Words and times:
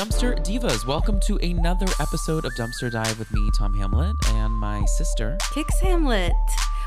Dumpster 0.00 0.34
Divas, 0.42 0.86
welcome 0.86 1.20
to 1.26 1.36
another 1.42 1.84
episode 2.00 2.46
of 2.46 2.54
Dumpster 2.54 2.90
Dive 2.90 3.18
with 3.18 3.30
me, 3.34 3.50
Tom 3.54 3.74
Hamlett, 3.74 4.16
and 4.28 4.50
my 4.50 4.82
sister. 4.86 5.36
Cix 5.52 5.78
Hamlett. 5.82 6.32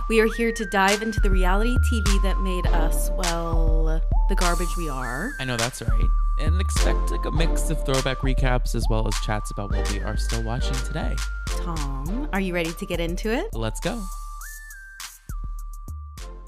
We 0.09 0.19
are 0.19 0.25
here 0.33 0.51
to 0.51 0.65
dive 0.65 1.03
into 1.03 1.19
the 1.19 1.29
reality 1.29 1.77
TV 1.93 2.23
that 2.23 2.39
made 2.39 2.65
us, 2.65 3.11
well, 3.15 4.01
the 4.29 4.35
garbage 4.35 4.75
we 4.77 4.89
are. 4.89 5.31
I 5.39 5.45
know 5.45 5.57
that's 5.57 5.83
right. 5.83 6.09
And 6.39 6.59
expect 6.59 7.11
like 7.11 7.23
a 7.25 7.31
mix 7.31 7.69
of 7.69 7.85
throwback 7.85 8.17
recaps 8.21 8.73
as 8.73 8.83
well 8.89 9.07
as 9.07 9.13
chats 9.23 9.51
about 9.51 9.71
what 9.71 9.91
we 9.91 9.99
are 9.99 10.17
still 10.17 10.41
watching 10.41 10.73
today. 10.87 11.15
Tom, 11.45 12.27
are 12.33 12.41
you 12.41 12.55
ready 12.55 12.73
to 12.73 12.85
get 12.87 12.99
into 12.99 13.31
it? 13.31 13.45
Let's 13.53 13.79
go. 13.79 14.03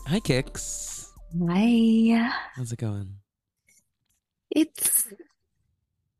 Hi, 0.07 0.19
Cix. 0.25 1.11
Hi. 1.47 2.31
How's 2.55 2.71
it 2.71 2.79
going? 2.79 3.17
It's 4.49 5.13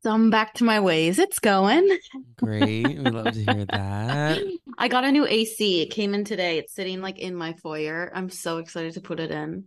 so 0.06 0.12
I'm 0.12 0.30
back 0.30 0.54
to 0.54 0.64
my 0.64 0.78
ways. 0.78 1.18
It's 1.18 1.40
going. 1.40 1.98
Great. 2.36 2.86
We 2.86 2.94
love 2.96 3.32
to 3.32 3.42
hear 3.52 3.64
that. 3.64 4.40
I 4.78 4.86
got 4.86 5.02
a 5.02 5.10
new 5.10 5.26
AC. 5.26 5.82
It 5.82 5.86
came 5.86 6.14
in 6.14 6.22
today. 6.22 6.58
It's 6.58 6.72
sitting 6.72 7.00
like 7.00 7.18
in 7.18 7.34
my 7.34 7.54
foyer. 7.54 8.12
I'm 8.14 8.30
so 8.30 8.58
excited 8.58 8.94
to 8.94 9.00
put 9.00 9.18
it 9.18 9.32
in. 9.32 9.64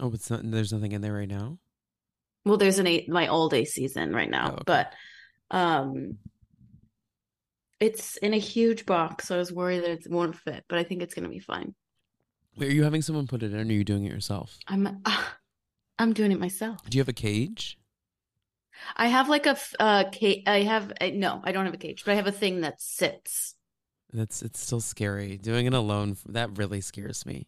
Oh, 0.00 0.10
it's 0.14 0.30
not, 0.30 0.40
there's 0.42 0.72
nothing 0.72 0.92
in 0.92 1.02
there 1.02 1.12
right 1.12 1.28
now. 1.28 1.58
Well, 2.46 2.56
there's 2.56 2.78
an 2.78 2.86
a 2.86 3.04
my 3.08 3.28
old 3.28 3.52
AC's 3.52 3.94
in 3.94 4.14
right 4.14 4.30
now, 4.30 4.52
Oh, 4.52 4.54
okay. 4.54 4.62
but 4.64 4.94
um 5.50 6.16
it's 7.78 8.16
in 8.16 8.32
a 8.32 8.38
huge 8.38 8.86
box, 8.86 9.28
so 9.28 9.34
I 9.34 9.38
was 9.38 9.52
worried 9.52 9.80
that 9.82 9.90
it 9.90 10.06
won't 10.08 10.34
fit, 10.34 10.64
but 10.66 10.78
I 10.78 10.84
think 10.84 11.02
it's 11.02 11.12
gonna 11.12 11.28
be 11.28 11.40
fine. 11.40 11.74
Wait, 12.56 12.70
are 12.70 12.74
you 12.74 12.84
having 12.84 13.02
someone 13.02 13.26
put 13.26 13.42
it 13.42 13.52
in, 13.52 13.58
or 13.58 13.64
are 13.64 13.64
you 13.66 13.84
doing 13.84 14.06
it 14.06 14.12
yourself? 14.12 14.56
I'm 14.66 15.02
I'm 15.98 16.14
doing 16.14 16.32
it 16.32 16.40
myself. 16.40 16.78
Do 16.88 16.96
you 16.96 17.02
have 17.02 17.10
a 17.10 17.12
cage? 17.12 17.76
I 18.96 19.08
have 19.08 19.28
like 19.28 19.46
a 19.46 19.56
uh 19.78 20.04
cage. 20.10 20.44
I 20.46 20.62
have 20.62 20.92
no, 21.12 21.40
I 21.44 21.52
don't 21.52 21.64
have 21.64 21.74
a 21.74 21.78
cage, 21.78 22.04
but 22.04 22.12
I 22.12 22.16
have 22.16 22.26
a 22.26 22.32
thing 22.32 22.62
that 22.62 22.80
sits. 22.80 23.54
That's 24.12 24.42
it's 24.42 24.60
still 24.60 24.80
scary. 24.80 25.38
Doing 25.38 25.66
it 25.66 25.74
alone 25.74 26.16
that 26.26 26.58
really 26.58 26.80
scares 26.80 27.24
me. 27.24 27.46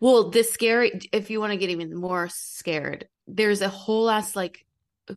Well, 0.00 0.30
the 0.30 0.44
scary. 0.44 1.00
If 1.12 1.30
you 1.30 1.40
want 1.40 1.52
to 1.52 1.58
get 1.58 1.70
even 1.70 1.94
more 1.94 2.28
scared, 2.28 3.08
there's 3.26 3.60
a 3.60 3.68
whole 3.68 4.08
ass 4.08 4.36
like, 4.36 4.64
uh, 5.10 5.14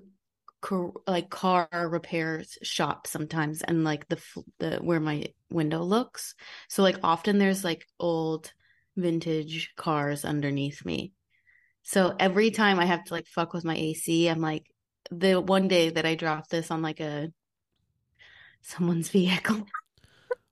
car, 0.61 0.91
like 1.05 1.29
car 1.29 1.69
repair 1.71 2.43
shop 2.63 3.05
sometimes, 3.05 3.61
and 3.61 3.83
like 3.83 4.07
the 4.07 4.19
the 4.57 4.77
where 4.77 4.99
my 4.99 5.25
window 5.51 5.83
looks. 5.83 6.35
So 6.67 6.81
like 6.81 6.97
often 7.03 7.37
there's 7.37 7.63
like 7.63 7.85
old 7.99 8.51
vintage 8.95 9.73
cars 9.75 10.25
underneath 10.25 10.83
me. 10.85 11.13
So 11.83 12.15
every 12.19 12.51
time 12.51 12.79
I 12.79 12.85
have 12.85 13.03
to 13.05 13.13
like 13.13 13.27
fuck 13.27 13.53
with 13.53 13.65
my 13.65 13.75
AC, 13.75 14.27
I'm 14.27 14.41
like 14.41 14.65
the 15.11 15.39
one 15.41 15.67
day 15.67 15.89
that 15.89 16.05
I 16.05 16.15
dropped 16.15 16.49
this 16.49 16.71
on 16.71 16.81
like 16.81 16.99
a 16.99 17.31
someone's 18.61 19.09
vehicle. 19.19 19.65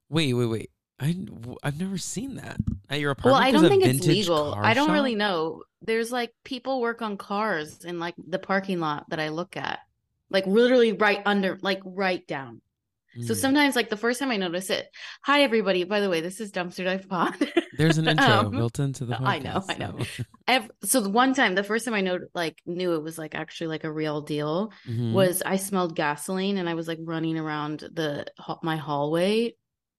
Wait, 0.08 0.32
wait, 0.34 0.46
wait. 0.46 0.70
I 1.00 1.16
I've 1.62 1.78
never 1.78 1.96
seen 1.96 2.36
that 2.36 2.56
at 2.90 2.98
your 2.98 3.12
apartment. 3.12 3.34
Well, 3.34 3.42
I 3.42 3.52
don't 3.52 3.68
think 3.68 3.84
it's 3.84 4.06
legal. 4.06 4.54
I 4.54 4.74
don't 4.74 4.88
shop? 4.88 4.94
really 4.94 5.14
know. 5.14 5.62
There's 5.82 6.10
like 6.10 6.32
people 6.44 6.80
work 6.80 7.02
on 7.02 7.16
cars 7.16 7.84
in 7.84 8.00
like 8.00 8.14
the 8.18 8.40
parking 8.40 8.80
lot 8.80 9.08
that 9.10 9.20
I 9.20 9.28
look 9.28 9.56
at. 9.56 9.78
Like 10.28 10.46
literally 10.46 10.92
right 10.92 11.22
under 11.24 11.58
like 11.62 11.80
right 11.84 12.26
down. 12.26 12.60
So 13.22 13.32
Mm. 13.32 13.36
sometimes 13.36 13.76
like 13.76 13.90
the 13.90 13.96
first 13.96 14.18
time 14.20 14.30
I 14.30 14.36
notice 14.36 14.70
it, 14.70 14.86
hi 15.22 15.42
everybody, 15.42 15.84
by 15.84 16.00
the 16.00 16.10
way, 16.10 16.20
this 16.20 16.40
is 16.40 16.50
Dumpster 16.52 16.84
Dive 16.84 17.08
Pod. 17.08 17.34
there's 17.78 17.96
an 17.96 18.06
intro 18.12 18.26
Um, 18.26 18.50
built 18.50 18.78
into 18.78 19.06
the 19.06 19.14
podcast. 19.14 19.24
I 19.26 19.38
know, 19.38 19.64
I 19.68 19.74
know. 19.78 20.04
so- 20.04 20.24
Ev- 20.48 20.70
so 20.84 21.00
the 21.00 21.08
one 21.10 21.32
time, 21.32 21.54
the 21.54 21.62
first 21.64 21.84
time 21.86 21.94
I 21.94 22.02
know 22.02 22.18
like 22.34 22.58
knew 22.66 22.92
it 22.94 23.02
was 23.02 23.16
like 23.16 23.34
actually 23.34 23.68
like 23.68 23.84
a 23.84 23.92
real 23.92 24.20
deal 24.20 24.72
Mhm. 24.86 25.12
was 25.14 25.42
I 25.42 25.56
smelled 25.56 25.94
gasoline 25.96 26.58
and 26.58 26.68
I 26.68 26.74
was 26.74 26.86
like 26.88 26.98
running 27.00 27.38
around 27.38 27.80
the 27.80 28.26
my 28.62 28.76
hallway, 28.76 29.54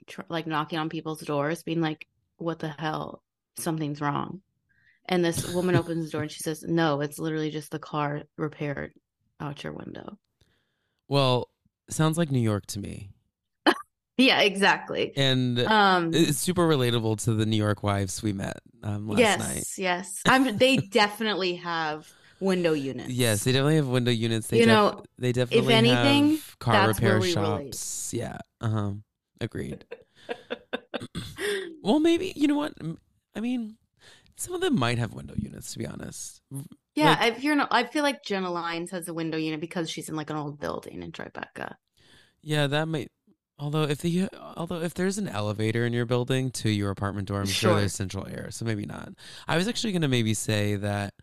tr- 0.06 0.22
like 0.30 0.46
knocking 0.46 0.78
on 0.78 0.90
people's 0.90 1.22
doors, 1.22 1.64
being 1.64 1.82
like, 1.82 2.06
"What 2.38 2.60
the 2.60 2.70
hell? 2.70 3.23
Something's 3.58 4.02
wrong." 4.02 4.42
And 5.06 5.26
this 5.26 5.52
woman 5.54 5.76
opens 5.82 6.06
the 6.06 6.12
door 6.12 6.22
and 6.23 6.32
she 6.32 6.44
says, 6.44 6.64
"No, 6.64 7.02
it's 7.02 7.18
literally 7.18 7.50
just 7.50 7.72
the 7.72 7.80
car 7.80 8.23
repaired 8.38 8.94
out 9.39 9.64
your 9.64 9.73
window." 9.73 10.18
well, 11.08 11.50
sounds 11.89 12.18
like 12.20 12.30
New 12.32 12.39
York 12.39 12.66
to 12.68 12.80
me, 12.80 13.10
Yeah, 14.20 14.42
exactly. 14.42 15.14
and 15.16 15.58
Um, 15.60 16.14
it's 16.14 16.38
super 16.38 16.68
relatable 16.68 17.24
to 17.24 17.34
the 17.34 17.46
New 17.46 17.58
York 17.58 17.82
wives 17.84 18.22
we 18.22 18.34
met 18.34 18.60
um, 18.84 19.08
last 19.08 19.20
yes, 19.20 19.40
night. 19.40 19.64
yes. 19.78 20.22
I'm. 20.28 20.58
They 20.58 20.78
definitely 20.78 21.56
have 21.56 22.08
window 22.42 22.74
units. 22.74 23.10
Yes, 23.10 23.44
they 23.46 23.52
definitely 23.54 23.78
have 23.78 23.88
window 23.88 24.12
units. 24.12 24.48
They 24.48 24.60
You 24.60 24.66
def- 24.66 24.74
know, 24.76 25.04
they 25.18 25.32
definitely 25.32 25.74
anything, 25.74 26.32
have 26.32 26.60
car 26.60 26.88
repair 26.90 27.20
we 27.20 27.34
relate. 27.34 27.74
shops. 27.76 28.14
Yeah, 28.14 28.38
uh 28.62 28.70
huh. 28.70 28.92
Agreed. 29.42 29.86
Well, 31.82 32.00
maybe 32.00 32.34
you 32.36 32.48
know 32.48 32.56
what? 32.58 32.74
I 33.36 33.40
mean, 33.40 33.78
some 34.36 34.54
of 34.54 34.62
them 34.62 34.78
might 34.78 34.98
have 34.98 35.14
window 35.14 35.34
units. 35.38 35.72
To 35.74 35.80
be 35.80 35.88
honest, 35.88 36.42
yeah, 36.96 37.12
like- 37.20 37.38
if 37.38 37.44
you're 37.44 37.56
not, 37.56 37.70
I 37.72 37.86
feel 37.86 38.04
like 38.04 38.24
Jenna 38.24 38.52
Lyons 38.52 38.92
has 38.92 39.08
a 39.08 39.14
window 39.14 39.38
unit 39.38 39.62
because 39.62 39.90
she's 39.90 40.10
in 40.10 40.16
like 40.16 40.30
an 40.30 40.36
old 40.36 40.60
building 40.60 41.02
in 41.04 41.12
Tribeca. 41.12 41.76
yeah, 42.42 42.68
that 42.68 42.88
might. 42.88 43.12
Although 43.59 43.83
if 43.83 43.99
the 43.99 44.30
although 44.55 44.81
if 44.81 44.93
there's 44.93 45.17
an 45.17 45.27
elevator 45.27 45.86
in 45.86 45.92
your 45.93 46.05
building 46.05 46.49
to 46.52 46.70
your 46.70 46.89
apartment 46.92 47.27
door, 47.27 47.39
I'm 47.39 47.45
sure, 47.45 47.71
Sure. 47.71 47.80
there's 47.80 47.93
central 47.93 48.25
air. 48.27 48.52
So 48.52 48.64
maybe 48.65 48.86
not. 48.86 49.09
I 49.47 49.58
was 49.58 49.67
actually 49.67 49.92
gonna 49.93 50.08
maybe 50.08 50.33
say 50.33 50.75
that. 50.77 51.14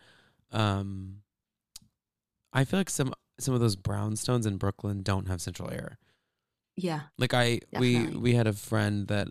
Um, 0.53 1.23
I 2.53 2.65
feel 2.65 2.79
like 2.81 2.91
some 2.91 3.13
some 3.39 3.55
of 3.55 3.61
those 3.61 3.77
brownstones 3.77 4.47
in 4.47 4.57
Brooklyn 4.59 5.03
don't 5.03 5.29
have 5.29 5.41
central 5.41 5.71
air. 5.71 5.99
Yeah. 6.77 7.03
Like 7.19 7.33
I 7.35 7.61
we 7.79 8.07
we 8.09 8.35
had 8.35 8.47
a 8.47 8.53
friend 8.53 9.09
that 9.09 9.29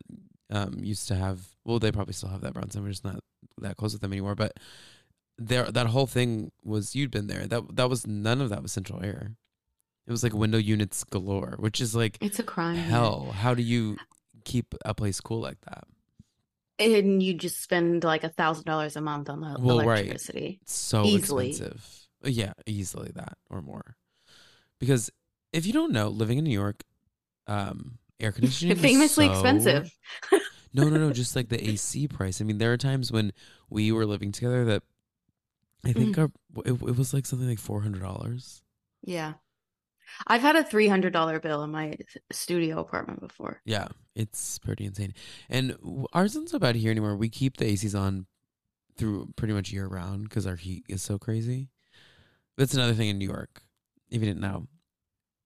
um 0.49 0.75
used 0.83 1.07
to 1.09 1.15
have 1.15 1.41
well 1.63 1.79
they 1.79 1.91
probably 1.91 2.13
still 2.13 2.29
have 2.29 2.41
that 2.41 2.53
brownstone 2.53 2.83
we're 2.83 2.89
just 2.89 3.03
not 3.03 3.19
that 3.61 3.77
close 3.77 3.93
with 3.93 4.01
them 4.03 4.13
anymore 4.13 4.35
but 4.35 4.53
there 5.39 5.65
that 5.71 5.87
whole 5.87 6.05
thing 6.05 6.51
was 6.63 6.95
you'd 6.95 7.09
been 7.09 7.25
there 7.25 7.47
that 7.47 7.75
that 7.75 7.89
was 7.89 8.05
none 8.05 8.39
of 8.41 8.49
that 8.49 8.61
was 8.61 8.71
central 8.71 9.03
air 9.03 9.31
it 10.07 10.11
was 10.11 10.23
like 10.23 10.33
window 10.33 10.57
units 10.57 11.03
galore 11.03 11.55
which 11.59 11.81
is 11.81 11.95
like 11.95 12.17
It's 12.21 12.39
a 12.39 12.43
crime. 12.43 12.75
hell 12.75 13.31
how 13.31 13.53
do 13.53 13.61
you 13.63 13.97
keep 14.43 14.73
a 14.85 14.93
place 14.93 15.19
cool 15.21 15.39
like 15.41 15.59
that 15.61 15.85
And 16.79 17.21
you 17.23 17.33
just 17.33 17.61
spend 17.61 18.03
like 18.03 18.23
a 18.23 18.29
thousand 18.29 18.65
dollars 18.65 18.95
a 18.95 19.01
month 19.01 19.29
on 19.29 19.41
the 19.41 19.55
Well, 19.59 19.79
right. 19.85 20.05
electricity. 20.05 20.59
it's 20.61 20.73
so 20.75 21.03
Easily. 21.05 21.49
expensive 21.49 21.85
Uh, 22.25 22.29
yeah 22.29 22.53
easily 22.65 23.11
that 23.15 23.37
or 23.49 23.61
more 23.61 23.95
because 24.79 25.09
if 25.53 25.65
you 25.65 25.73
don't 25.73 25.91
know 25.91 26.09
living 26.09 26.37
in 26.37 26.43
New 26.43 26.51
York 26.53 26.83
um 27.47 27.97
air 28.19 28.31
conditioning 28.37 28.75
is 28.77 28.81
Famously 28.81 29.27
so- 29.27 29.31
expensive. 29.33 29.91
No, 30.77 30.89
no, 30.89 30.97
no. 30.97 31.13
Just 31.13 31.37
like 31.37 31.47
the 31.47 31.69
AC 31.69 32.09
price. 32.09 32.41
I 32.41 32.43
mean, 32.43 32.57
there 32.57 32.73
are 32.73 32.77
times 32.77 33.09
when 33.09 33.31
we 33.69 33.93
were 33.93 34.05
living 34.05 34.33
together 34.33 34.65
that 34.65 34.83
I 35.85 35.93
Mm. 35.93 35.95
think 35.95 36.17
our 36.17 36.29
it, 36.65 36.73
it 36.73 36.97
was 36.97 37.13
like 37.13 37.25
something 37.25 37.47
like 37.47 37.59
four 37.59 37.79
hundred 37.79 38.01
dollars. 38.01 38.61
Yeah. 39.01 39.35
I've 40.27 40.41
had 40.41 40.55
a 40.55 40.63
three 40.63 40.87
hundred 40.87 41.13
dollar 41.13 41.39
bill 41.39 41.63
in 41.63 41.71
my 41.71 41.95
studio 42.31 42.79
apartment 42.79 43.19
before. 43.19 43.61
Yeah, 43.65 43.87
it's 44.15 44.59
pretty 44.59 44.85
insane. 44.85 45.13
And 45.49 45.77
ours 46.13 46.31
isn't 46.31 46.49
so 46.49 46.59
bad 46.59 46.75
here 46.75 46.91
anymore. 46.91 47.15
We 47.15 47.29
keep 47.29 47.57
the 47.57 47.65
ACs 47.65 47.99
on 47.99 48.25
through 48.97 49.33
pretty 49.35 49.53
much 49.53 49.71
year 49.71 49.87
round 49.87 50.23
because 50.29 50.47
our 50.47 50.55
heat 50.55 50.85
is 50.87 51.01
so 51.01 51.17
crazy. 51.17 51.69
That's 52.57 52.73
another 52.73 52.93
thing 52.93 53.09
in 53.09 53.17
New 53.17 53.27
York. 53.27 53.61
If 54.09 54.21
you 54.21 54.27
didn't 54.27 54.41
know, 54.41 54.67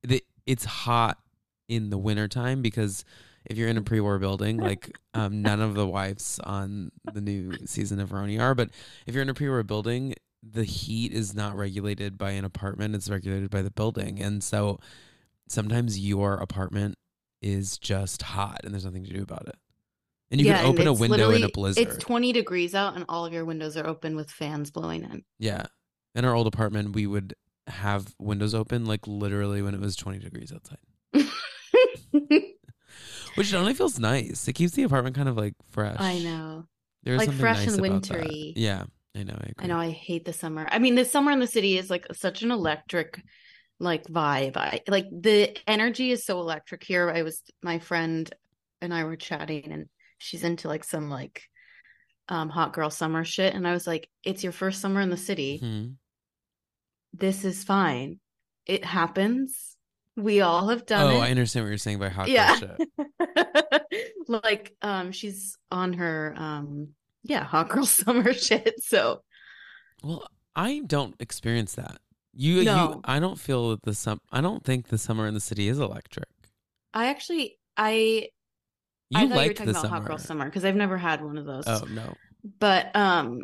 the, 0.03 0.23
it's 0.45 0.65
hot 0.65 1.17
in 1.67 1.89
the 1.89 1.97
wintertime 1.97 2.61
because 2.61 3.03
if 3.45 3.57
you're 3.57 3.69
in 3.69 3.77
a 3.77 3.81
pre-war 3.81 4.19
building, 4.19 4.57
like 4.57 4.95
um, 5.13 5.41
none 5.41 5.61
of 5.61 5.75
the 5.75 5.87
wives 5.87 6.39
on 6.43 6.91
the 7.13 7.21
new 7.21 7.53
season 7.65 7.99
of 7.99 8.09
RHONY 8.09 8.39
are, 8.39 8.53
but 8.53 8.69
if 9.07 9.13
you're 9.13 9.23
in 9.23 9.29
a 9.29 9.33
pre-war 9.33 9.63
building, 9.63 10.13
the 10.41 10.63
heat 10.63 11.11
is 11.11 11.33
not 11.33 11.55
regulated 11.55 12.17
by 12.17 12.31
an 12.31 12.45
apartment; 12.45 12.95
it's 12.95 13.09
regulated 13.09 13.49
by 13.49 13.61
the 13.61 13.71
building, 13.71 14.21
and 14.21 14.43
so 14.43 14.79
sometimes 15.47 15.99
your 15.99 16.35
apartment 16.35 16.95
is 17.41 17.77
just 17.77 18.21
hot 18.21 18.59
and 18.63 18.73
there's 18.73 18.85
nothing 18.85 19.03
to 19.05 19.13
do 19.13 19.21
about 19.23 19.47
it. 19.47 19.55
And 20.29 20.39
you 20.39 20.47
yeah, 20.47 20.57
can 20.57 20.65
open 20.65 20.87
a 20.87 20.93
window 20.93 21.31
in 21.31 21.43
a 21.43 21.49
blizzard. 21.49 21.87
It's 21.87 21.97
twenty 21.97 22.31
degrees 22.31 22.75
out, 22.75 22.95
and 22.95 23.05
all 23.09 23.25
of 23.25 23.33
your 23.33 23.45
windows 23.45 23.75
are 23.77 23.87
open 23.87 24.15
with 24.15 24.29
fans 24.29 24.71
blowing 24.71 25.03
in. 25.03 25.23
yeah. 25.39 25.65
In 26.15 26.25
our 26.25 26.33
old 26.35 26.47
apartment, 26.47 26.95
we 26.95 27.05
would 27.05 27.35
have 27.67 28.15
windows 28.19 28.55
open 28.55 28.85
like 28.85 29.05
literally 29.07 29.61
when 29.61 29.75
it 29.75 29.79
was 29.79 29.95
20 29.95 30.17
degrees 30.17 30.51
outside, 30.51 30.79
which 33.35 33.53
only 33.53 33.73
feels 33.75 33.99
nice. 33.99 34.47
It 34.47 34.53
keeps 34.53 34.73
the 34.73 34.83
apartment 34.83 35.15
kind 35.15 35.29
of 35.29 35.37
like 35.37 35.53
fresh. 35.69 35.97
I 35.99 36.19
know. 36.19 36.65
There's 37.03 37.19
Like 37.19 37.31
fresh 37.31 37.59
nice 37.59 37.73
and 37.73 37.81
wintry. 37.81 38.53
Yeah, 38.55 38.85
I 39.15 39.23
know. 39.23 39.33
I 39.33 39.49
agree. 39.49 39.53
I 39.57 39.67
know 39.67 39.77
I 39.77 39.89
hate 39.89 40.25
the 40.25 40.33
summer. 40.33 40.67
I 40.69 40.79
mean, 40.79 40.95
the 40.95 41.05
summer 41.05 41.31
in 41.31 41.39
the 41.39 41.47
city 41.47 41.77
is 41.77 41.89
like 41.89 42.05
such 42.13 42.43
an 42.43 42.51
electric 42.51 43.21
like 43.79 44.05
vibe. 44.05 44.57
I 44.57 44.81
like 44.87 45.07
the 45.11 45.57
energy 45.67 46.11
is 46.11 46.25
so 46.25 46.39
electric 46.39 46.83
here. 46.83 47.09
I 47.09 47.23
was 47.23 47.41
my 47.63 47.79
friend 47.79 48.29
and 48.81 48.93
I 48.93 49.03
were 49.05 49.15
chatting 49.15 49.71
and 49.71 49.87
she's 50.17 50.43
into 50.43 50.67
like 50.67 50.83
some 50.83 51.09
like 51.09 51.43
um 52.27 52.49
hot 52.49 52.73
girl 52.73 52.89
summer 52.89 53.23
shit 53.23 53.53
and 53.55 53.67
I 53.67 53.73
was 53.73 53.87
like, 53.87 54.09
"It's 54.23 54.43
your 54.43 54.51
first 54.51 54.81
summer 54.81 55.01
in 55.01 55.09
the 55.09 55.17
city. 55.17 55.59
Mhm. 55.63 55.95
This 57.13 57.43
is 57.43 57.63
fine. 57.63 58.19
It 58.65 58.85
happens, 58.85 59.75
We 60.15 60.41
all 60.41 60.67
have 60.67 60.85
done 60.85 61.07
oh, 61.07 61.17
it. 61.17 61.23
I 61.23 61.31
understand 61.31 61.65
what 61.65 61.69
you're 61.69 61.77
saying 61.77 61.97
by 61.97 62.09
hot 62.09 62.27
girl 62.27 62.55
shit. 62.55 63.83
like 64.27 64.75
um 64.81 65.11
she's 65.11 65.57
on 65.71 65.93
her 65.93 66.35
um 66.37 66.89
yeah, 67.23 67.43
hot 67.43 67.69
girl 67.69 67.85
summer 67.85 68.33
shit. 68.33 68.83
So 68.83 69.21
Well, 70.03 70.27
I 70.55 70.81
don't 70.85 71.15
experience 71.19 71.75
that. 71.75 71.97
You, 72.33 72.61
you, 72.61 73.01
I 73.03 73.19
don't 73.19 73.39
feel 73.39 73.71
that 73.71 73.81
the 73.81 73.93
sum. 73.93 74.21
I 74.31 74.39
don't 74.39 74.63
think 74.63 74.87
the 74.87 74.97
summer 74.97 75.27
in 75.27 75.33
the 75.33 75.39
city 75.39 75.67
is 75.67 75.79
electric. 75.79 76.29
I 76.93 77.07
actually 77.07 77.57
I 77.75 78.29
You 79.09 79.19
I 79.19 79.21
thought 79.21 79.21
you 79.21 79.29
were 79.29 79.35
like 79.35 79.55
talking 79.55 79.65
the 79.65 79.71
about 79.71 79.81
summer. 79.83 79.95
hot 79.95 80.05
girl 80.07 80.17
summer 80.17 80.45
because 80.45 80.63
I've 80.63 80.75
never 80.75 80.97
had 80.97 81.23
one 81.23 81.37
of 81.37 81.45
those. 81.45 81.63
Oh 81.67 81.85
no. 81.89 82.13
But 82.59 82.95
um 82.95 83.41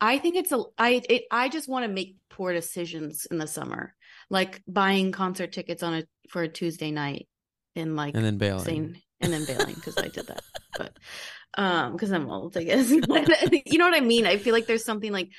I 0.00 0.18
think 0.18 0.36
it's 0.36 0.50
a 0.52 0.62
I 0.78 1.02
it 1.08 1.24
I 1.30 1.48
just 1.48 1.68
want 1.68 1.84
to 1.84 1.92
make 1.92 2.16
poor 2.28 2.52
decisions 2.52 3.26
in 3.30 3.38
the 3.38 3.46
summer. 3.46 3.94
Like 4.30 4.62
buying 4.66 5.12
concert 5.12 5.52
tickets 5.52 5.82
on 5.82 5.94
a 5.94 6.04
for 6.30 6.42
a 6.42 6.48
Tuesday 6.48 6.90
night 6.90 7.28
and 7.76 7.94
like 7.94 8.14
And 8.14 8.24
then 8.24 8.38
bailing. 8.38 8.64
saying 8.64 9.02
and 9.20 9.32
then 9.32 9.44
bailing 9.44 9.74
because 9.74 9.96
I 9.98 10.08
did 10.08 10.26
that. 10.26 10.42
But 10.76 10.98
um 11.58 11.92
because 11.92 12.12
I'm 12.12 12.28
old, 12.30 12.56
I 12.56 12.64
guess. 12.64 12.90
You 13.66 13.78
know 13.78 13.84
what 13.86 13.96
I 13.96 14.00
mean? 14.00 14.26
I 14.26 14.36
feel 14.38 14.52
like 14.52 14.66
there's 14.66 14.84
something 14.84 15.12
like, 15.12 15.30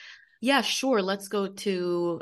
yeah, 0.42 0.62
sure, 0.62 1.02
let's 1.02 1.28
go 1.28 1.48
to 1.48 2.22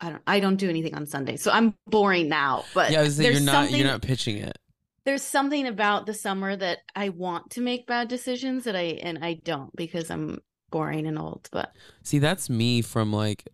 I 0.00 0.10
don't 0.10 0.22
I 0.26 0.40
don't 0.40 0.56
do 0.56 0.68
anything 0.68 0.94
on 0.94 1.06
Sunday. 1.06 1.36
So 1.36 1.50
I'm 1.50 1.74
boring 1.86 2.28
now. 2.28 2.64
But 2.74 2.90
yeah, 2.90 3.06
saying 3.08 3.32
you're 3.32 3.40
not. 3.42 3.70
You're 3.70 3.86
not 3.86 4.02
pitching 4.02 4.38
it. 4.38 4.56
there's 5.04 5.22
something 5.22 5.66
about 5.66 6.06
the 6.06 6.14
summer 6.14 6.56
that 6.56 6.78
I 6.94 7.08
want 7.10 7.50
to 7.52 7.60
make 7.60 7.86
bad 7.86 8.08
decisions 8.08 8.64
that 8.64 8.76
I 8.76 8.98
and 9.02 9.18
I 9.22 9.34
don't 9.34 9.74
because 9.76 10.10
I'm 10.10 10.38
boring 10.70 11.06
and 11.06 11.18
old. 11.18 11.48
But 11.52 11.72
See, 12.02 12.18
that's 12.18 12.48
me 12.48 12.80
from 12.82 13.12
like 13.12 13.48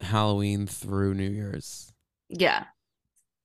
Halloween 0.00 0.66
through 0.66 1.14
New 1.14 1.30
Year's. 1.30 1.92
yeah. 2.28 2.64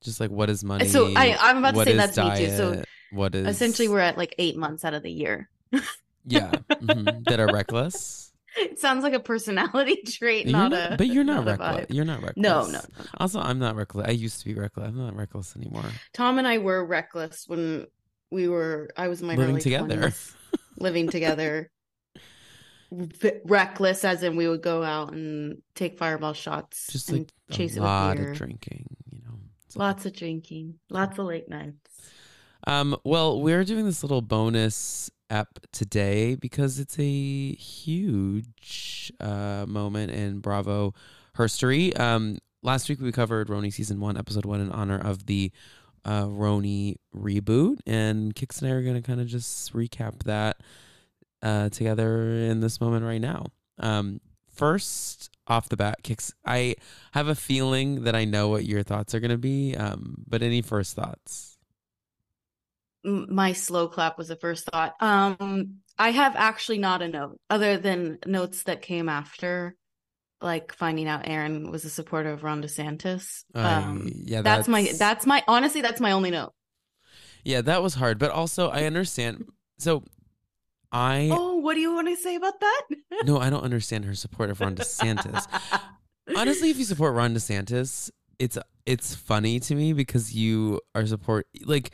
Just 0.01 0.19
like 0.19 0.29
what 0.29 0.49
is 0.49 0.63
money? 0.63 0.87
So 0.87 1.11
I 1.15 1.35
I'm 1.39 1.57
about 1.57 1.73
to 1.73 1.83
say 1.83 1.93
that's 1.97 2.17
me 2.17 2.35
too. 2.37 2.55
So 2.55 2.73
diet, 2.75 2.85
what 3.11 3.35
is 3.35 3.47
essentially 3.47 3.87
we're 3.87 3.99
at 3.99 4.17
like 4.17 4.35
eight 4.37 4.57
months 4.57 4.83
out 4.85 4.93
of 4.93 5.03
the 5.03 5.11
year. 5.11 5.49
yeah 6.25 6.51
mhm, 6.69 7.23
that 7.25 7.39
are 7.39 7.51
reckless. 7.53 8.23
It 8.59 8.79
sounds 8.79 9.03
like 9.03 9.13
a 9.13 9.19
personality 9.19 10.01
trait, 10.07 10.47
not, 10.47 10.71
not- 10.71 10.93
a 10.93 10.97
but 10.97 11.05
you're 11.05 11.23
not, 11.23 11.47
a 11.47 11.51
reckless. 11.51 11.85
You're 11.91 12.05
not 12.05 12.23
reckless. 12.23 12.37
No, 12.37 12.65
no, 12.65 12.79
no. 12.79 13.05
Also, 13.19 13.39
I'm 13.39 13.59
not 13.59 13.75
reckless. 13.75 14.07
I 14.07 14.11
used 14.11 14.39
to 14.39 14.45
be 14.45 14.55
reckless. 14.55 14.87
I'm 14.87 14.97
not 14.97 15.15
reckless 15.15 15.55
anymore. 15.55 15.85
Tom 16.13 16.39
and 16.39 16.47
I 16.47 16.57
were 16.57 16.83
reckless 16.83 17.43
when 17.47 17.85
we 18.31 18.47
were 18.47 18.89
I 18.97 19.09
was 19.09 19.21
in 19.21 19.27
my 19.27 19.35
Living 19.35 19.55
early 19.55 19.61
together. 19.61 19.97
20s, 19.97 20.33
living 20.79 21.07
together. 21.07 21.69
Reckless 23.45 24.03
as 24.05 24.23
in 24.23 24.37
we 24.37 24.47
would 24.47 24.61
go 24.63 24.81
out 24.81 25.13
and 25.13 25.61
take 25.75 25.99
fireball 25.99 26.33
shots 26.33 26.87
Just 26.89 27.09
and 27.09 27.19
like 27.19 27.31
chase 27.51 27.73
a 27.73 27.77
it 27.77 27.81
with 27.81 27.85
lot 27.85 28.17
of 28.17 28.33
drinking. 28.33 28.87
You 29.11 29.19
know. 29.25 29.39
Lots 29.75 30.05
of 30.05 30.13
drinking, 30.13 30.79
lots 30.89 31.19
of 31.19 31.25
late 31.25 31.49
nights. 31.49 31.75
Um, 32.67 32.97
well, 33.05 33.41
we're 33.41 33.63
doing 33.63 33.85
this 33.85 34.03
little 34.03 34.21
bonus 34.21 35.09
app 35.29 35.57
today 35.71 36.35
because 36.35 36.79
it's 36.79 36.99
a 36.99 37.53
huge 37.53 39.09
uh, 39.21 39.63
moment 39.65 40.11
in 40.11 40.39
Bravo 40.39 40.93
herstory. 41.37 41.97
Um, 41.97 42.39
last 42.63 42.89
week 42.89 42.99
we 42.99 43.13
covered 43.13 43.47
RHONY 43.47 43.71
season 43.71 44.01
one, 44.01 44.17
episode 44.17 44.43
one, 44.43 44.59
in 44.59 44.69
honor 44.73 44.99
of 44.99 45.27
the 45.27 45.49
uh, 46.03 46.25
RHONY 46.25 46.97
reboot, 47.15 47.77
and 47.87 48.37
Cix 48.37 48.61
and 48.61 48.69
I 48.69 48.73
are 48.73 48.83
going 48.83 48.95
to 48.95 49.01
kind 49.01 49.21
of 49.21 49.27
just 49.27 49.71
recap 49.71 50.23
that 50.23 50.57
uh, 51.41 51.69
together 51.69 52.33
in 52.33 52.59
this 52.59 52.81
moment 52.81 53.05
right 53.05 53.21
now. 53.21 53.45
Um, 53.79 54.19
first 54.53 55.29
off 55.47 55.69
the 55.69 55.77
bat, 55.77 55.99
Cix, 56.03 56.33
I 56.45 56.75
have 57.13 57.29
a 57.29 57.35
feeling 57.35 58.03
that 58.03 58.13
I 58.13 58.25
know 58.25 58.49
what 58.49 58.65
your 58.65 58.83
thoughts 58.83 59.15
are 59.15 59.21
going 59.21 59.31
to 59.31 59.37
be, 59.37 59.73
um, 59.77 60.25
but 60.27 60.41
any 60.41 60.61
first 60.61 60.97
thoughts? 60.97 61.56
My 63.03 63.53
slow 63.53 63.87
clap 63.87 64.17
was 64.17 64.27
the 64.27 64.35
first 64.35 64.65
thought. 64.65 64.95
Um, 64.99 65.75
I 65.97 66.11
have 66.11 66.35
actually 66.35 66.77
not 66.79 67.01
a 67.01 67.07
note 67.07 67.39
other 67.49 67.77
than 67.77 68.19
notes 68.25 68.63
that 68.63 68.81
came 68.81 69.07
after, 69.09 69.75
like 70.41 70.73
finding 70.73 71.07
out 71.07 71.27
Erin 71.27 71.71
was 71.71 71.85
a 71.85 71.89
supporter 71.89 72.31
of 72.31 72.43
Ron 72.43 72.61
DeSantis. 72.61 73.43
I- 73.55 73.73
Um, 73.83 74.09
yeah, 74.13 74.41
that's, 74.41 74.67
my 74.67 74.91
that's 74.97 75.25
my 75.25 75.43
honestly 75.47 75.81
that's 75.81 76.01
my 76.01 76.11
only 76.11 76.31
note. 76.31 76.53
yeah, 77.43 77.61
that 77.61 77.81
was 77.81 77.93
hard. 77.95 78.19
But 78.19 78.31
also, 78.31 78.69
I 78.69 78.83
understand. 78.83 79.45
So, 79.79 80.03
I 80.91 81.29
Oh, 81.31 81.57
what 81.57 81.75
do 81.75 81.79
you 81.81 81.93
want 81.93 82.07
to 82.09 82.15
say 82.15 82.35
about 82.35 82.59
that? 82.59 82.81
no, 83.25 83.39
I 83.39 83.49
don't 83.49 83.63
understand 83.63 84.05
her 84.05 84.15
support 84.15 84.49
of 84.49 84.59
Ron 84.59 84.75
DeSantis. 84.75 85.45
Honestly, 86.35 86.69
if 86.71 86.77
you 86.77 86.83
support 86.83 87.13
Ron 87.15 87.33
DeSantis, 87.33 88.09
it's 88.39 88.57
it's 88.85 89.15
funny 89.15 89.59
to 89.61 89.75
me 89.75 89.93
because 89.93 90.33
you 90.35 90.81
are 90.93 91.05
support 91.05 91.47
like 91.65 91.91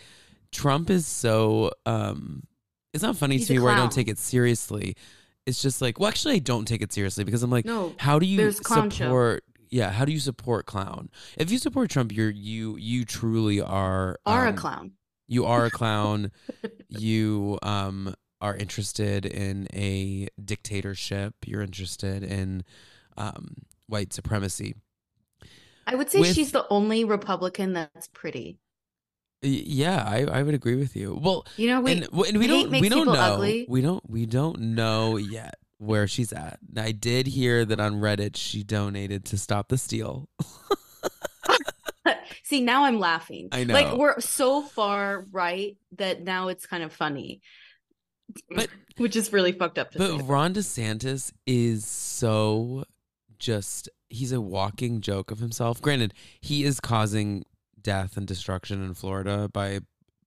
Trump 0.54 0.90
is 0.90 1.06
so. 1.08 1.72
um 1.86 2.44
It's 2.94 3.04
not 3.04 3.18
funny 3.18 3.38
He's 3.38 3.48
to 3.48 3.54
a 3.54 3.58
me 3.58 3.64
where 3.64 3.74
I 3.74 3.76
don't 3.78 3.92
take 3.92 4.08
it 4.08 4.18
seriously. 4.20 4.96
It's 5.46 5.62
just 5.62 5.82
like, 5.82 6.00
well, 6.00 6.08
actually, 6.08 6.36
I 6.36 6.40
don't 6.40 6.66
take 6.66 6.82
it 6.82 6.94
seriously 6.94 7.26
because 7.26 7.44
I'm 7.44 7.50
like, 7.52 7.66
no, 7.66 7.94
how 8.00 8.18
do 8.20 8.26
you 8.26 8.54
clown 8.54 8.90
show. 8.90 9.06
support? 9.06 9.44
Yeah, 9.70 9.90
how 9.90 10.06
do 10.06 10.12
you 10.12 10.20
support 10.20 10.66
clown? 10.68 11.10
If 11.38 11.52
you 11.52 11.58
support 11.58 11.90
Trump, 11.90 12.12
you're 12.14 12.30
you 12.30 12.78
you 12.78 13.04
truly 13.06 13.60
are 13.60 14.18
are 14.26 14.46
a 14.46 14.50
um, 14.50 14.56
clown. 14.56 14.92
you 15.28 15.46
are 15.46 15.66
a 15.66 15.72
clown 15.80 16.32
you 16.88 17.58
um 17.64 18.14
are 18.40 18.56
interested 18.56 19.26
in 19.26 19.68
a 19.74 20.28
dictatorship 20.44 21.34
you're 21.46 21.62
interested 21.62 22.24
in 22.24 22.64
um 23.18 23.56
white 23.88 24.14
supremacy 24.14 24.76
I 25.88 25.96
would 25.96 26.10
say 26.10 26.20
with- 26.22 26.34
she's 26.36 26.52
the 26.52 26.66
only 26.70 27.04
Republican 27.04 27.74
that's 27.74 28.08
pretty. 28.10 28.60
Yeah 29.44 30.04
i 30.08 30.24
i 30.26 30.42
would 30.44 30.54
agree 30.56 30.76
with 30.76 30.96
you 30.96 31.20
well 31.22 31.46
You 31.58 31.68
know, 31.70 31.82
we 31.82 31.92
and, 31.92 32.04
and 32.04 32.38
we 32.38 32.48
don't 32.48 32.70
we 32.72 32.90
don't 32.90 33.06
know 33.06 33.14
ugly. 33.14 33.66
we 33.70 33.82
don't 33.82 34.10
we 34.10 34.26
don't 34.26 34.60
know 34.60 35.18
yet 35.18 35.56
where 35.78 36.08
she's 36.08 36.32
at 36.32 36.60
i 36.78 36.92
did 36.92 37.28
hear 37.28 37.66
that 37.66 37.80
on 37.80 37.96
reddit 37.96 38.36
she 38.38 38.64
donated 38.64 39.26
to 39.26 39.38
stop 39.38 39.68
the 39.68 39.78
steal 39.78 40.30
see 42.44 42.62
now 42.62 42.84
I'm 42.86 43.00
laughing. 43.00 43.50
I 43.52 43.64
know. 43.64 43.74
Like 43.74 43.94
we're 43.98 44.20
so 44.20 44.62
far 44.62 45.26
right 45.32 45.78
that 45.98 46.22
now 46.24 46.50
it's 46.50 46.66
kind 46.66 46.84
of 46.84 46.94
funny. 46.94 47.42
But- 48.50 48.70
which 48.98 49.16
is 49.16 49.34
really 49.34 49.52
fucked 49.52 49.80
up 49.80 49.92
to 49.92 49.98
But. 49.98 50.22
Ron 50.28 50.54
DeSantis 50.54 51.32
is 51.48 51.86
so 51.86 52.84
just 53.40 53.90
he's 54.10 54.32
a 54.32 54.40
walking 54.40 55.02
joke 55.02 55.32
of 55.32 55.40
himself. 55.40 55.82
Granted, 55.82 56.14
he 56.42 56.64
is 56.64 56.80
causing 56.80 57.44
death 57.84 58.18
and 58.18 58.26
destruction 58.26 58.84
in 58.84 58.94
Florida 58.94 59.50
by 59.52 59.80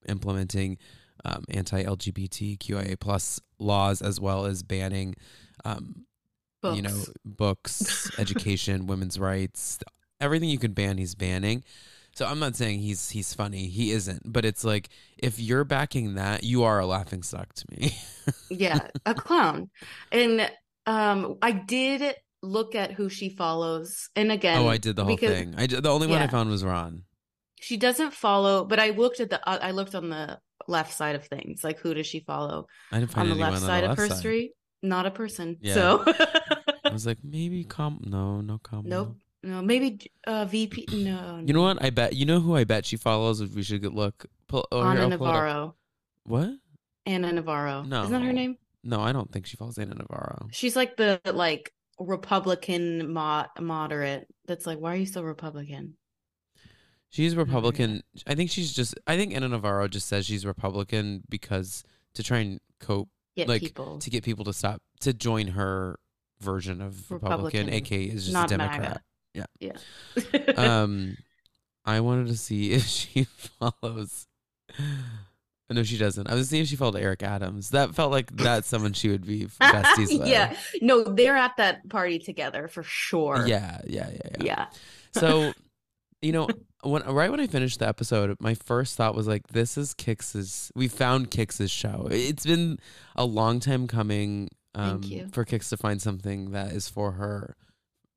implementing 0.08 0.78
um, 1.24 1.44
anti-LGBTQIA 1.48 3.00
plus 3.00 3.40
laws 3.58 4.00
as 4.02 4.20
well 4.20 4.44
as 4.44 4.62
banning 4.62 5.16
um, 5.64 6.06
you 6.74 6.82
know 6.82 7.04
Books. 7.24 8.10
education, 8.18 8.86
women's 8.86 9.18
rights, 9.18 9.78
everything 10.20 10.48
you 10.48 10.58
can 10.58 10.72
ban, 10.72 10.98
he's 10.98 11.14
banning. 11.14 11.64
So 12.14 12.26
I'm 12.26 12.38
not 12.38 12.56
saying 12.56 12.80
he's 12.80 13.10
he's 13.10 13.34
funny. 13.34 13.66
He 13.66 13.90
isn't. 13.92 14.22
But 14.24 14.44
it's 14.44 14.64
like 14.64 14.88
if 15.18 15.38
you're 15.38 15.64
backing 15.64 16.14
that, 16.14 16.44
you 16.44 16.62
are 16.62 16.78
a 16.78 16.86
laughing 16.86 17.22
stock 17.22 17.52
to 17.54 17.66
me. 17.70 17.96
yeah, 18.50 18.88
a 19.04 19.14
clown. 19.14 19.68
And 20.10 20.50
um 20.86 21.36
I 21.42 21.52
did 21.52 22.14
look 22.42 22.74
at 22.74 22.92
who 22.92 23.10
she 23.10 23.28
follows. 23.28 24.08
And 24.16 24.32
again, 24.32 24.58
oh, 24.58 24.68
I 24.68 24.78
did 24.78 24.96
the 24.96 25.04
whole 25.04 25.14
because 25.14 25.30
thing. 25.30 25.54
I 25.58 25.66
the 25.66 25.90
only 25.90 26.06
one 26.06 26.22
I 26.22 26.26
found 26.26 26.48
was 26.48 26.64
Ron. 26.64 27.02
She 27.60 27.76
doesn't 27.76 28.12
follow, 28.12 28.64
but 28.64 28.78
I 28.78 28.90
looked 28.90 29.20
at 29.20 29.30
the 29.30 29.48
uh, 29.48 29.58
I 29.60 29.70
looked 29.70 29.94
on 29.94 30.10
the 30.10 30.38
left 30.68 30.92
side 30.92 31.16
of 31.16 31.26
things. 31.26 31.64
Like 31.64 31.78
who 31.78 31.94
does 31.94 32.06
she 32.06 32.20
follow? 32.20 32.66
I 32.92 33.00
didn't 33.00 33.16
On 33.16 33.28
the 33.28 33.34
left 33.34 33.60
side 33.60 33.84
the 33.84 33.90
of 33.92 33.98
her 33.98 34.08
side. 34.08 34.18
street? 34.18 34.52
Not 34.82 35.06
a 35.06 35.10
person. 35.10 35.56
Yeah. 35.60 35.74
So 35.74 36.04
I 36.84 36.90
was 36.92 37.06
like, 37.06 37.18
maybe 37.24 37.64
Com. 37.64 38.00
No, 38.04 38.40
no 38.40 38.58
Kamala. 38.58 38.88
Nope. 38.88 39.16
No, 39.42 39.62
maybe 39.62 40.10
uh 40.26 40.44
VP 40.44 40.86
no. 40.92 41.42
You 41.44 41.54
know 41.54 41.62
what? 41.62 41.82
I 41.82 41.90
bet. 41.90 42.14
You 42.14 42.26
know 42.26 42.40
who 42.40 42.56
I 42.56 42.64
bet 42.64 42.84
she 42.84 42.96
follows. 42.96 43.40
If 43.40 43.54
we 43.54 43.62
should 43.62 43.82
get 43.82 43.94
look. 43.94 44.26
Pull, 44.48 44.66
oh, 44.70 44.82
Anna 44.82 45.00
pull. 45.00 45.08
Navarro. 45.10 45.74
What? 46.24 46.50
Ana 47.06 47.32
Navarro. 47.32 47.82
no 47.82 48.02
Isn't 48.02 48.12
that 48.12 48.22
her 48.22 48.32
name? 48.32 48.56
No, 48.82 49.00
I 49.00 49.12
don't 49.12 49.30
think 49.32 49.46
she 49.46 49.56
follows 49.56 49.78
Ana 49.78 49.94
Navarro. 49.94 50.48
She's 50.52 50.76
like 50.76 50.96
the 50.96 51.20
like 51.24 51.72
Republican 51.98 53.12
mod 53.12 53.48
moderate. 53.60 54.26
That's 54.46 54.66
like, 54.66 54.78
why 54.78 54.92
are 54.92 54.96
you 54.96 55.06
so 55.06 55.22
Republican? 55.22 55.94
She's 57.10 57.34
Republican. 57.36 58.02
I 58.26 58.34
think 58.34 58.50
she's 58.50 58.72
just. 58.74 58.94
I 59.06 59.16
think 59.16 59.34
Ana 59.34 59.48
Navarro 59.48 59.88
just 59.88 60.06
says 60.08 60.26
she's 60.26 60.44
Republican 60.44 61.22
because 61.28 61.84
to 62.14 62.22
try 62.22 62.38
and 62.38 62.60
cope 62.80 63.08
Get 63.36 63.48
Like, 63.48 63.60
people. 63.62 63.98
to 63.98 64.10
get 64.10 64.24
people 64.24 64.44
to 64.46 64.52
stop 64.52 64.80
to 65.00 65.12
join 65.12 65.48
her 65.48 65.98
version 66.40 66.80
of 66.80 67.10
Republican, 67.10 67.66
Republican, 67.66 67.74
aka 67.74 68.02
is 68.04 68.26
just 68.30 68.52
a 68.52 68.56
MAGA. 68.58 68.72
Democrat. 68.76 69.02
Yeah. 69.34 69.46
Yeah. 69.60 69.72
Um, 70.56 71.16
I 71.84 72.00
wanted 72.00 72.28
to 72.28 72.36
see 72.36 72.72
if 72.72 72.86
she 72.86 73.24
follows. 73.24 74.26
No, 75.68 75.82
she 75.82 75.98
doesn't. 75.98 76.30
I 76.30 76.34
was 76.34 76.48
seeing 76.48 76.62
if 76.62 76.68
she 76.68 76.76
followed 76.76 76.94
Eric 76.94 77.24
Adams. 77.24 77.70
That 77.70 77.92
felt 77.92 78.12
like 78.12 78.30
that's 78.36 78.68
someone 78.72 78.92
she 78.92 79.08
would 79.08 79.26
be 79.26 79.46
besties 79.60 80.16
with. 80.16 80.28
yeah. 80.28 80.54
No, 80.80 81.02
they're 81.02 81.36
at 81.36 81.56
that 81.56 81.88
party 81.88 82.20
together 82.20 82.68
for 82.68 82.84
sure. 82.84 83.44
yeah, 83.48 83.80
yeah, 83.84 84.08
yeah, 84.12 84.20
yeah. 84.38 84.44
Yeah. 84.44 84.66
So 85.10 85.52
You 86.22 86.32
know, 86.32 86.48
when 86.82 87.02
right 87.02 87.30
when 87.30 87.40
I 87.40 87.46
finished 87.46 87.78
the 87.78 87.86
episode, 87.88 88.36
my 88.40 88.54
first 88.54 88.96
thought 88.96 89.14
was 89.14 89.26
like, 89.26 89.48
"This 89.48 89.76
is 89.76 89.94
Cix's. 89.98 90.72
We 90.74 90.88
found 90.88 91.30
Cix's 91.30 91.70
show. 91.70 92.08
It's 92.10 92.46
been 92.46 92.78
a 93.14 93.24
long 93.24 93.60
time 93.60 93.86
coming 93.86 94.48
um, 94.74 95.02
for 95.32 95.44
Cix 95.44 95.68
to 95.70 95.76
find 95.76 96.00
something 96.00 96.50
that 96.52 96.72
is 96.72 96.88
for 96.88 97.12
her 97.12 97.56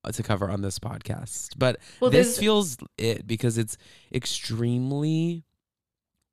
uh, 0.04 0.12
to 0.14 0.24
cover 0.24 0.50
on 0.50 0.62
this 0.62 0.80
podcast. 0.80 1.50
But 1.58 1.78
Well, 2.00 2.10
this 2.10 2.40
feels 2.40 2.78
it 2.98 3.28
because 3.28 3.58
it's 3.58 3.78
extremely 4.14 5.44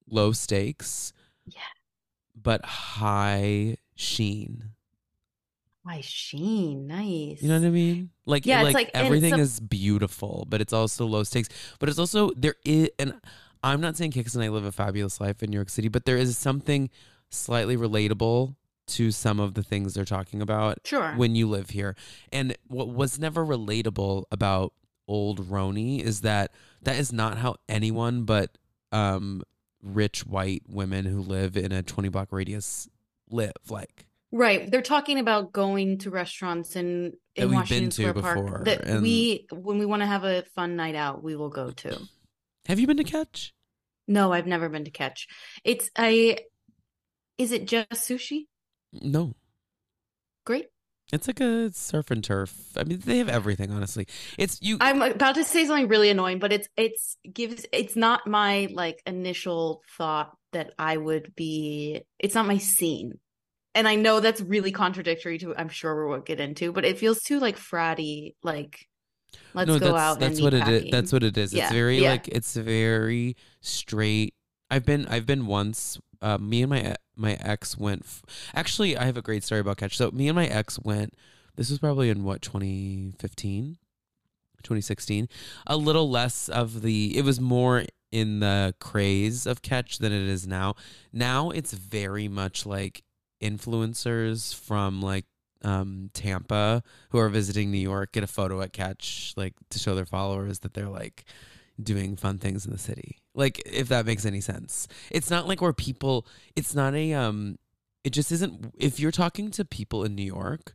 low 0.08 0.30
stakes, 0.32 1.12
Yeah. 1.46 1.61
but 2.40 2.64
high 2.64 3.76
sheen. 3.96 4.70
My 5.87 6.00
sheen, 6.00 6.88
nice. 6.88 7.40
You 7.40 7.49
know 7.49 7.61
what 7.61 7.66
I 7.66 7.71
mean? 7.71 8.11
Like, 8.25 8.45
Yeah, 8.45 8.62
like, 8.62 8.66
it's 8.66 8.75
like- 8.75 8.90
everything 8.93 9.38
is 9.38 9.61
beautiful, 9.61 10.45
but 10.49 10.61
it's 10.61 10.73
also 10.73 11.07
low 11.07 11.23
stakes. 11.23 11.49
But 11.78 11.88
it's 11.88 11.99
also 12.00 12.31
there 12.37 12.57
is, 12.64 12.90
and 12.99 13.14
I'm 13.62 13.81
not 13.81 13.97
saying 13.97 14.12
Cix 14.12 14.35
and 14.35 14.43
I 14.43 14.49
live 14.49 14.64
a 14.64 14.73
fabulous 14.73 15.21
life 15.21 15.45
in 15.45 15.50
New 15.50 15.57
York 15.57 15.71
City, 15.71 15.87
but 15.88 16.05
there 16.05 16.16
is 16.16 16.37
something 16.37 16.90
slightly 17.31 17.76
relatable 17.76 18.57
to 18.88 19.11
some 19.12 19.38
of 19.38 19.55
the 19.55 19.62
things 19.62 19.95
they're 19.95 20.05
talking 20.05 20.43
about 20.43 20.78
Sure. 20.85 21.12
when 21.14 21.37
you 21.37 21.49
live 21.49 21.71
here. 21.71 21.95
And 22.33 22.57
what 22.66 22.88
was 22.88 23.19
never 23.21 23.45
relatable 23.47 24.25
about 24.33 24.73
old 25.09 25.49
RHONY 25.49 26.00
is 26.00 26.23
that 26.23 26.52
that 26.83 26.97
is 26.97 27.12
not 27.12 27.38
how 27.38 27.57
anyone 27.69 28.25
but 28.25 28.59
um, 28.90 29.43
rich 29.83 30.26
white 30.26 30.62
women 30.69 31.05
who 31.05 31.21
live 31.21 31.57
in 31.57 31.71
a 31.71 31.83
20 31.83 32.09
block 32.09 32.33
radius 32.33 32.88
live. 33.31 33.52
Like, 33.69 34.06
Right. 34.33 34.71
They're 34.71 34.83
talking 34.83 35.18
about 35.18 35.52
going 35.52 35.99
to 35.99 36.11
restaurants 36.11 36.76
in 36.76 37.12
in 37.35 37.49
we've 37.49 37.56
Washington 37.56 37.85
been 37.85 37.90
to 37.90 37.95
Square 37.95 38.14
before, 38.14 38.49
Park 38.49 38.64
that 38.64 38.85
and- 38.85 39.02
we 39.02 39.47
when 39.52 39.78
we 39.78 39.87
want 39.87 40.02
to 40.02 40.06
have 40.06 40.25
a 40.25 40.42
fun 40.54 40.76
night 40.76 40.95
out, 40.95 41.23
we 41.23 41.37
will 41.37 41.50
go 41.50 41.71
to. 41.71 41.99
have 42.66 42.78
you 42.80 42.87
been 42.87 42.97
to 42.97 43.04
Catch? 43.04 43.54
No, 44.09 44.33
I've 44.33 44.47
never 44.47 44.68
been 44.68 44.85
to 44.85 44.90
Catch. 44.90 45.28
It's 45.64 45.90
I 45.97 46.38
is 47.38 47.52
it 47.52 47.66
just 47.66 47.90
sushi? 47.92 48.47
No. 48.92 49.35
Great. 50.45 50.66
It's 51.12 51.28
like 51.28 51.40
a 51.40 51.71
surf 51.73 52.11
and 52.11 52.23
turf. 52.25 52.52
I 52.76 52.83
mean, 52.83 52.99
they 53.04 53.18
have 53.18 53.28
everything. 53.28 53.71
Honestly, 53.71 54.09
it's 54.38 54.61
you. 54.61 54.78
I'm 54.80 55.02
about 55.02 55.37
to 55.37 55.45
say 55.45 55.64
something 55.64 55.87
really 55.87 56.11
annoying, 56.11 56.40
but 56.40 56.52
it's 56.52 56.68
it's 56.76 57.16
gives 57.33 57.64
it's 57.73 57.95
not 57.95 58.26
my 58.26 58.68
like 58.73 59.02
initial 59.06 59.83
thought 59.97 60.37
that 60.52 60.73
I 60.78 60.97
would 60.97 61.35
be 61.37 62.02
it's 62.18 62.35
not 62.35 62.47
my 62.47 62.59
scene. 62.59 63.21
And 63.76 63.87
I 63.87 63.95
know 63.95 64.21
that's 64.21 64.40
really 64.40 64.73
contradictory 64.73 65.38
to 65.38 65.54
I'm 65.56 65.68
sure 65.68 66.09
we'll 66.09 66.21
get 66.21 66.40
into, 66.40 66.73
but 66.73 66.85
it 66.85 66.99
feels 66.99 67.21
too 67.21 67.38
like 67.38 67.56
fratty, 67.56 68.35
like 68.42 68.88
let's 69.54 69.68
no, 69.68 69.78
go 69.78 69.92
that's 69.92 69.99
out 69.99 70.18
that's 70.18 70.38
and 70.38 70.45
what 70.45 70.54
it 70.54 70.66
is. 70.66 70.90
That's 70.90 71.12
what 71.12 71.23
it 71.23 71.37
is. 71.37 71.52
Yeah, 71.52 71.64
It's 71.64 71.73
very 71.73 71.99
yeah. 71.99 72.11
like 72.11 72.26
it's 72.28 72.56
very 72.56 73.37
straight. 73.61 74.35
I've 74.71 74.85
been 74.85 75.06
I've 75.06 75.26
been 75.26 75.47
once. 75.47 75.99
Uh, 76.23 76.38
me 76.38 76.62
and 76.62 76.71
my 76.71 76.97
my 77.14 77.35
ex 77.40 77.76
went. 77.76 78.02
F- 78.04 78.23
Actually, 78.54 78.97
I 78.97 79.04
have 79.04 79.16
a 79.16 79.23
great 79.23 79.45
story 79.45 79.61
about 79.61 79.76
Catch. 79.76 79.97
So 79.97 80.11
me 80.11 80.28
and 80.28 80.37
my 80.37 80.47
ex 80.47 80.78
went. 80.80 81.14
This 81.56 81.71
was 81.71 81.78
probably 81.78 82.11
in 82.11 82.25
what 82.25 82.42
2015, 82.42 83.78
2016. 84.62 85.28
A 85.66 85.76
little 85.76 86.11
less 86.11 86.49
of 86.49 86.83
the. 86.83 87.16
It 87.16 87.25
was 87.25 87.40
more 87.40 87.85
in 88.11 88.40
the 88.40 88.75
craze 88.80 89.47
of 89.47 89.62
Catch 89.62 89.99
than 89.99 90.12
it 90.12 90.23
is 90.23 90.47
now. 90.47 90.75
Now 91.12 91.50
it's 91.50 91.73
very 91.73 92.28
much 92.28 92.64
like 92.64 93.02
influencers 93.43 94.55
from 94.55 95.00
like 95.02 95.25
um 95.62 96.11
Tampa 96.12 96.83
who 97.11 97.19
are 97.19 97.28
visiting 97.28 97.71
New 97.71 97.78
York 97.78 98.12
get 98.12 98.23
a 98.23 98.26
photo 98.26 98.61
at 98.61 98.73
Catch 98.73 99.33
like 99.37 99.55
to 99.71 99.78
show 99.78 99.95
their 99.95 100.07
followers 100.07 100.61
that 100.61 100.75
they're 100.75 100.88
like 100.88 101.25
doing 101.83 102.16
fun 102.16 102.38
things 102.38 102.64
in 102.66 102.73
the 102.73 102.78
city. 102.78 103.19
Like 103.35 103.61
if 103.66 103.88
that 103.88 104.07
makes 104.07 104.25
any 104.25 104.40
sense. 104.40 104.88
It's 105.11 105.31
not 105.31 105.47
like 105.49 105.61
where 105.61 105.73
people 105.73 106.26
it's 106.55 106.75
not 106.75 106.95
a 106.95 107.12
um 107.14 107.59
it 108.05 108.11
just 108.11 108.31
isn't 108.33 108.75
if 108.78 109.00
you're 109.00 109.11
talking 109.11 109.50
to 109.52 109.64
people 109.64 110.05
in 110.05 110.14
New 110.14 110.23
York, 110.23 110.75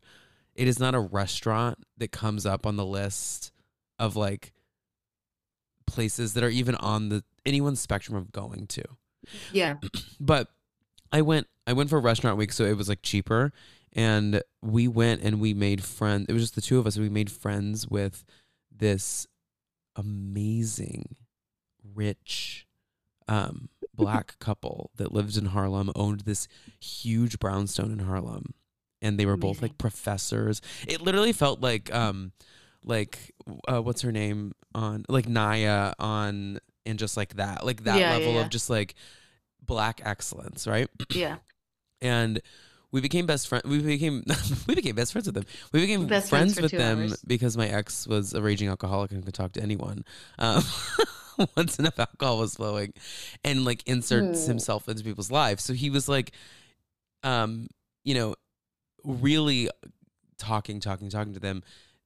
it 0.56 0.68
is 0.68 0.80
not 0.80 0.94
a 0.96 1.00
restaurant 1.00 1.80
that 1.98 2.12
comes 2.12 2.46
up 2.46 2.65
on 2.65 2.75
the 2.75 2.86
list 2.86 3.51
of 3.98 4.15
like 4.15 4.51
places 5.88 6.34
that 6.34 6.44
are 6.44 6.50
even 6.50 6.75
on 6.75 7.10
the 7.10 7.24
anyone's 7.46 7.80
spectrum 7.80 8.18
of 8.18 8.32
going 8.32 8.68
to 8.68 8.84
Yeah. 9.51 9.75
but 10.20 10.50
I 11.12 11.22
went 11.22 11.48
I 11.68 11.74
went 11.74 11.89
for 11.89 12.00
restaurant 12.00 12.38
week, 12.38 12.53
so 12.53 12.65
it 12.65 12.77
was 12.77 12.89
like 12.89 13.01
cheaper. 13.01 13.51
And 13.94 14.41
we 14.62 14.88
went 14.88 15.22
and 15.22 15.41
we 15.41 15.53
made 15.53 15.84
friends. 15.84 16.27
It 16.30 16.34
was 16.34 16.44
just 16.44 16.56
the 16.56 16.62
two 16.62 16.80
of 16.80 16.88
us. 16.88 16.96
And 16.96 17.03
we 17.03 17.10
made 17.10 17.30
friends 17.30 17.88
with 17.88 18.24
this 18.74 19.27
amazing, 19.96 21.15
rich, 21.94 22.68
um, 23.27 23.70
black 23.94 24.38
couple 24.39 24.91
that 24.96 25.12
lived 25.12 25.38
in 25.38 25.48
Harlem, 25.48 25.91
owned 25.96 26.22
this 26.22 26.48
huge 26.80 27.39
brownstone 27.39 27.91
in 27.91 28.00
Harlem, 28.00 28.53
and 29.01 29.18
they 29.20 29.25
were 29.25 29.38
both 29.38 29.62
like 29.62 29.77
professors. 29.77 30.62
It 30.88 31.01
literally 31.01 31.34
felt 31.34 31.62
like 31.62 31.94
um, 31.94 32.32
like 32.84 33.34
uh, 33.68 33.82
what's 33.82 34.01
her 34.01 34.12
name 34.12 34.53
on 34.74 35.06
like 35.10 35.25
Nya 35.27 35.94
on 36.00 36.60
and 36.86 36.98
just 36.98 37.18
like 37.18 37.36
that, 37.36 37.65
like 37.65 37.84
that 37.84 38.00
Yeah, 38.00 38.12
yeah, 38.12 38.18
level 38.18 38.34
yeah. 38.36 38.41
of 38.41 38.50
just 38.50 38.70
like 38.70 38.96
black 39.62 40.01
excellence, 40.03 40.68
right? 40.68 40.89
Yeah. 41.13 41.38
and 42.01 42.41
we 42.91 43.00
became 43.01 43.25
best 43.25 43.48
friends. 43.48 43.63
We 43.65 43.80
became 43.80 44.24
we 44.68 44.75
became 44.75 44.96
best 44.96 45.12
friends 45.13 45.25
with 45.27 45.36
them. 45.36 45.46
We 45.72 45.82
became 45.82 46.08
Best 46.08 46.30
friends 46.30 46.56
friends 46.56 46.62
with 46.74 46.80
them 46.80 47.00
hours. 47.00 47.22
because 47.25 47.56
my 47.58 47.68
ex 47.68 48.06
was 48.08 48.34
a 48.34 48.41
raging 48.41 48.68
alcoholic 48.70 49.12
and 49.12 49.24
could 49.24 49.34
talk 49.34 49.53
to 49.53 49.62
anyone. 49.62 50.03
Um, 50.39 50.63
once 51.56 51.80
enough 51.80 51.98
alcohol 52.00 52.39
was 52.39 52.56
flowing, 52.56 52.94
and 53.46 53.63
like 53.63 53.84
inserts 53.88 54.46
Hmm. 54.46 54.51
himself 54.51 54.89
into 54.89 55.03
people's 55.03 55.32
lives. 55.32 55.63
So 55.63 55.74
he 55.74 55.89
was 55.89 56.10
like, 56.10 56.32
um, 57.24 57.68
you 58.03 58.13
know, 58.13 58.36
really 59.06 59.70
talking, 60.38 60.80
talking, 60.80 61.10
talking 61.10 61.34
to 61.34 61.39
them. 61.39 61.63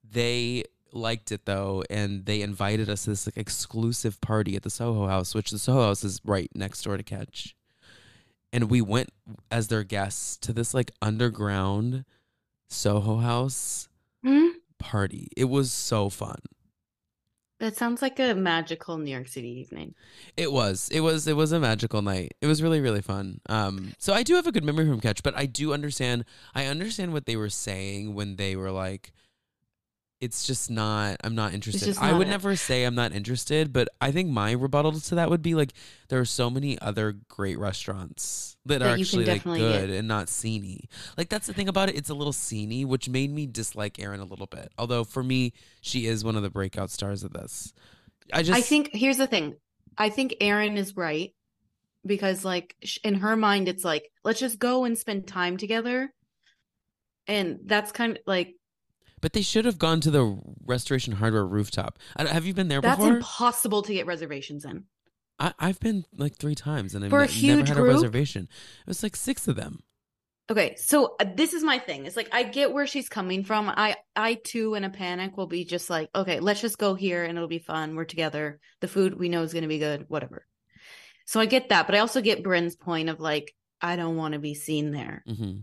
They 0.08 0.64
liked 0.92 1.32
it 1.32 1.44
though, 1.44 1.82
and 1.90 2.24
they 2.26 2.40
invited 2.42 2.88
us 2.88 3.04
to 3.04 3.10
this 3.10 3.26
like 3.26 3.36
exclusive 3.36 4.20
party 4.20 4.56
at 4.56 4.62
the 4.62 4.70
Soho 4.70 5.06
House, 5.06 5.34
which 5.34 5.50
the 5.50 5.58
Soho 5.58 5.82
House 5.82 6.04
is 6.04 6.20
right 6.24 6.50
next 6.54 6.82
door 6.82 6.96
to 6.96 7.02
Catch. 7.02 7.54
And 8.52 8.70
we 8.70 8.80
went 8.80 9.10
as 9.50 9.68
their 9.68 9.84
guests 9.84 10.36
to 10.38 10.52
this 10.52 10.72
like 10.72 10.90
underground 11.02 12.04
Soho 12.68 13.18
House 13.18 13.88
Hmm? 14.24 14.48
party. 14.78 15.28
It 15.36 15.44
was 15.44 15.70
so 15.72 16.08
fun. 16.08 16.38
That 17.58 17.74
sounds 17.76 18.02
like 18.02 18.18
a 18.18 18.34
magical 18.34 18.98
New 18.98 19.10
York 19.10 19.28
City 19.28 19.48
evening. 19.48 19.94
It 20.36 20.52
was. 20.52 20.90
It 20.92 21.00
was. 21.00 21.26
It 21.26 21.36
was 21.36 21.52
a 21.52 21.60
magical 21.60 22.02
night. 22.02 22.34
It 22.42 22.46
was 22.46 22.62
really, 22.62 22.80
really 22.80 23.00
fun. 23.00 23.40
Um, 23.48 23.94
so 23.98 24.12
I 24.12 24.22
do 24.22 24.34
have 24.34 24.46
a 24.46 24.52
good 24.52 24.64
memory 24.64 24.86
from 24.86 25.00
Catch, 25.00 25.22
but 25.22 25.34
I 25.36 25.46
do 25.46 25.72
understand. 25.72 26.24
I 26.54 26.66
understand 26.66 27.12
what 27.14 27.24
they 27.24 27.36
were 27.36 27.48
saying 27.48 28.14
when 28.14 28.36
they 28.36 28.56
were 28.56 28.70
like, 28.70 29.12
"It's 30.20 30.46
just 30.46 30.70
not. 30.70 31.16
I'm 31.22 31.34
not 31.34 31.54
interested." 31.54 31.86
just 31.86 32.02
I 32.02 32.12
would 32.12 32.26
it. 32.26 32.30
never 32.30 32.56
say 32.56 32.84
I'm 32.84 32.94
not 32.94 33.12
interested, 33.12 33.72
but 33.72 33.88
I 34.00 34.10
think 34.12 34.30
my 34.30 34.52
rebuttal 34.52 34.92
to 34.98 35.14
that 35.16 35.30
would 35.30 35.42
be 35.42 35.54
like, 35.54 35.72
there 36.08 36.20
are 36.20 36.24
so 36.24 36.50
many 36.50 36.78
other 36.80 37.16
great 37.28 37.58
restaurants 37.58 38.56
that, 38.64 38.80
That 38.80 38.86
are 38.86 38.94
actually 38.98 39.26
like 39.26 39.44
good 39.44 39.88
get. 39.88 39.98
and 39.98 40.08
not 40.08 40.26
sceney. 40.26 40.86
Like 41.16 41.28
that's 41.28 41.46
the 41.46 41.52
thing 41.52 41.68
about 41.68 41.88
it. 41.88 41.96
It's 41.96 42.10
a 42.10 42.14
little 42.14 42.32
sceney, 42.32 42.84
which 42.84 43.08
made 43.08 43.30
me 43.30 43.46
dislike 43.46 43.98
Erin 43.98 44.20
a 44.20 44.24
little 44.24 44.46
bit. 44.46 44.72
Although 44.78 45.04
for 45.04 45.22
me, 45.22 45.52
she 45.80 46.06
is 46.06 46.24
one 46.24 46.36
of 46.36 46.42
the 46.42 46.50
breakout 46.50 46.90
stars 46.90 47.22
of 47.22 47.32
this. 47.32 47.72
I 48.32 48.42
just 48.42 48.58
I 48.58 48.62
think 48.62 48.90
here's 48.92 49.18
the 49.18 49.26
thing. 49.26 49.56
I 49.96 50.08
think 50.10 50.34
Erin 50.40 50.76
is 50.76 50.96
right 50.96 51.32
because 52.04 52.44
like 52.44 52.74
in 53.04 53.16
her 53.16 53.36
mind 53.36 53.68
it's 53.68 53.84
like 53.84 54.10
let's 54.24 54.40
just 54.40 54.58
go 54.58 54.84
and 54.84 54.96
spend 54.98 55.26
time 55.26 55.56
together. 55.56 56.12
And 57.28 57.60
that's 57.64 57.92
kind 57.92 58.12
of 58.12 58.18
like 58.26 58.54
But 59.20 59.32
they 59.32 59.42
should 59.42 59.64
have 59.64 59.78
gone 59.78 60.00
to 60.02 60.10
the 60.10 60.38
Restoration 60.64 61.14
Hardware 61.14 61.46
rooftop. 61.46 61.98
I, 62.16 62.26
have 62.26 62.44
you 62.44 62.54
been 62.54 62.68
there 62.68 62.80
that's 62.80 62.98
before? 62.98 63.16
impossible 63.16 63.82
to 63.82 63.94
get 63.94 64.06
reservations 64.06 64.64
in. 64.64 64.84
I, 65.38 65.52
I've 65.58 65.80
been 65.80 66.04
like 66.16 66.36
three 66.36 66.54
times 66.54 66.94
and 66.94 67.04
I've 67.04 67.10
For 67.10 67.22
a 67.22 67.26
ne- 67.26 67.46
never 67.46 67.58
huge 67.58 67.68
had 67.68 67.76
group? 67.76 67.88
a 67.88 67.92
reservation. 67.92 68.42
It 68.80 68.86
was 68.88 69.02
like 69.02 69.16
six 69.16 69.48
of 69.48 69.56
them. 69.56 69.80
Okay, 70.48 70.76
so 70.76 71.16
uh, 71.18 71.24
this 71.34 71.52
is 71.54 71.64
my 71.64 71.78
thing. 71.78 72.06
It's 72.06 72.16
like 72.16 72.28
I 72.32 72.44
get 72.44 72.72
where 72.72 72.86
she's 72.86 73.08
coming 73.08 73.42
from. 73.42 73.68
I 73.68 73.96
I 74.14 74.34
too 74.34 74.74
in 74.74 74.84
a 74.84 74.90
panic 74.90 75.36
will 75.36 75.48
be 75.48 75.64
just 75.64 75.90
like, 75.90 76.08
okay, 76.14 76.38
let's 76.38 76.60
just 76.60 76.78
go 76.78 76.94
here 76.94 77.24
and 77.24 77.36
it'll 77.36 77.48
be 77.48 77.58
fun. 77.58 77.96
We're 77.96 78.04
together. 78.04 78.60
The 78.80 78.86
food 78.88 79.18
we 79.18 79.28
know 79.28 79.42
is 79.42 79.52
going 79.52 79.62
to 79.62 79.68
be 79.68 79.80
good, 79.80 80.04
whatever. 80.08 80.46
So 81.24 81.40
I 81.40 81.46
get 81.46 81.70
that, 81.70 81.86
but 81.86 81.96
I 81.96 81.98
also 81.98 82.20
get 82.20 82.44
Brynn's 82.44 82.76
point 82.76 83.08
of 83.08 83.18
like 83.18 83.54
I 83.80 83.96
don't 83.96 84.16
want 84.16 84.34
to 84.34 84.38
be 84.38 84.54
seen 84.54 84.92
there. 84.92 85.24
hmm 85.26 85.58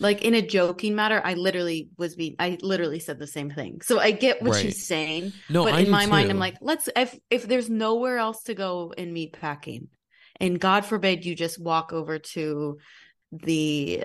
Like 0.00 0.22
in 0.22 0.34
a 0.34 0.42
joking 0.42 0.94
matter, 0.94 1.20
I 1.24 1.34
literally 1.34 1.88
was 1.96 2.14
being 2.14 2.36
I 2.38 2.58
literally 2.62 3.00
said 3.00 3.18
the 3.18 3.26
same 3.26 3.50
thing. 3.50 3.80
So 3.82 3.98
I 3.98 4.12
get 4.12 4.42
what 4.42 4.52
Right. 4.52 4.62
she's 4.62 4.86
saying, 4.86 5.34
No, 5.48 5.64
but 5.64 5.74
I 5.74 5.80
in 5.80 5.90
my 5.90 6.06
mind 6.06 6.30
I'm 6.30 6.38
like, 6.38 6.56
let's 6.60 6.88
if 6.96 7.18
if 7.30 7.48
there's 7.48 7.68
nowhere 7.68 8.18
else 8.18 8.44
to 8.44 8.54
go 8.54 8.92
in 8.96 9.12
meat 9.12 9.32
packing, 9.40 9.88
and 10.40 10.60
God 10.60 10.84
forbid 10.84 11.24
you 11.26 11.34
just 11.34 11.60
walk 11.60 11.92
over 11.92 12.18
to 12.20 12.78
the 13.32 14.04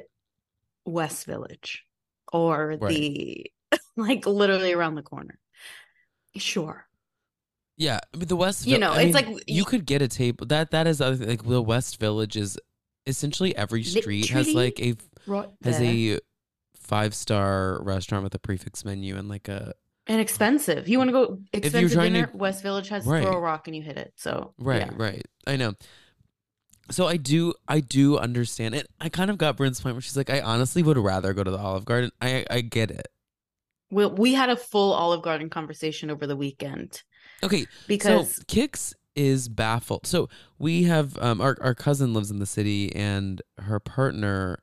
West 0.86 1.26
Village 1.26 1.84
or 2.32 2.78
Right. 2.80 2.90
the 2.90 3.52
like 3.96 4.26
literally 4.26 4.74
around 4.74 4.96
the 4.96 5.04
corner. 5.04 5.40
Sure. 6.38 6.88
Yeah, 7.78 8.00
I 8.14 8.18
mean 8.18 8.28
the 8.28 8.36
West. 8.36 8.68
You 8.68 8.78
know, 8.78 8.92
I 8.92 9.06
it's 9.06 9.14
mean, 9.14 9.14
like 9.14 9.44
you 9.48 9.66
could 9.66 9.86
get 9.86 10.02
a 10.02 10.08
table. 10.08 10.46
That 10.46 10.72
that 10.72 10.86
is 10.88 11.02
other 11.02 11.26
like 11.26 11.44
the 11.44 11.62
West 11.62 12.00
Village 12.00 12.38
is 12.38 12.58
essentially 13.08 13.56
every 13.56 13.84
street 13.84 14.30
has 14.30 14.54
like 14.54 14.80
a 14.80 14.96
Right 15.28 15.50
has 15.64 15.80
there. 15.80 16.16
a 16.16 16.20
five 16.76 17.14
star 17.16 17.82
restaurant 17.84 18.24
with 18.24 18.36
a 18.36 18.40
prix 18.40 18.58
fixe 18.58 18.84
menu 18.86 19.16
and 19.16 19.30
like 19.30 19.48
a 19.48 19.74
and 20.08 20.20
expensive. 20.20 20.90
You 20.90 20.98
want 20.98 21.08
to 21.10 21.12
go 21.14 21.40
expensive 21.54 21.94
trying 21.94 22.14
to- 22.14 22.20
dinner? 22.22 22.32
West 22.34 22.62
Village 22.62 22.90
has 22.90 23.06
Right. 23.06 23.24
throw 23.24 23.34
a 23.34 23.40
rock 23.40 23.68
and 23.68 23.76
you 23.76 23.82
hit 23.82 23.98
it. 23.98 24.14
So 24.18 24.54
right 24.58 24.82
yeah. 24.82 24.92
right. 24.96 25.26
I 25.48 25.56
know. 25.56 25.74
So 26.92 27.08
I 27.08 27.16
do 27.18 27.54
I 27.68 27.80
do 27.80 28.18
understand 28.18 28.76
it. 28.76 28.88
I 29.00 29.08
kind 29.10 29.30
of 29.32 29.38
got 29.38 29.56
Brynn's 29.56 29.80
point 29.80 29.96
where 29.96 30.02
she's 30.02 30.18
like, 30.18 30.30
I 30.30 30.42
honestly 30.42 30.84
would 30.84 30.98
rather 30.98 31.34
go 31.34 31.44
to 31.44 31.52
the 31.52 31.58
Olive 31.58 31.86
Garden. 31.86 32.12
I 32.22 32.46
I 32.50 32.62
get 32.62 32.92
it. 32.92 33.08
Well, 33.90 34.12
we 34.14 34.34
had 34.34 34.50
a 34.50 34.58
full 34.58 34.92
Olive 34.94 35.22
Garden 35.22 35.50
conversation 35.50 36.10
over 36.10 36.26
the 36.28 36.36
weekend 36.36 37.04
Okay, 37.44 37.68
because 37.88 38.36
so 38.36 38.42
Cix 38.50 38.94
is 39.16 39.48
baffled. 39.48 40.06
So 40.08 40.28
we 40.60 40.84
have 40.84 41.18
um 41.20 41.40
our 41.40 41.56
our 41.62 41.76
cousin 41.76 42.14
lives 42.14 42.30
in 42.32 42.40
the 42.40 42.46
city 42.46 42.94
and 42.96 43.42
her 43.60 43.80
partner 43.80 44.60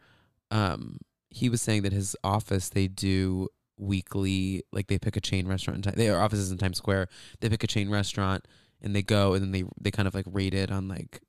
um 0.50 0.98
he 1.30 1.48
was 1.48 1.62
saying 1.62 1.82
that 1.82 1.92
his 1.92 2.16
office 2.24 2.68
they 2.68 2.88
do 2.88 3.48
weekly 3.76 4.62
like 4.72 4.88
they 4.88 4.98
pick 4.98 5.16
a 5.16 5.20
chain 5.20 5.48
restaurant 5.48 5.86
in 5.86 5.94
their 5.94 6.20
office 6.20 6.38
is 6.38 6.50
in 6.50 6.58
Times 6.58 6.76
Square. 6.76 7.08
They 7.40 7.48
pick 7.48 7.64
a 7.64 7.66
chain 7.66 7.88
restaurant 7.88 8.46
and 8.82 8.94
they 8.94 9.02
go 9.02 9.34
and 9.34 9.42
then 9.42 9.52
they 9.52 9.64
they 9.80 9.90
kind 9.90 10.06
of 10.06 10.14
like 10.14 10.26
rate 10.30 10.54
it 10.54 10.70
on 10.70 10.88
like 10.88 11.20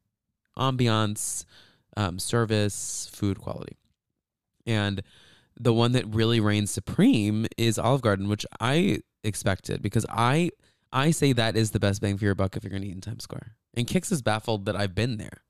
ambiance, 0.57 1.45
um 1.95 2.19
service, 2.19 3.09
food 3.13 3.39
quality. 3.39 3.77
And 4.65 5.01
the 5.59 5.73
one 5.73 5.91
that 5.93 6.13
really 6.13 6.39
reigns 6.39 6.71
supreme 6.71 7.45
is 7.57 7.79
Olive 7.79 8.01
Garden, 8.01 8.27
which 8.27 8.45
I 8.59 8.99
expected 9.23 9.81
because 9.81 10.05
I 10.09 10.51
I 10.91 11.11
say 11.11 11.33
that 11.33 11.55
is 11.55 11.71
the 11.71 11.79
best 11.79 12.01
bang 12.01 12.17
for 12.17 12.25
your 12.25 12.35
buck 12.35 12.57
if 12.57 12.63
you're 12.63 12.77
to 12.77 12.85
eat 12.85 12.93
in 12.93 13.01
Times 13.01 13.23
Square. 13.23 13.55
And 13.73 13.89
Cix 13.89 14.11
is 14.11 14.21
baffled 14.21 14.65
that 14.65 14.75
I've 14.75 14.93
been 14.93 15.17
there. 15.17 15.43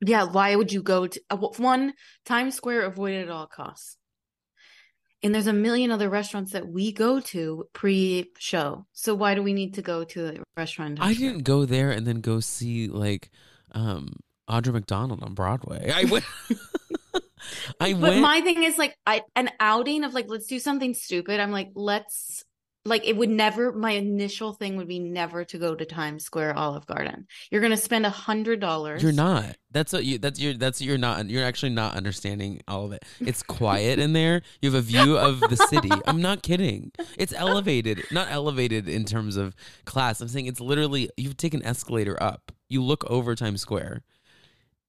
Yeah, 0.00 0.24
why 0.24 0.54
would 0.56 0.72
you 0.72 0.82
go 0.82 1.06
to 1.06 1.20
uh, 1.30 1.36
one 1.36 1.94
Times 2.24 2.54
Square 2.54 2.82
Avoid 2.82 3.12
it 3.12 3.22
at 3.22 3.30
all 3.30 3.46
costs? 3.46 3.96
And 5.22 5.34
there's 5.34 5.46
a 5.46 5.52
million 5.52 5.90
other 5.90 6.08
restaurants 6.08 6.52
that 6.52 6.66
we 6.66 6.92
go 6.92 7.20
to 7.20 7.64
pre-show. 7.74 8.86
So 8.92 9.14
why 9.14 9.34
do 9.34 9.42
we 9.42 9.52
need 9.52 9.74
to 9.74 9.82
go 9.82 10.04
to 10.04 10.28
a 10.28 10.34
restaurant? 10.56 10.98
I 11.00 11.12
didn't 11.12 11.42
go 11.42 11.66
there 11.66 11.90
and 11.90 12.06
then 12.06 12.22
go 12.22 12.40
see 12.40 12.88
like 12.88 13.30
um 13.72 14.16
Audra 14.48 14.72
McDonald 14.72 15.22
on 15.22 15.34
Broadway. 15.34 15.92
I 15.94 16.04
went 16.04 16.24
I 17.80 17.92
But 17.92 18.00
went 18.00 18.20
my 18.22 18.40
thing 18.40 18.62
is 18.62 18.78
like 18.78 18.96
I 19.06 19.22
an 19.36 19.50
outing 19.60 20.04
of 20.04 20.14
like 20.14 20.26
let's 20.28 20.46
do 20.46 20.58
something 20.58 20.94
stupid. 20.94 21.38
I'm 21.38 21.52
like 21.52 21.70
let's 21.74 22.44
like 22.84 23.06
it 23.06 23.16
would 23.16 23.28
never. 23.28 23.72
My 23.72 23.92
initial 23.92 24.54
thing 24.54 24.76
would 24.76 24.88
be 24.88 24.98
never 24.98 25.44
to 25.44 25.58
go 25.58 25.74
to 25.74 25.84
Times 25.84 26.24
Square 26.24 26.56
Olive 26.56 26.86
Garden. 26.86 27.26
You're 27.50 27.60
gonna 27.60 27.76
spend 27.76 28.06
a 28.06 28.10
hundred 28.10 28.60
dollars. 28.60 29.02
You're 29.02 29.12
not. 29.12 29.56
That's 29.70 29.92
what 29.92 30.04
you. 30.04 30.18
That's 30.18 30.40
your. 30.40 30.54
That's 30.54 30.80
you're 30.80 30.96
not. 30.96 31.28
You're 31.28 31.44
actually 31.44 31.72
not 31.72 31.94
understanding 31.94 32.62
all 32.66 32.86
of 32.86 32.92
it. 32.92 33.04
It's 33.20 33.42
quiet 33.42 33.98
in 33.98 34.14
there. 34.14 34.42
You 34.62 34.70
have 34.70 34.78
a 34.78 34.82
view 34.82 35.18
of 35.18 35.40
the 35.40 35.56
city. 35.56 35.90
I'm 36.06 36.22
not 36.22 36.42
kidding. 36.42 36.92
It's 37.18 37.34
elevated. 37.34 38.02
Not 38.10 38.28
elevated 38.30 38.88
in 38.88 39.04
terms 39.04 39.36
of 39.36 39.54
class. 39.84 40.20
I'm 40.20 40.28
saying 40.28 40.46
it's 40.46 40.60
literally. 40.60 41.10
You 41.16 41.34
take 41.34 41.54
an 41.54 41.64
escalator 41.64 42.20
up. 42.22 42.50
You 42.68 42.82
look 42.82 43.04
over 43.10 43.34
Times 43.34 43.60
Square, 43.60 44.04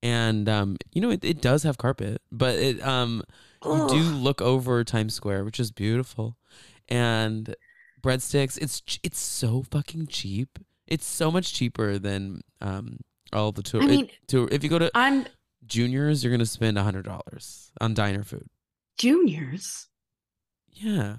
and 0.01 0.47
um, 0.47 0.77
you 0.93 1.01
know 1.01 1.09
it, 1.09 1.25
it 1.25 1.41
does 1.41 1.63
have 1.63 1.77
carpet, 1.77 2.21
but 2.31 2.55
it 2.55 2.81
um, 2.87 3.21
you 3.65 3.87
do 3.89 4.01
look 4.01 4.41
over 4.41 4.81
Times 4.85 5.13
Square, 5.13 5.43
which 5.43 5.59
is 5.59 5.71
beautiful, 5.71 6.37
and 6.87 7.53
breadsticks. 8.01 8.57
It's 8.61 8.81
it's 9.03 9.19
so 9.19 9.63
fucking 9.63 10.07
cheap. 10.07 10.59
It's 10.87 11.05
so 11.05 11.31
much 11.31 11.53
cheaper 11.53 11.97
than 11.99 12.41
um 12.61 12.99
all 13.33 13.51
the 13.51 13.63
tour. 13.63 13.81
I 13.81 13.85
it- 13.85 13.89
mean, 13.89 14.09
tour. 14.27 14.47
If 14.51 14.63
you 14.63 14.69
go 14.69 14.79
to 14.79 14.91
I'm 14.93 15.25
juniors, 15.65 16.23
you're 16.23 16.31
gonna 16.31 16.45
spend 16.45 16.77
a 16.77 16.83
hundred 16.83 17.05
dollars 17.05 17.71
on 17.79 17.93
diner 17.93 18.23
food. 18.23 18.47
juniors. 18.97 19.87
Yeah, 20.73 21.17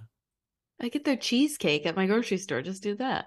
I 0.80 0.88
get 0.88 1.04
their 1.04 1.16
cheesecake 1.16 1.86
at 1.86 1.94
my 1.96 2.06
grocery 2.06 2.38
store. 2.38 2.62
Just 2.62 2.82
do 2.82 2.94
that. 2.96 3.26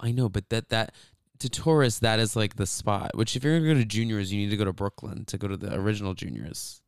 I 0.00 0.10
know, 0.12 0.28
but 0.28 0.48
that 0.50 0.68
that 0.70 0.94
to 1.38 1.48
tourists 1.48 2.00
that 2.00 2.18
is 2.18 2.34
like 2.34 2.56
the 2.56 2.66
spot. 2.66 3.12
Which 3.14 3.36
if 3.36 3.44
you're 3.44 3.58
gonna 3.58 3.74
go 3.74 3.78
to 3.80 3.84
juniors, 3.86 4.32
you 4.32 4.40
need 4.40 4.50
to 4.50 4.56
go 4.56 4.64
to 4.64 4.72
Brooklyn 4.72 5.24
to 5.26 5.38
go 5.38 5.48
to 5.48 5.56
the 5.56 5.74
original 5.74 6.14
juniors. 6.14 6.80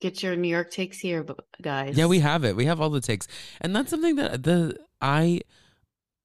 Get 0.00 0.22
your 0.22 0.36
New 0.36 0.48
York 0.48 0.70
takes 0.70 0.98
here, 0.98 1.26
guys. 1.60 1.96
Yeah, 1.96 2.06
we 2.06 2.20
have 2.20 2.44
it. 2.44 2.54
We 2.54 2.66
have 2.66 2.80
all 2.80 2.90
the 2.90 3.00
takes, 3.00 3.26
and 3.60 3.74
that's 3.74 3.90
something 3.90 4.16
that 4.16 4.42
the 4.44 4.78
I. 5.00 5.40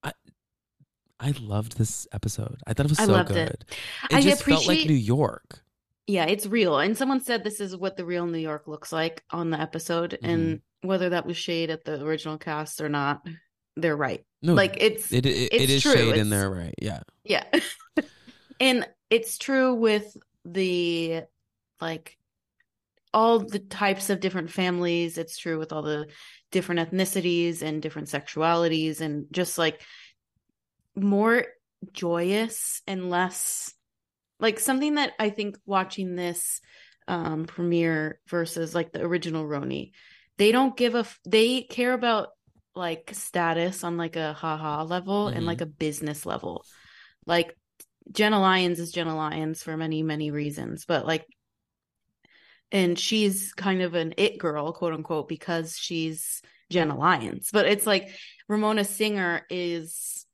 I 0.03 0.11
I 1.19 1.33
loved 1.39 1.77
this 1.77 2.07
episode. 2.11 2.57
I 2.67 2.73
thought 2.73 2.85
it 2.87 2.89
was 2.91 2.99
I 2.99 3.05
so 3.05 3.23
good. 3.23 3.37
it. 3.37 3.63
It 4.11 4.15
I 4.15 4.21
just 4.21 4.43
felt 4.43 4.67
like 4.67 4.85
New 4.85 4.93
York. 4.93 5.61
Yeah, 6.05 6.25
it's 6.25 6.45
real. 6.45 6.77
And 6.79 6.97
someone 6.97 7.21
said 7.21 7.43
this 7.43 7.61
is 7.61 7.75
what 7.77 7.95
the 7.95 8.03
real 8.05 8.25
New 8.27 8.37
York 8.39 8.67
looks 8.67 8.91
like 8.91 9.23
on 9.31 9.49
the 9.49 9.59
episode, 9.59 10.17
and 10.21 10.57
Mm-hmm. 10.57 10.87
whether 10.87 11.09
that 11.09 11.25
was 11.25 11.37
shade 11.37 11.69
at 11.69 11.85
the 11.85 12.03
original 12.03 12.37
cast 12.37 12.81
or 12.81 12.89
not, 12.89 13.25
they're 13.77 13.95
right. 13.95 14.23
No, 14.41 14.53
Like 14.53 14.75
it's 14.81 15.11
it 15.13 15.25
it, 15.25 15.53
it 15.53 15.69
it's 15.69 15.81
true. 15.81 15.93
shade 15.93 16.15
in 16.17 16.27
It's- 16.27 16.29
there, 16.29 16.49
right? 16.51 16.75
Yeah. 16.81 16.99
Yeah. 17.23 17.45
and 18.59 18.85
it's 19.09 19.37
true 19.37 19.73
with 19.75 20.17
the 20.43 21.23
like 21.79 22.17
all 23.13 23.39
the 23.39 23.59
types 23.59 24.09
of 24.09 24.19
different 24.19 24.49
families. 24.51 25.17
It's 25.17 25.37
true 25.37 25.59
with 25.59 25.71
all 25.71 25.83
the 25.83 26.07
different 26.51 26.89
ethnicities 26.89 27.61
and 27.61 27.81
different 27.81 28.07
sexualities 28.07 29.01
and 29.01 29.25
just 29.31 29.57
like 29.57 29.81
more 30.95 31.45
joyous 31.91 32.81
and 32.87 33.09
less 33.09 33.73
like 34.39 34.59
something 34.59 34.95
that 34.95 35.13
I 35.19 35.29
think 35.29 35.57
watching 35.65 36.15
this 36.15 36.61
um 37.07 37.45
premiere 37.45 38.19
versus 38.27 38.73
like 38.73 38.91
the 38.93 39.01
original 39.01 39.45
RHONY, 39.45 39.91
they 40.37 40.51
don't 40.51 40.77
give 40.77 40.95
a 40.95 40.99
f- 40.99 41.19
they 41.25 41.61
care 41.63 41.93
about 41.93 42.29
like 42.75 43.11
status 43.13 43.83
on 43.83 43.97
like 43.97 44.15
a 44.15 44.33
haha 44.33 44.83
level 44.83 45.27
and 45.27 45.43
Mhm. 45.43 45.47
like 45.47 45.61
a 45.61 45.65
business 45.65 46.25
level. 46.25 46.65
Like 47.25 47.55
Jenna 48.11 48.39
Lyons 48.39 48.79
is 48.79 48.91
Jenna 48.91 49.15
Lyons 49.15 49.63
for 49.63 49.77
many, 49.77 50.03
many 50.03 50.31
reasons, 50.31 50.85
but 50.85 51.05
like, 51.05 51.25
and 52.73 52.99
she's 52.99 53.53
kind 53.53 53.81
of 53.81 53.93
an 53.93 54.15
it 54.17 54.37
girl, 54.37 54.73
quote 54.73 54.93
unquote, 54.93 55.29
because 55.29 55.77
she's 55.77 56.41
Jenna 56.69 56.97
Lyons. 56.97 57.49
But 57.53 57.67
it's 57.67 57.85
like 57.85 58.09
Ramona 58.49 58.83
Singer 58.83 59.45
is 59.49 60.25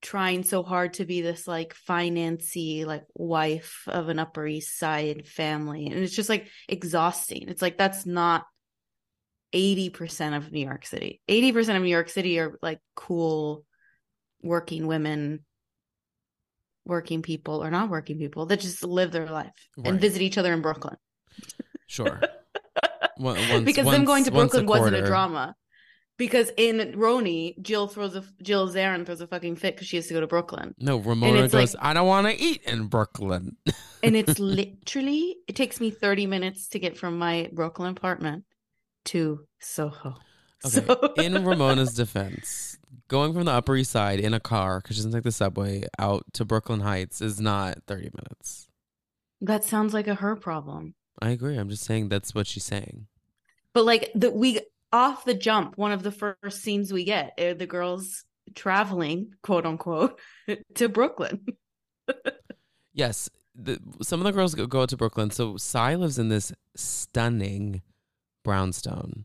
trying 0.00 0.42
so 0.42 0.64
hard 0.64 0.94
to 0.94 1.04
be 1.04 1.20
this 1.22 1.46
like 1.46 1.76
financy 1.88 2.84
like 2.84 3.04
wife 3.14 3.84
of 3.86 4.08
an 4.08 4.18
upper 4.18 4.44
east 4.44 4.76
side 4.76 5.28
family 5.28 5.86
and 5.86 5.94
it's 6.00 6.14
just 6.16 6.28
like 6.28 6.48
exhausting 6.68 7.44
it's 7.48 7.62
like 7.62 7.78
that's 7.78 8.04
not 8.04 8.44
80% 9.54 10.36
of 10.36 10.50
new 10.50 10.64
york 10.64 10.84
city 10.86 11.20
80% 11.28 11.76
of 11.76 11.82
new 11.82 11.88
york 11.88 12.08
city 12.08 12.40
are 12.40 12.58
like 12.62 12.80
cool 12.96 13.64
working 14.42 14.88
women 14.88 15.44
working 16.84 17.22
people 17.22 17.62
or 17.62 17.70
not 17.70 17.88
working 17.88 18.18
people 18.18 18.46
that 18.46 18.58
just 18.58 18.82
live 18.82 19.12
their 19.12 19.26
life 19.30 19.52
Right. 19.76 19.86
and 19.86 20.00
visit 20.00 20.20
each 20.20 20.36
other 20.36 20.52
in 20.52 20.62
brooklyn 20.62 20.96
Sure. 21.86 22.20
Once- 23.18 23.64
because 23.64 23.84
them 23.86 24.04
going 24.04 24.24
to 24.24 24.30
once 24.32 24.52
brooklyn 24.52 24.66
wasn't 24.66 24.96
a 24.96 25.06
drama 25.06 25.54
because 26.18 26.50
in 26.56 26.78
RHONY, 26.92 27.60
Jill 27.62 27.88
throws 27.88 28.14
a 28.16 28.24
Jill 28.42 28.68
Zarin 28.68 29.04
throws 29.04 29.20
a 29.20 29.26
fucking 29.26 29.56
fit 29.56 29.74
because 29.74 29.88
she 29.88 29.96
has 29.96 30.06
to 30.06 30.14
go 30.14 30.20
to 30.20 30.26
Brooklyn. 30.26 30.74
No, 30.78 30.98
Ramona 30.98 31.48
goes, 31.48 31.74
like- 31.74 31.84
I 31.84 31.94
don't 31.94 32.06
want 32.06 32.26
to 32.28 32.40
eat 32.40 32.62
in 32.64 32.86
Brooklyn. 32.86 33.56
and 34.02 34.16
it's 34.16 34.38
literally 34.38 35.36
it 35.48 35.56
takes 35.56 35.80
me 35.80 35.90
30 35.90 36.26
minutes 36.26 36.68
to 36.68 36.78
get 36.78 36.96
from 36.96 37.18
my 37.18 37.48
brooklyn 37.52 37.90
apartment 37.90 38.44
to 39.06 39.46
soho 39.60 40.16
Okay, 40.64 40.80
So- 40.86 41.12
in 41.18 41.44
Ramona's 41.44 41.94
defense, 41.94 42.78
going 43.08 43.32
from 43.34 43.44
the 43.44 43.52
Upper 43.52 43.76
East 43.76 43.90
Side 43.90 44.20
in 44.20 44.32
a 44.32 44.40
car, 44.40 44.80
because 44.80 44.96
she 44.96 45.00
doesn't 45.00 45.12
take 45.12 45.24
the 45.24 45.32
subway, 45.32 45.84
out 45.98 46.24
to 46.34 46.44
Brooklyn 46.44 46.80
Heights 46.80 47.20
is 47.20 47.40
not 47.40 47.78
30 47.86 48.10
minutes. 48.14 48.68
that 49.40 49.64
sounds 49.64 49.92
like 49.92 50.06
a 50.06 50.14
her 50.14 50.36
problem 50.36 50.94
I 51.20 51.30
agree. 51.30 51.56
I'm 51.56 51.68
just 51.68 51.84
saying 51.84 52.08
that's 52.08 52.34
what 52.34 52.46
she's 52.46 52.64
saying. 52.64 53.06
but 53.74 53.84
like 53.84 54.10
the 54.14 54.30
we 54.30 54.60
off 54.92 55.24
the 55.24 55.34
jump 55.34 55.76
one 55.78 55.92
of 55.92 56.02
the 56.02 56.12
first 56.12 56.62
scenes 56.62 56.92
we 56.92 57.04
get 57.04 57.32
are 57.40 57.54
the 57.54 57.66
girls 57.66 58.24
traveling 58.54 59.32
quote 59.42 59.64
unquote 59.66 60.20
to 60.74 60.88
brooklyn 60.88 61.40
Yes, 62.94 63.30
the, 63.54 63.78
some 64.02 64.20
of 64.20 64.24
the 64.24 64.32
girls 64.32 64.54
go, 64.54 64.66
go 64.66 64.82
out 64.82 64.90
to 64.90 64.96
Brooklyn. 64.96 65.30
So 65.30 65.56
Sai 65.56 65.94
lives 65.94 66.18
in 66.18 66.28
this 66.28 66.52
stunning 66.76 67.82
brownstone. 68.44 69.24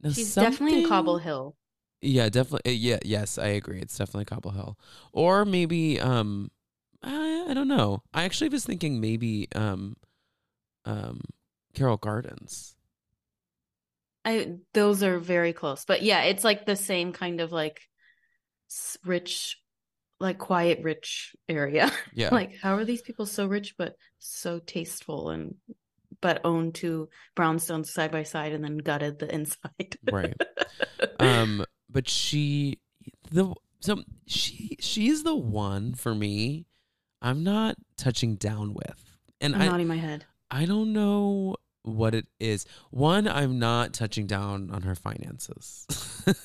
Now, 0.00 0.10
she's 0.10 0.34
definitely 0.34 0.78
in 0.78 0.82
cobble 0.84 1.18
hill 1.18 1.56
Yeah, 2.00 2.28
definitely. 2.28 2.74
Yeah, 2.74 2.98
yes, 3.04 3.38
I 3.38 3.48
agree. 3.48 3.80
It's 3.80 3.96
definitely 3.96 4.24
Cobble 4.24 4.50
Hill, 4.52 4.78
or 5.12 5.44
maybe 5.44 6.00
um, 6.00 6.50
I, 7.02 7.46
I 7.50 7.54
don't 7.54 7.68
know. 7.68 8.02
I 8.12 8.24
actually 8.24 8.48
was 8.50 8.64
thinking 8.64 9.00
maybe 9.00 9.48
um, 9.54 9.96
um, 10.84 11.20
Carroll 11.74 11.96
Gardens. 11.96 12.74
I 14.24 14.54
those 14.72 15.02
are 15.02 15.18
very 15.18 15.52
close. 15.52 15.84
But 15.84 16.02
yeah, 16.02 16.22
it's 16.22 16.44
like 16.44 16.64
the 16.66 16.76
same 16.76 17.12
kind 17.12 17.40
of 17.40 17.52
like 17.52 17.80
rich, 19.04 19.58
like 20.20 20.38
quiet 20.38 20.80
rich 20.82 21.34
area. 21.48 21.90
Yeah. 22.14 22.28
like 22.30 22.56
how 22.60 22.76
are 22.76 22.84
these 22.84 23.02
people 23.02 23.26
so 23.26 23.46
rich 23.46 23.74
but 23.78 23.96
so 24.18 24.58
tasteful 24.58 25.30
and 25.30 25.56
but 26.20 26.42
own 26.44 26.72
two 26.72 27.08
brownstones 27.34 27.86
side 27.86 28.12
by 28.12 28.22
side 28.22 28.52
and 28.52 28.62
then 28.62 28.78
gutted 28.78 29.18
the 29.18 29.32
inside. 29.34 29.96
Right. 30.10 30.36
um 31.18 31.64
but 31.90 32.08
she 32.08 32.78
the 33.30 33.54
so 33.80 34.02
she 34.26 34.76
she's 34.78 35.24
the 35.24 35.34
one 35.34 35.94
for 35.94 36.14
me 36.14 36.66
i'm 37.20 37.42
not 37.42 37.76
touching 37.96 38.36
down 38.36 38.72
with 38.74 39.18
and 39.40 39.54
I'm 39.54 39.62
i 39.62 39.66
nodding 39.66 39.88
my 39.88 39.96
head. 39.96 40.24
I 40.52 40.64
don't 40.64 40.92
know 40.92 41.56
what 41.82 42.14
it 42.14 42.26
is 42.38 42.64
one 42.90 43.26
i'm 43.26 43.58
not 43.58 43.92
touching 43.92 44.28
down 44.28 44.70
on 44.70 44.82
her 44.82 44.94
finances 44.94 45.84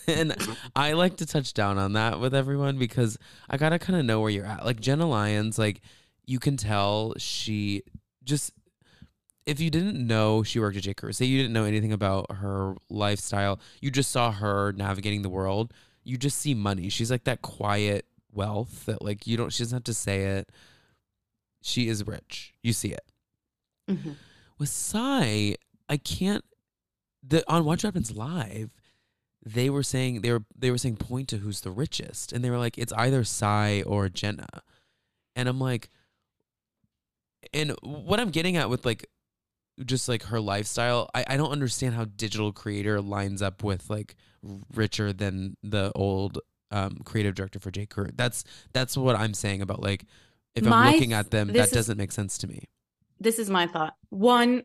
and 0.07 0.35
i 0.75 0.93
like 0.93 1.17
to 1.17 1.27
touch 1.27 1.53
down 1.53 1.77
on 1.77 1.93
that 1.93 2.19
with 2.19 2.33
everyone 2.33 2.79
because 2.79 3.19
i 3.47 3.55
gotta 3.55 3.77
kind 3.77 3.99
of 3.99 4.05
know 4.05 4.19
where 4.19 4.31
you're 4.31 4.47
at 4.47 4.65
like 4.65 4.79
jenna 4.79 5.07
lyons 5.07 5.59
like 5.59 5.81
you 6.25 6.39
can 6.39 6.57
tell 6.57 7.13
she 7.17 7.83
just 8.23 8.51
if 9.47 9.61
you 9.61 9.69
didn't 9.69 10.05
know 10.05 10.43
she 10.43 10.59
worked 10.59 10.75
at 10.75 10.83
J. 10.83 10.93
Crew, 10.93 11.13
say 11.13 11.23
you 11.25 11.37
didn't 11.37 11.53
know 11.53 11.63
anything 11.63 11.93
about 11.93 12.29
her 12.35 12.75
lifestyle, 12.89 13.61
you 13.79 13.89
just 13.89 14.11
saw 14.11 14.29
her 14.29 14.73
navigating 14.73 15.21
the 15.21 15.29
world, 15.29 15.73
you 16.03 16.17
just 16.17 16.37
see 16.37 16.53
money. 16.53 16.89
She's 16.89 17.09
like 17.09 17.23
that 17.23 17.41
quiet 17.41 18.05
wealth 18.33 18.85
that 18.85 19.01
like 19.01 19.25
you 19.25 19.37
don't 19.37 19.51
she 19.51 19.63
doesn't 19.63 19.77
have 19.77 19.83
to 19.85 19.93
say 19.93 20.23
it. 20.23 20.49
She 21.61 21.87
is 21.87 22.05
rich. 22.05 22.53
You 22.61 22.73
see 22.73 22.89
it. 22.89 23.01
Mhm. 23.89 24.15
With 24.57 24.69
Sai, 24.69 25.55
I 25.89 25.97
can't 25.97 26.43
the 27.23 27.43
on 27.51 27.65
Watch 27.65 27.83
What 27.83 27.93
Happens 27.93 28.11
Live, 28.15 28.71
they 29.45 29.69
were 29.69 29.83
saying 29.83 30.21
they 30.21 30.31
were 30.31 30.43
they 30.57 30.71
were 30.71 30.77
saying 30.77 30.97
point 30.97 31.27
to 31.29 31.37
who's 31.37 31.61
the 31.61 31.71
richest. 31.71 32.33
And 32.33 32.43
they 32.43 32.49
were 32.49 32.57
like, 32.57 32.77
it's 32.77 32.93
either 32.93 33.23
Sai 33.23 33.83
or 33.85 34.09
Jenna. 34.09 34.47
And 35.35 35.47
I'm 35.47 35.59
like 35.59 35.89
and 37.53 37.71
what 37.81 38.19
I'm 38.19 38.29
getting 38.31 38.57
at 38.57 38.69
with 38.69 38.85
like 38.85 39.07
just 39.85 40.09
like 40.09 40.23
her 40.23 40.39
lifestyle, 40.39 41.09
I, 41.13 41.23
I 41.27 41.37
don't 41.37 41.51
understand 41.51 41.93
how 41.95 42.05
digital 42.05 42.51
creator 42.51 42.99
lines 42.99 43.41
up 43.41 43.63
with 43.63 43.89
like 43.89 44.15
richer 44.73 45.13
than 45.13 45.55
the 45.61 45.91
old 45.93 46.39
um, 46.71 46.97
creative 47.05 47.35
director 47.35 47.59
for 47.59 47.69
J. 47.71 47.85
Crew. 47.85 48.09
That's 48.15 48.43
that's 48.73 48.97
what 48.97 49.15
I'm 49.15 49.33
saying 49.33 49.61
about 49.61 49.81
like 49.81 50.05
if 50.55 50.63
My 50.65 50.87
I'm 50.87 50.93
looking 50.93 51.13
at 51.13 51.29
them, 51.31 51.47
that 51.49 51.67
is- 51.67 51.71
doesn't 51.71 51.97
make 51.97 52.11
sense 52.11 52.37
to 52.39 52.47
me. 52.47 52.63
This 53.19 53.39
is 53.39 53.49
my 53.49 53.67
thought. 53.67 53.93
One, 54.09 54.63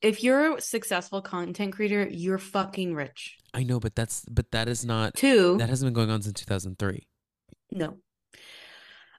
if 0.00 0.22
you're 0.22 0.56
a 0.56 0.60
successful 0.60 1.20
content 1.20 1.74
creator, 1.74 2.08
you're 2.08 2.38
fucking 2.38 2.94
rich. 2.94 3.36
I 3.54 3.64
know, 3.64 3.80
but 3.80 3.94
that's 3.94 4.24
but 4.26 4.50
that 4.52 4.68
is 4.68 4.84
not 4.84 5.14
Two, 5.14 5.56
that 5.58 5.68
hasn't 5.68 5.86
been 5.88 5.94
going 5.94 6.10
on 6.10 6.22
since 6.22 6.40
2003. 6.40 7.06
No. 7.72 7.96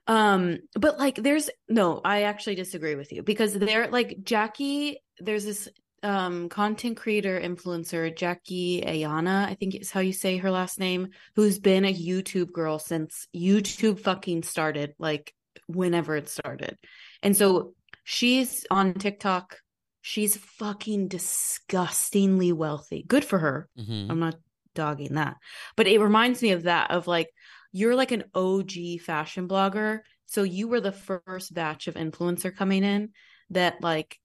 Um, 0.06 0.58
but 0.74 0.98
like 0.98 1.16
there's 1.16 1.50
no, 1.68 2.00
I 2.04 2.22
actually 2.22 2.56
disagree 2.56 2.94
with 2.94 3.12
you 3.12 3.22
because 3.22 3.54
they're 3.54 3.88
like 3.88 4.22
Jackie, 4.22 4.98
there's 5.18 5.44
this 5.44 5.68
um 6.02 6.48
content 6.48 6.96
creator 6.96 7.38
influencer, 7.38 8.16
Jackie 8.16 8.82
Aina, 8.82 9.46
I 9.48 9.54
think 9.54 9.74
is 9.74 9.90
how 9.90 10.00
you 10.00 10.12
say 10.12 10.38
her 10.38 10.50
last 10.50 10.78
name, 10.78 11.08
who's 11.36 11.58
been 11.58 11.84
a 11.84 11.94
YouTube 11.94 12.52
girl 12.52 12.78
since 12.78 13.28
YouTube 13.36 14.00
fucking 14.00 14.42
started, 14.44 14.94
like 14.98 15.34
whenever 15.66 16.16
it 16.16 16.28
started. 16.28 16.78
And 17.22 17.36
so 17.36 17.74
she's 18.10 18.66
on 18.72 18.94
TikTok. 18.94 19.56
She's 20.02 20.36
fucking 20.36 21.06
disgustingly 21.06 22.52
wealthy. 22.52 23.04
Good 23.06 23.24
for 23.24 23.38
her. 23.38 23.68
Mm-hmm. 23.78 24.10
I'm 24.10 24.18
not 24.18 24.34
dogging 24.74 25.14
that. 25.14 25.36
But 25.76 25.86
it 25.86 26.00
reminds 26.00 26.42
me 26.42 26.50
of 26.50 26.64
that 26.64 26.90
of 26.90 27.06
like 27.06 27.28
you're 27.70 27.94
like 27.94 28.10
an 28.10 28.24
OG 28.34 28.72
fashion 29.06 29.46
blogger. 29.46 30.00
So 30.26 30.42
you 30.42 30.66
were 30.66 30.80
the 30.80 30.90
first 30.90 31.54
batch 31.54 31.86
of 31.86 31.94
influencer 31.94 32.54
coming 32.54 32.82
in 32.82 33.10
that 33.50 33.80
like 33.80 34.18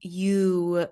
you 0.00 0.86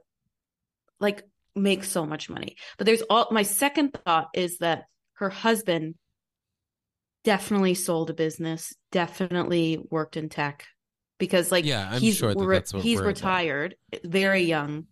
like 1.01 1.23
make 1.55 1.85
so 1.85 2.05
much 2.05 2.29
money. 2.29 2.57
But 2.77 2.85
there's 2.85 3.03
all 3.09 3.29
my 3.31 3.45
second 3.45 3.97
thought 4.05 4.29
is 4.35 4.59
that 4.59 4.85
her 5.15 5.31
husband 5.31 5.95
definitely 7.25 7.75
sold 7.75 8.11
a 8.11 8.15
business, 8.15 8.75
definitely 8.93 9.83
worked 9.91 10.19
in 10.19 10.29
tech 10.29 10.67
because 11.19 11.51
like 11.53 11.65
Yeah, 11.65 11.89
I'm 11.91 12.01
he's 12.01 12.17
sure 12.17 12.35
that 12.35 12.47
re- 12.47 12.63
he's 12.75 13.01
we're 13.01 13.07
about. 13.07 13.07
retired, 13.07 13.77
very 14.05 14.43
young. 14.43 14.87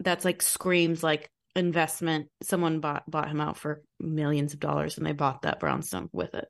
That's 0.00 0.24
like 0.24 0.42
screams 0.42 1.02
like 1.02 1.30
investment. 1.56 2.28
Someone 2.42 2.80
bought 2.80 3.08
bought 3.10 3.28
him 3.28 3.40
out 3.40 3.56
for 3.56 3.82
millions 3.98 4.54
of 4.54 4.60
dollars, 4.60 4.96
and 4.98 5.06
they 5.06 5.12
bought 5.12 5.42
that 5.42 5.60
brownstone 5.60 6.08
with 6.12 6.34
it. 6.34 6.48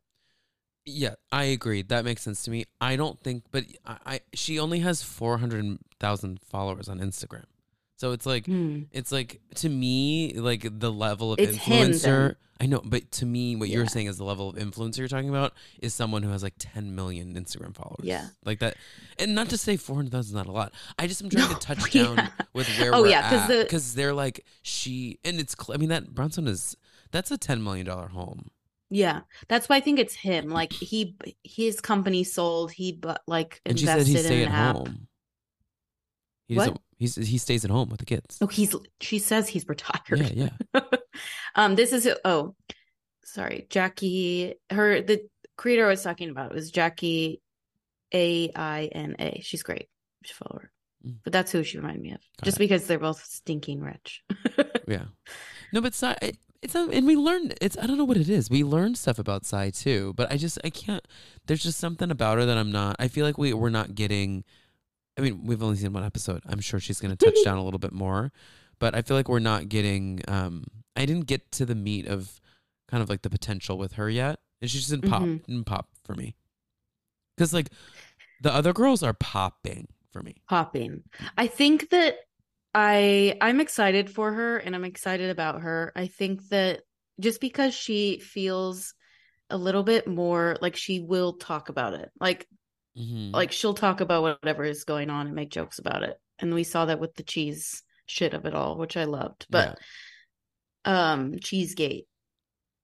Yeah, 0.85 1.15
I 1.31 1.45
agree. 1.45 1.83
That 1.83 2.05
makes 2.05 2.23
sense 2.23 2.43
to 2.45 2.51
me. 2.51 2.65
I 2.81 2.97
don't 2.97 3.21
think, 3.21 3.45
but 3.51 3.65
I, 3.85 3.99
I 4.07 4.21
she 4.35 4.59
only 4.59 4.79
has 4.81 5.03
four 5.03 5.39
hundred 5.39 5.79
thousand 6.01 6.41
followers 6.41 6.89
on 6.89 6.99
Instagram, 6.99 7.45
so 7.99 8.13
it's 8.13 8.25
like 8.25 8.47
Hmm. 8.47 8.85
it's 8.93 9.13
like 9.13 9.41
to 9.57 9.69
me 9.69 10.33
like 10.35 10.67
the 10.81 10.91
level 10.91 11.35
of 11.35 11.39
It's 11.39 11.59
influencer. 11.59 12.37
I 12.61 12.67
know, 12.67 12.81
but 12.85 13.09
to 13.13 13.25
me, 13.27 13.55
what 13.55 13.69
you're 13.69 13.87
saying 13.87 14.07
is 14.09 14.17
the 14.19 14.25
level 14.25 14.49
of 14.49 14.57
influencer 14.57 14.99
you're 14.99 15.07
talking 15.07 15.29
about 15.29 15.53
is 15.81 15.95
someone 15.95 16.25
who 16.25 16.31
has 16.31 16.43
like 16.43 16.55
10 16.59 16.93
million 16.93 17.35
Instagram 17.35 17.73
followers. 17.73 18.01
Yeah. 18.03 18.27
like 18.45 18.59
that. 18.59 18.77
And 19.17 19.37
not 19.37 19.51
to 19.51 19.57
say 19.57 19.77
400,000 19.77 20.31
is 20.31 20.35
not 20.35 20.47
a 20.49 20.51
lot. 20.51 20.73
I 20.99 21.07
just 21.07 21.23
am 21.23 21.31
trying 21.31 21.49
No, 21.51 21.55
to 21.55 21.61
touch 21.61 21.95
yeah. 21.95 22.03
down 22.03 22.31
with 22.55 22.67
where 22.81 22.93
Oh, 22.97 23.03
we're 23.03 23.11
yeah, 23.11 23.31
'cause 23.31 23.43
at 23.43 23.47
the- 23.59 23.63
because 23.63 23.95
they're 23.95 24.13
like 24.15 24.45
she 24.63 25.21
and 25.25 25.39
it's. 25.39 25.55
I 25.73 25.77
mean 25.77 25.91
that 25.91 26.13
Brownstone 26.17 26.49
is 26.49 26.77
that's 27.13 27.31
a 27.31 27.39
10 27.39 27.63
million 27.63 27.87
dollar 27.87 28.09
home. 28.09 28.51
Yeah, 28.91 29.21
that's 29.49 29.69
why 29.69 29.77
I 29.77 29.81
think 29.81 29.99
it's 30.01 30.15
him. 30.15 30.49
Like 30.49 30.73
he, 30.73 31.15
his 31.45 31.81
company 31.81 32.25
sold. 32.25 32.73
He 32.73 32.91
but 32.91 33.23
like 33.29 33.61
And 33.67 33.79
she 33.79 33.85
said 33.87 33.99
invested 34.01 34.13
he 34.15 34.19
in 34.19 34.25
stay 34.25 34.45
at 34.47 34.51
app. 34.51 34.77
home. 34.77 35.07
He 36.49 36.57
What? 36.57 36.81
He's 36.99 37.15
he 37.15 37.39
stays 37.39 37.65
at 37.65 37.71
home 37.71 37.89
with 37.91 38.01
the 38.01 38.07
kids. 38.07 38.39
Oh, 38.41 38.47
he's. 38.49 38.75
She 39.01 39.19
says 39.19 39.49
he's 39.49 39.67
retired. 39.69 40.33
Yeah, 40.35 40.49
yeah. 40.75 40.81
um, 41.55 41.77
this 41.77 41.93
is 41.93 42.09
oh, 42.25 42.55
sorry, 43.25 43.67
Jackie. 43.71 44.55
Her 44.71 45.01
the 45.01 45.23
creator 45.57 45.87
I 45.87 45.91
was 45.91 46.03
talking 46.03 46.29
about 46.31 46.53
was 46.53 46.71
Jackie, 46.73 47.41
A 48.13 48.51
I 48.55 48.91
N 48.93 49.15
A. 49.19 49.41
She's 49.45 49.63
great. 49.63 49.89
Should 50.25 50.37
follow 50.37 50.61
her. 50.63 50.71
Mm. 51.07 51.17
But 51.23 51.33
that's 51.33 51.53
who 51.53 51.63
she 51.63 51.79
reminded 51.79 52.03
me 52.03 52.11
of. 52.11 52.21
Got 52.41 52.45
Just 52.45 52.57
it. 52.57 52.61
because 52.61 52.87
they're 52.87 52.99
both 52.99 53.25
stinking 53.25 53.81
rich. 53.81 54.23
Yeah. 54.89 55.05
No, 55.75 55.83
but 55.83 56.03
it- 56.23 56.39
it's 56.63 56.75
not, 56.75 56.93
and 56.93 57.07
we 57.07 57.15
learned 57.15 57.55
it's 57.61 57.77
I 57.79 57.87
don't 57.87 57.99
know 57.99 58.05
what 58.05 58.17
it 58.17 58.29
is. 58.29 58.51
We 58.51 58.65
learned 58.65 58.99
stuff 58.99 59.19
about 59.21 59.45
Sai 59.47 59.71
too, 59.71 60.13
but 60.17 60.33
I 60.33 60.37
just 60.37 60.59
I 60.65 60.71
can't. 60.71 61.07
There's 61.47 61.63
just 61.63 61.79
something 61.79 62.11
about 62.11 62.39
her 62.39 62.47
that 62.47 62.59
I'm 62.59 62.73
not. 62.73 62.97
I 62.99 63.07
feel 63.07 63.25
like 63.25 63.39
we 63.39 63.53
we're 63.53 63.71
not 63.71 63.95
getting. 63.95 64.43
I 65.19 65.21
mean, 65.21 65.45
we've 65.45 65.63
only 65.63 65.77
seen 65.77 65.93
one 65.93 66.05
episode. 66.05 66.43
I'm 66.49 66.61
sure 66.61 66.79
she's 66.81 67.01
going 67.01 67.15
to 67.15 67.25
touch 67.27 67.43
down 67.45 67.59
a 67.59 67.65
little 67.65 67.81
bit 67.81 67.93
more, 67.93 68.33
but 68.79 68.95
I 68.95 69.03
feel 69.03 69.17
like 69.17 69.29
we're 69.29 69.41
not 69.41 69.69
getting. 69.69 70.21
um 70.29 70.65
I 70.97 71.05
didn't 71.07 71.27
get 71.27 71.51
to 71.53 71.67
the 71.67 71.75
meat 71.75 72.07
of 72.07 72.41
kind 72.89 73.03
of 73.03 73.09
like 73.09 73.23
the 73.23 73.31
potential 73.31 73.79
with 73.79 73.93
her 73.95 74.09
yet, 74.09 74.41
and 74.61 74.71
she's 74.71 74.83
just 74.83 74.93
in 74.93 75.03
pop 75.09 75.23
Mhm. 75.23 75.43
in 75.49 75.65
pop 75.65 75.89
for 76.05 76.15
me. 76.15 76.35
Because 77.37 77.53
like 77.53 77.71
the 78.41 78.53
other 78.53 78.73
girls 78.73 79.03
are 79.03 79.13
popping 79.15 79.89
for 80.13 80.23
me. 80.23 80.37
Popping. 80.49 81.03
I 81.37 81.47
think 81.47 81.91
that 81.91 82.17
I 82.75 83.37
I'm 83.41 83.61
excited 83.61 84.11
for 84.11 84.33
her 84.33 84.59
and 84.59 84.75
I'm 84.75 84.85
excited 84.85 85.31
about 85.31 85.63
her. 85.63 85.93
I 85.97 86.07
think 86.07 86.49
that 86.49 86.83
just 87.21 87.41
because 87.41 87.75
she 87.75 88.19
feels 88.21 88.95
a 89.51 89.57
little 89.57 89.83
bit 89.83 90.07
more 90.07 90.57
like 90.61 90.77
she 90.77 91.01
will 91.01 91.33
talk 91.35 91.69
about 91.69 91.95
it. 91.95 92.11
Like 92.21 92.47
Mm-hmm. 92.99 93.31
like 93.33 93.53
she'll 93.53 93.75
talk 93.75 94.01
about 94.01 94.23
whatever 94.23 94.65
is 94.65 94.85
going 94.85 95.09
on 95.09 95.27
and 95.27 95.37
make 95.37 95.51
jokes 95.51 95.79
about 95.79 96.03
it. 96.03 96.21
And 96.41 96.53
we 96.53 96.65
saw 96.65 96.87
that 96.87 96.99
with 96.99 97.15
the 97.15 97.23
cheese 97.23 97.83
shit 98.07 98.35
of 98.35 98.45
it 98.45 98.55
all, 98.55 98.77
which 98.77 98.97
I 98.97 99.05
loved. 99.05 99.47
But 99.49 99.79
um 100.85 101.39
Cheesegate, 101.39 102.07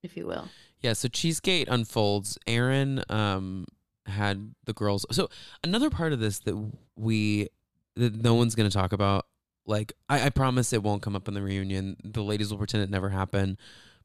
if 0.02 0.16
you 0.16 0.26
will. 0.26 0.48
Yeah, 0.80 0.92
so 0.92 1.08
Cheesegate 1.08 1.68
unfolds. 1.68 2.38
Erin 2.46 3.02
um 3.08 3.66
had 4.06 4.54
the 4.64 4.72
girls. 4.72 5.06
So 5.10 5.28
another 5.62 5.90
part 5.90 6.12
of 6.12 6.20
this 6.20 6.38
that 6.40 6.72
we 6.96 7.48
that 7.96 8.14
no 8.22 8.34
one's 8.34 8.54
gonna 8.54 8.70
talk 8.70 8.92
about. 8.92 9.26
Like 9.66 9.94
I, 10.08 10.26
I 10.26 10.30
promise 10.30 10.72
it 10.72 10.82
won't 10.82 11.02
come 11.02 11.16
up 11.16 11.26
in 11.26 11.34
the 11.34 11.42
reunion. 11.42 11.96
The 12.04 12.22
ladies 12.22 12.50
will 12.50 12.58
pretend 12.58 12.84
it 12.84 12.90
never 12.90 13.08
happened. 13.08 13.56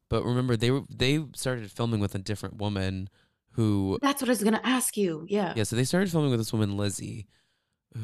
But 0.08 0.24
remember, 0.24 0.56
they 0.56 0.70
were 0.70 0.82
they 0.90 1.24
started 1.34 1.70
filming 1.70 2.00
with 2.00 2.14
a 2.14 2.18
different 2.18 2.56
woman 2.56 3.08
who 3.52 3.98
That's 4.00 4.22
what 4.22 4.28
I 4.28 4.32
was 4.32 4.42
gonna 4.42 4.60
ask 4.64 4.96
you. 4.96 5.26
Yeah. 5.28 5.54
yeah. 5.56 5.64
So 5.64 5.76
they 5.76 5.84
started 5.84 6.10
filming 6.10 6.30
with 6.30 6.40
this 6.40 6.52
woman 6.52 6.76
Lizzie, 6.76 7.26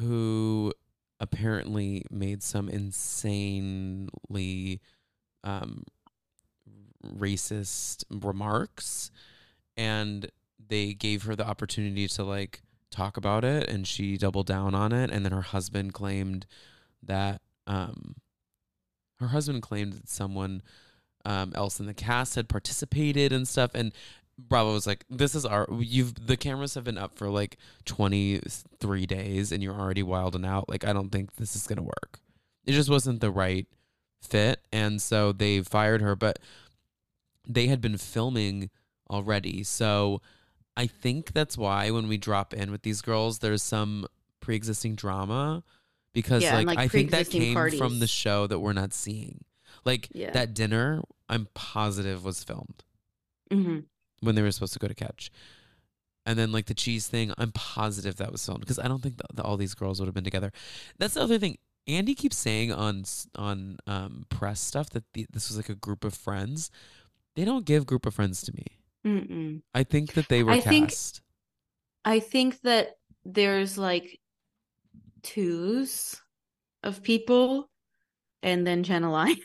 who 0.00 0.72
apparently 1.20 2.04
made 2.10 2.42
some 2.42 2.68
insanely 2.68 4.10
um, 5.44 5.84
racist 7.04 8.04
remarks, 8.10 9.10
and 9.76 10.30
they 10.68 10.94
gave 10.94 11.22
her 11.24 11.36
the 11.36 11.46
opportunity 11.46 12.08
to 12.08 12.24
like 12.24 12.62
talk 12.90 13.16
about 13.16 13.44
it, 13.44 13.68
and 13.68 13.86
she 13.86 14.16
doubled 14.16 14.46
down 14.46 14.74
on 14.74 14.92
it. 14.92 15.10
And 15.10 15.24
then 15.24 15.32
her 15.32 15.42
husband 15.42 15.94
claimed 15.94 16.46
that 17.02 17.40
um, 17.66 18.16
her 19.20 19.28
husband 19.28 19.62
claimed 19.62 19.92
that 19.94 20.08
someone 20.08 20.62
um, 21.24 21.52
else 21.54 21.80
in 21.80 21.86
the 21.86 21.94
cast 21.94 22.34
had 22.34 22.48
participated 22.48 23.32
and 23.32 23.46
stuff, 23.46 23.70
and 23.74 23.92
Bravo 24.38 24.72
was 24.72 24.86
like, 24.86 25.04
"This 25.08 25.34
is 25.34 25.44
our 25.46 25.66
you've 25.78 26.26
the 26.26 26.36
cameras 26.36 26.74
have 26.74 26.84
been 26.84 26.98
up 26.98 27.16
for 27.16 27.30
like 27.30 27.56
twenty 27.84 28.40
three 28.78 29.06
days, 29.06 29.50
and 29.52 29.62
you're 29.62 29.78
already 29.78 30.02
wilding 30.02 30.44
out. 30.44 30.68
Like, 30.68 30.84
I 30.84 30.92
don't 30.92 31.10
think 31.10 31.36
this 31.36 31.56
is 31.56 31.66
gonna 31.66 31.82
work. 31.82 32.20
It 32.64 32.72
just 32.72 32.90
wasn't 32.90 33.20
the 33.20 33.30
right 33.30 33.66
fit, 34.20 34.60
and 34.72 35.00
so 35.00 35.32
they 35.32 35.62
fired 35.62 36.02
her. 36.02 36.14
But 36.14 36.38
they 37.48 37.68
had 37.68 37.80
been 37.80 37.96
filming 37.96 38.70
already, 39.10 39.62
so 39.62 40.20
I 40.76 40.86
think 40.86 41.32
that's 41.32 41.56
why 41.56 41.90
when 41.90 42.08
we 42.08 42.18
drop 42.18 42.52
in 42.52 42.70
with 42.70 42.82
these 42.82 43.00
girls, 43.00 43.38
there's 43.38 43.62
some 43.62 44.06
pre 44.40 44.56
existing 44.56 44.96
drama 44.96 45.62
because 46.12 46.42
Yeah, 46.42 46.56
like, 46.56 46.66
like, 46.66 46.78
I 46.78 46.88
think 46.88 47.10
that 47.10 47.28
pre-existing 47.30 47.54
came 47.54 47.78
from 47.78 47.98
the 48.00 48.06
show 48.06 48.46
that 48.46 48.58
we're 48.58 48.72
not 48.72 48.92
seeing. 48.92 49.44
Like 49.84 50.08
Yeah. 50.12 50.32
that 50.32 50.54
dinner, 50.54 51.02
I'm 51.28 51.48
positive 51.54 52.24
was 52.24 52.42
filmed 52.44 52.82
hmm 53.50 53.78
when 54.26 54.34
they 54.34 54.42
were 54.42 54.50
supposed 54.50 54.72
to 54.74 54.78
go 54.78 54.88
to 54.88 54.94
catch. 54.94 55.30
And 56.26 56.36
then 56.38 56.50
like 56.52 56.66
the 56.66 56.74
cheese 56.74 57.06
thing, 57.06 57.32
I'm 57.38 57.52
positive 57.52 58.16
that 58.16 58.32
was 58.32 58.44
filmed 58.44 58.60
because 58.60 58.78
I 58.80 58.88
don't 58.88 59.00
think 59.02 59.20
all 59.42 59.56
these 59.56 59.74
girls 59.74 60.00
would 60.00 60.06
have 60.06 60.14
been 60.14 60.24
together. 60.24 60.50
That's 60.98 61.14
the 61.14 61.22
other 61.22 61.38
thing. 61.38 61.56
Andy 61.88 62.16
keeps 62.16 62.36
saying 62.36 62.72
on 62.72 63.04
on 63.36 63.78
um, 63.86 64.26
press 64.28 64.60
stuff 64.60 64.90
that 64.90 65.04
the, 65.14 65.26
this 65.32 65.48
was 65.48 65.56
like 65.56 65.68
a 65.68 65.76
group 65.76 66.04
of 66.04 66.14
friends. 66.14 66.68
They 67.36 67.44
don't 67.44 67.64
give 67.64 67.86
group 67.86 68.06
of 68.06 68.14
friends 68.14 68.42
to 68.42 68.52
me. 68.52 68.64
Mm-mm. 69.06 69.62
I 69.72 69.84
think 69.84 70.14
that 70.14 70.28
they 70.28 70.42
were 70.42 70.52
I 70.52 70.60
think- 70.60 70.92
I 72.04 72.18
think 72.20 72.60
that 72.62 72.96
there's 73.24 73.78
like 73.78 74.20
twos 75.22 76.20
of 76.82 77.02
people, 77.02 77.68
and 78.42 78.66
then 78.66 78.82
Jenna 78.82 79.10
Lyons. 79.10 79.40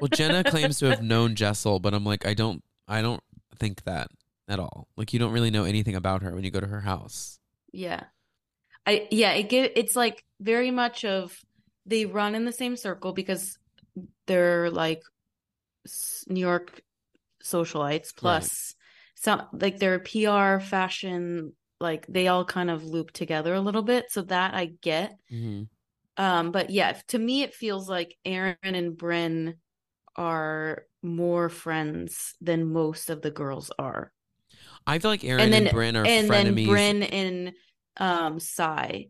Well, 0.00 0.08
Jenna 0.08 0.42
claims 0.44 0.78
to 0.80 0.86
have 0.90 1.02
known 1.04 1.34
Jessel, 1.36 1.78
but 1.78 1.94
I'm 1.94 2.04
like, 2.04 2.26
I 2.26 2.34
don't, 2.34 2.62
I 2.88 3.00
don't 3.00 3.22
think 3.58 3.84
that 3.84 4.08
at 4.48 4.58
all. 4.60 4.88
Like, 4.96 5.12
you 5.12 5.18
don't 5.18 5.32
really 5.32 5.50
know 5.50 5.64
anything 5.64 5.94
about 5.94 6.22
her 6.22 6.34
when 6.34 6.44
you 6.44 6.50
go 6.50 6.60
to 6.60 6.66
her 6.66 6.80
house. 6.80 7.38
Yeah. 7.72 8.04
I 8.86 9.08
yeah, 9.10 9.32
it 9.32 9.48
give 9.48 9.70
it's 9.76 9.96
like 9.96 10.22
very 10.40 10.70
much 10.70 11.04
of 11.04 11.34
they 11.86 12.04
run 12.06 12.34
in 12.34 12.44
the 12.44 12.52
same 12.52 12.76
circle 12.76 13.12
because 13.12 13.56
they're 14.26 14.70
like 14.70 15.02
New 16.28 16.40
York 16.40 16.80
socialites 17.42 18.14
plus 18.14 18.74
some 19.14 19.42
like 19.52 19.78
their 19.78 19.98
PR 19.98 20.60
fashion 20.60 21.52
like 21.80 22.06
they 22.06 22.28
all 22.28 22.44
kind 22.44 22.70
of 22.70 22.84
loop 22.84 23.10
together 23.10 23.54
a 23.54 23.60
little 23.60 23.82
bit 23.82 24.06
so 24.10 24.22
that 24.22 24.54
I 24.54 24.66
get 24.80 25.16
Mm-hmm. 25.32 25.64
um 26.22 26.52
but 26.52 26.70
yeah 26.70 26.92
to 27.08 27.18
me 27.18 27.42
it 27.42 27.54
feels 27.54 27.88
like 27.88 28.16
Erin 28.24 28.56
and 28.62 28.96
Brynn 28.96 29.54
are 30.16 30.84
more 31.04 31.48
friends 31.48 32.34
than 32.40 32.72
most 32.72 33.10
of 33.10 33.22
the 33.22 33.30
girls 33.30 33.70
are 33.78 34.10
I 34.86 34.98
feel 34.98 35.10
like 35.10 35.24
Erin 35.24 35.40
And 35.44 35.54
and, 35.54 35.66
then- 35.66 35.74
Brynn 35.74 35.96
are 35.96 36.06
and 36.06 36.28
then 36.28 36.54
frenemies. 36.56 36.66
Brynn 36.68 37.08
and 37.12 37.52
um 37.98 38.40
Sai 38.40 39.06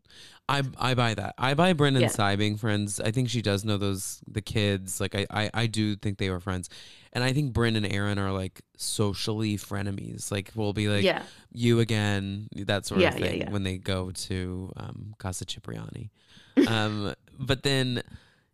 I 0.47 0.63
I 0.79 0.93
buy 0.93 1.15
that. 1.15 1.35
I 1.39 1.55
buy 1.55 1.73
Brynn 1.73 1.97
and 1.97 2.03
Yeah. 2.03 2.37
Being 2.37 2.59
friends. 2.59 3.01
I 3.01 3.13
think 3.13 3.31
she 3.31 3.41
does 3.41 3.65
know 3.65 3.79
those 3.79 4.21
the 4.31 4.43
kids. 4.43 5.01
Like 5.01 5.15
I, 5.15 5.27
I 5.31 5.51
I 5.55 5.67
do 5.67 5.97
think 5.97 6.19
they 6.19 6.29
were 6.29 6.39
friends, 6.39 6.69
and 7.15 7.25
I 7.25 7.33
think 7.33 7.55
Brynn 7.55 7.77
and 7.79 7.87
Erin 7.91 8.19
are 8.19 8.31
like 8.31 8.61
socially 8.77 9.57
frenemies. 9.57 10.31
Like 10.31 10.51
we'll 10.55 10.75
be 10.75 10.89
like 10.89 11.03
yeah 11.03 11.23
you 11.51 11.81
again, 11.81 12.49
that 12.57 12.85
sort 12.85 13.01
Yeah, 13.01 13.09
of 13.09 13.15
thing 13.15 13.51
when 13.53 13.63
they 13.63 13.79
go 13.79 14.11
to 14.29 14.71
um, 14.77 15.15
Casa 15.19 15.47
Cipriani. 15.47 16.11
um, 16.69 17.15
but 17.39 17.63
then 17.63 18.03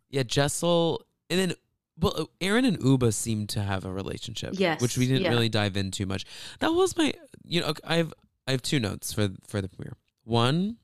yeah, 0.09 0.23
Jessel 0.23 1.05
and 1.29 1.39
then. 1.39 1.53
Well, 2.01 2.13
uh, 2.17 2.25
Erin 2.41 2.65
and 2.65 2.79
Ubah 2.79 3.13
seem 3.13 3.47
to 3.47 3.61
have 3.61 3.85
a 3.85 3.91
relationship, 3.91 4.55
Yes, 4.57 4.81
which 4.81 4.97
we 4.97 5.05
didn't 5.07 5.23
yeah. 5.23 5.29
really 5.29 5.49
dive 5.49 5.77
in 5.77 5.91
too 5.91 6.05
much. 6.05 6.25
That 6.59 6.73
was 6.73 6.97
my, 6.97 7.13
you 7.45 7.61
know, 7.61 7.73
I 7.83 7.95
have 7.97 8.13
I 8.47 8.51
have 8.51 8.61
two 8.61 8.79
notes 8.79 9.13
for 9.13 9.29
for 9.47 9.61
the 9.61 9.69
premiere. 9.69 9.95
One, 10.23 10.77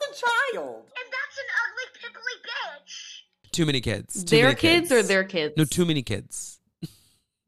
the 0.00 0.06
child. 0.06 0.76
And 0.76 1.06
that's 1.10 1.38
an 1.38 1.44
ugly, 1.62 2.00
pimply 2.02 2.32
bitch. 2.44 3.52
too 3.52 3.66
many 3.66 3.80
kids. 3.80 4.24
Too 4.24 4.36
their 4.36 4.46
many 4.46 4.56
kids 4.56 4.92
or 4.92 5.02
their 5.02 5.24
kids 5.24 5.54
No, 5.56 5.64
too 5.64 5.84
many 5.84 6.02
kids. 6.02 6.58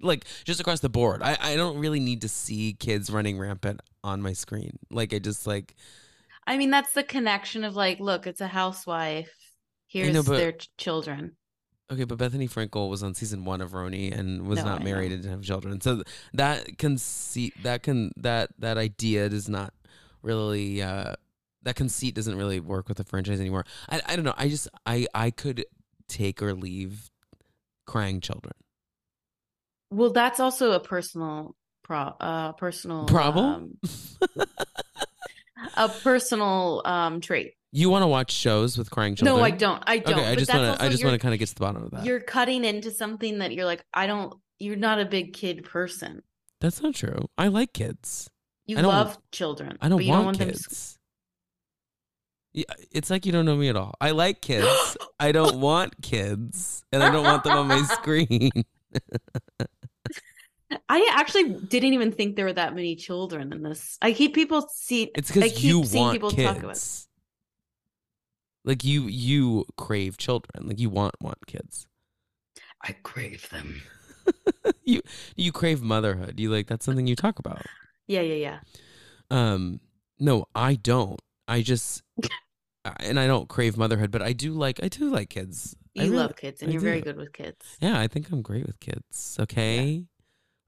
like 0.00 0.24
just 0.44 0.60
across 0.60 0.80
the 0.80 0.88
board. 0.88 1.22
I, 1.22 1.36
I 1.40 1.56
don't 1.56 1.78
really 1.78 2.00
need 2.00 2.20
to 2.22 2.28
see 2.28 2.74
kids 2.78 3.10
running 3.10 3.38
rampant 3.38 3.80
on 4.04 4.22
my 4.22 4.32
screen. 4.32 4.78
Like 4.90 5.12
I 5.12 5.18
just 5.18 5.46
like 5.46 5.74
I 6.46 6.56
mean, 6.58 6.70
that's 6.70 6.92
the 6.92 7.02
connection 7.02 7.64
of 7.64 7.74
like, 7.74 7.98
look, 7.98 8.26
it's 8.28 8.40
a 8.40 8.46
housewife. 8.46 9.32
Here's 9.88 10.12
know, 10.14 10.22
but- 10.22 10.36
their 10.36 10.52
ch- 10.52 10.70
children. 10.76 11.32
Okay, 11.90 12.04
but 12.04 12.18
Bethenny 12.18 12.50
Frankel 12.50 12.90
was 12.90 13.02
on 13.04 13.14
season 13.14 13.44
one 13.44 13.60
of 13.60 13.70
RHONY 13.70 14.12
and 14.16 14.46
was 14.46 14.58
No, 14.58 14.64
not 14.64 14.80
I 14.80 14.84
married 14.84 15.10
know. 15.10 15.14
and 15.14 15.22
didn't 15.22 15.34
have 15.36 15.42
children. 15.42 15.80
So 15.80 15.96
th- 15.96 16.06
that 16.34 16.78
conceit 16.78 17.54
that 17.62 17.82
can 17.84 18.10
that 18.16 18.50
that 18.58 18.76
idea 18.76 19.28
does 19.28 19.48
not 19.48 19.72
really 20.22 20.82
uh 20.82 21.14
that 21.62 21.76
conceit 21.76 22.14
doesn't 22.14 22.36
really 22.36 22.58
work 22.58 22.88
with 22.88 22.96
the 22.96 23.04
franchise 23.04 23.40
anymore. 23.40 23.64
I 23.88 24.00
I 24.06 24.16
don't 24.16 24.24
know. 24.24 24.34
I 24.36 24.48
just 24.48 24.68
I 24.84 25.06
I 25.14 25.30
could 25.30 25.64
take 26.08 26.42
or 26.42 26.54
leave 26.54 27.10
crying 27.86 28.20
children. 28.20 28.54
Well, 29.90 30.10
that's 30.12 30.40
also 30.40 30.72
a 30.72 30.80
personal 30.80 31.54
pro, 31.84 31.98
uh, 31.98 32.52
personal 32.54 33.06
Problem? 33.06 33.78
um, 33.84 34.46
a 35.76 35.88
personal 35.88 36.82
um 36.84 37.20
trait. 37.20 37.54
You 37.76 37.90
want 37.90 38.04
to 38.04 38.06
watch 38.06 38.32
shows 38.32 38.78
with 38.78 38.90
crying 38.90 39.14
children? 39.16 39.36
No, 39.36 39.44
I 39.44 39.50
don't. 39.50 39.82
I 39.86 39.98
don't. 39.98 40.18
Okay, 40.18 40.26
I 40.26 40.34
just 40.34 40.50
want 40.50 40.78
to. 40.78 40.82
I 40.82 40.88
just 40.88 41.04
want 41.04 41.12
to 41.12 41.18
kind 41.18 41.34
of 41.34 41.38
get 41.38 41.48
to 41.48 41.54
the 41.54 41.60
bottom 41.60 41.82
of 41.82 41.90
that. 41.90 42.06
You're 42.06 42.20
cutting 42.20 42.64
into 42.64 42.90
something 42.90 43.40
that 43.40 43.52
you're 43.52 43.66
like, 43.66 43.84
I 43.92 44.06
don't. 44.06 44.32
You're 44.58 44.76
not 44.76 44.98
a 44.98 45.04
big 45.04 45.34
kid 45.34 45.62
person. 45.62 46.22
That's 46.62 46.80
not 46.80 46.94
true. 46.94 47.28
I 47.36 47.48
like 47.48 47.74
kids. 47.74 48.30
You 48.64 48.78
I 48.78 48.80
love 48.80 49.18
children. 49.30 49.76
I 49.82 49.90
don't 49.90 49.98
want 49.98 50.06
don't 50.06 50.24
want 50.24 50.38
them. 50.38 50.48
kids. 50.48 50.98
Yeah, 52.54 52.64
it's 52.92 53.10
like 53.10 53.26
you 53.26 53.32
don't 53.32 53.44
know 53.44 53.56
me 53.56 53.68
at 53.68 53.76
all. 53.76 53.92
I 54.00 54.12
like 54.12 54.40
kids. 54.40 54.96
I 55.20 55.32
don't 55.32 55.60
want 55.60 56.00
kids, 56.00 56.82
and 56.92 57.02
I 57.02 57.10
don't 57.10 57.24
want 57.24 57.44
them 57.44 57.58
on 57.58 57.68
my 57.68 57.82
screen. 57.82 58.52
I 60.88 61.10
actually 61.12 61.52
didn't 61.52 61.92
even 61.92 62.10
think 62.10 62.36
there 62.36 62.46
were 62.46 62.54
that 62.54 62.74
many 62.74 62.96
children 62.96 63.52
in 63.52 63.62
this. 63.62 63.98
I 64.00 64.14
keep 64.14 64.34
people 64.34 64.66
see. 64.72 65.10
It's 65.14 65.30
because 65.30 65.62
you 65.62 65.80
want 65.80 66.14
people 66.14 66.30
kids. 66.30 66.54
talk 66.54 66.62
about. 66.62 67.06
Like 68.66 68.84
you, 68.84 69.04
you 69.04 69.64
crave 69.78 70.18
children. 70.18 70.66
Like 70.68 70.78
you 70.78 70.90
want 70.90 71.14
want 71.22 71.46
kids. 71.46 71.86
I 72.82 72.92
crave 73.02 73.48
them. 73.50 73.80
you 74.84 75.00
you 75.36 75.52
crave 75.52 75.80
motherhood. 75.82 76.38
You 76.38 76.50
like 76.50 76.66
that's 76.66 76.84
something 76.84 77.06
you 77.06 77.16
talk 77.16 77.38
about. 77.38 77.62
Yeah, 78.06 78.20
yeah, 78.20 78.34
yeah. 78.34 78.58
Um, 79.30 79.80
no, 80.18 80.46
I 80.54 80.74
don't. 80.74 81.20
I 81.48 81.62
just, 81.62 82.02
and 83.00 83.18
I 83.20 83.26
don't 83.28 83.48
crave 83.48 83.76
motherhood, 83.76 84.10
but 84.10 84.20
I 84.22 84.32
do 84.32 84.52
like 84.52 84.82
I 84.82 84.88
do 84.88 85.10
like 85.10 85.30
kids. 85.30 85.76
I 85.98 86.02
You 86.02 86.10
really- 86.10 86.22
love 86.22 86.36
kids, 86.36 86.60
and 86.60 86.70
I 86.70 86.72
you're 86.72 86.82
very 86.82 87.00
good 87.00 87.16
with 87.16 87.32
kids. 87.32 87.64
Yeah, 87.80 87.98
I 87.98 88.08
think 88.08 88.30
I'm 88.30 88.42
great 88.42 88.66
with 88.66 88.80
kids. 88.80 89.36
Okay. 89.40 90.04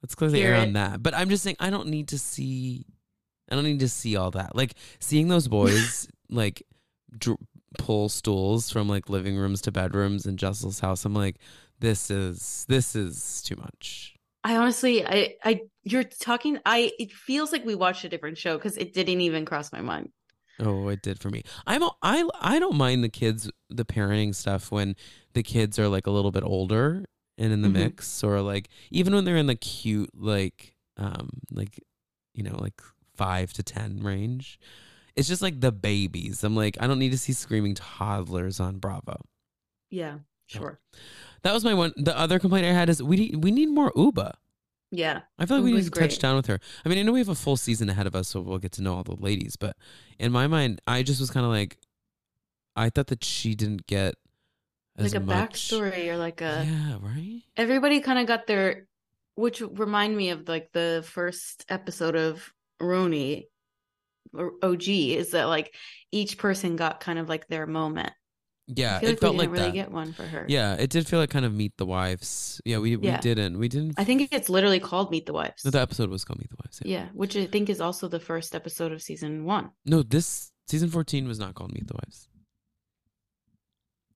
Let's 0.03 0.15
clear 0.15 0.31
the 0.31 0.39
Hear 0.39 0.55
air 0.55 0.61
on 0.63 0.75
that. 0.75 1.03
But 1.03 1.15
I'm 1.15 1.29
just 1.29 1.43
saying 1.43 1.57
I 1.59 1.71
don't 1.71 1.89
need 1.89 2.09
to 2.09 2.19
see 2.19 2.87
I 3.51 3.57
don't 3.57 3.65
need 3.65 3.81
to 3.81 3.89
see 3.89 4.15
all 4.17 4.31
that. 4.33 4.55
Like 4.55 4.75
seeing 5.01 5.27
those 5.29 5.49
boys 5.49 6.09
like 6.31 6.63
dr- 7.17 7.39
pull 7.77 8.09
stools 8.09 8.71
from 8.71 8.89
like 8.89 9.09
living 9.11 9.37
rooms 9.37 9.61
to 9.63 9.73
bedrooms 9.73 10.25
in 10.27 10.37
Jessel's 10.37 10.81
house. 10.81 11.05
I'm 11.05 11.15
like 11.15 11.37
this 11.81 12.11
is 12.11 12.65
this 12.69 12.97
is 12.97 13.43
too 13.43 13.57
much. 13.57 14.15
I 14.45 14.57
honestly, 14.57 15.05
I, 15.05 15.35
I, 15.45 15.61
you're 15.83 16.05
talking. 16.05 16.59
I. 16.65 16.93
It 16.99 17.13
feels 17.13 17.53
like 17.53 17.65
we 17.65 17.75
watched 17.75 18.05
a 18.05 18.09
different 18.09 18.39
show 18.39 18.57
because 18.57 18.77
it 18.77 18.95
didn't 18.95 19.21
even 19.21 19.45
cross 19.45 19.73
my 19.73 19.81
mind. 19.81 20.11
Oh, 20.61 20.89
it 20.89 21.03
did 21.03 21.21
for 21.21 21.29
me. 21.29 21.43
I'm 21.67 21.83
a- 21.83 21.95
I 22.03 22.27
I 22.41 22.59
don't 22.59 22.77
mind 22.77 23.05
the 23.05 23.09
kids 23.09 23.51
the 23.69 23.85
parenting 23.85 24.35
stuff 24.35 24.73
when 24.73 24.97
the 25.35 25.43
kids 25.43 25.79
are 25.79 25.89
like 25.89 26.07
a 26.07 26.11
little 26.11 26.31
bit 26.33 26.43
older 26.45 27.05
and 27.37 27.53
in 27.53 27.63
the 27.63 27.69
Mhm. 27.69 27.73
mix 27.75 28.25
or 28.25 28.41
like 28.41 28.69
even 28.91 29.15
when 29.15 29.25
they're 29.25 29.37
in 29.37 29.47
the 29.47 29.55
cute 29.55 30.11
like 30.15 30.75
um 30.97 31.29
like 31.53 31.79
you 32.35 32.43
know 32.43 32.57
like 32.59 32.81
5 33.17 33.53
to 33.55 33.63
10 33.63 34.01
range. 34.03 34.59
It's 35.19 35.29
just 35.29 35.43
like 35.43 35.61
the 35.61 35.73
babies. 35.73 36.45
I'm 36.45 36.55
like 36.55 36.77
I 36.81 36.87
don't 36.87 36.99
need 36.99 37.13
to 37.13 37.19
see 37.19 37.33
screaming 37.33 37.75
toddlers 37.75 38.61
on 38.61 38.79
Bravo. 38.79 39.21
Yeah, 39.91 40.19
sure. 40.47 40.79
That 41.43 41.53
was 41.53 41.65
my 41.65 41.75
one 41.75 41.93
the 41.97 42.17
other 42.19 42.39
complaint 42.39 42.67
I 42.67 42.73
had 42.73 42.89
is 42.89 43.03
we 43.03 43.17
need, 43.17 43.43
we 43.43 43.51
need 43.51 43.69
more 43.69 43.91
Ubah. 43.93 44.33
Yeah, 44.91 45.21
I 45.39 45.47
feel 45.47 45.59
like 45.59 45.65
we 45.65 45.73
need 45.73 45.81
Ubah's 45.81 45.91
to 45.91 46.01
touch 46.01 46.19
down 46.19 46.37
with 46.37 46.47
her. 46.47 46.61
I 46.85 46.89
mean, 46.89 46.99
I 46.99 47.03
know 47.03 47.13
we 47.13 47.19
have 47.19 47.29
a 47.29 47.35
full 47.35 47.57
season 47.57 47.91
ahead 47.91 48.07
of 48.07 48.15
us, 48.15 48.29
so 48.29 48.41
we'll 48.41 48.59
get 48.59 48.73
to 48.73 48.83
know 48.83 48.95
all 48.95 49.03
the 49.03 49.17
ladies. 49.17 49.57
But 49.57 49.77
in 50.19 50.33
my 50.33 50.47
mind, 50.47 50.81
I 50.87 51.03
just 51.03 51.21
was 51.21 51.31
kind 51.31 51.45
of 51.45 51.53
like, 51.53 51.79
I 52.75 52.89
thought 52.89 53.09
that 53.09 53.25
she 53.25 53.55
didn't 53.55 53.87
get 53.87 54.15
as 54.97 55.13
like 55.13 55.23
a 55.23 55.25
much. 55.25 55.71
backstory 55.71 56.09
or 56.09 56.17
like 56.17 56.41
a. 56.41 56.65
Yeah, 56.67 56.97
right. 57.03 57.43
Everybody 57.57 58.01
kind 58.01 58.19
of 58.19 58.27
got 58.27 58.47
their, 58.47 58.87
which 59.35 59.61
remind 59.61 60.17
me 60.17 60.31
of 60.31 60.49
like 60.49 60.71
the 60.73 61.05
first 61.07 61.67
episode 61.69 62.17
of 62.17 62.53
RHONY, 62.81 63.43
or 63.43 63.43
OG, 64.35 64.89
is 64.89 65.31
that 65.33 65.45
like 65.45 65.75
each 66.13 66.39
person 66.39 66.77
got 66.77 67.01
kind 67.01 67.19
of 67.19 67.29
like 67.29 67.47
their 67.49 67.67
moment. 67.67 68.13
Yeah, 68.71 68.97
I 68.97 69.01
feel 69.01 69.09
it 69.09 69.13
like 69.13 69.21
felt 69.21 69.35
we 69.35 69.39
didn't 69.41 69.53
like 69.53 69.59
really 69.61 69.71
that. 69.71 69.75
get 69.87 69.91
one 69.91 70.13
for 70.13 70.25
her. 70.25 70.45
Yeah, 70.47 70.75
it 70.75 70.91
did 70.91 71.07
feel 71.09 71.19
like 71.19 71.31
kind 71.31 71.47
of 71.47 71.55
Meet 71.55 71.79
the 71.79 71.87
Wives. 71.87 72.61
Yeah, 72.67 72.79
we 72.79 72.97
Yeah. 72.97 73.17
we 73.17 73.21
didn't. 73.23 73.59
We 73.59 73.67
didn't. 73.69 73.95
I 73.97 74.05
think 74.05 74.29
it's 74.31 74.51
literally 74.51 74.79
called 74.81 75.11
Meet 75.11 75.25
the 75.25 75.33
Wives. 75.33 75.65
no, 75.65 75.71
the 75.71 75.81
episode 75.81 76.11
was 76.11 76.23
called 76.25 76.39
Meet 76.39 76.51
the 76.51 76.57
Wives. 76.63 76.81
Yeah. 76.85 76.99
yeah, 77.05 77.09
which 77.15 77.35
I 77.35 77.47
think 77.47 77.71
is 77.71 77.81
also 77.81 78.09
the 78.09 78.21
first 78.21 78.55
episode 78.55 78.93
of 78.93 79.01
season 79.01 79.45
one. 79.47 79.71
No, 79.87 80.03
this 80.03 80.53
season 80.67 80.91
fourteen 80.91 81.27
was 81.27 81.39
not 81.39 81.55
called 81.55 81.73
Meet 81.73 81.87
the 81.89 81.95
Wives. 81.95 82.29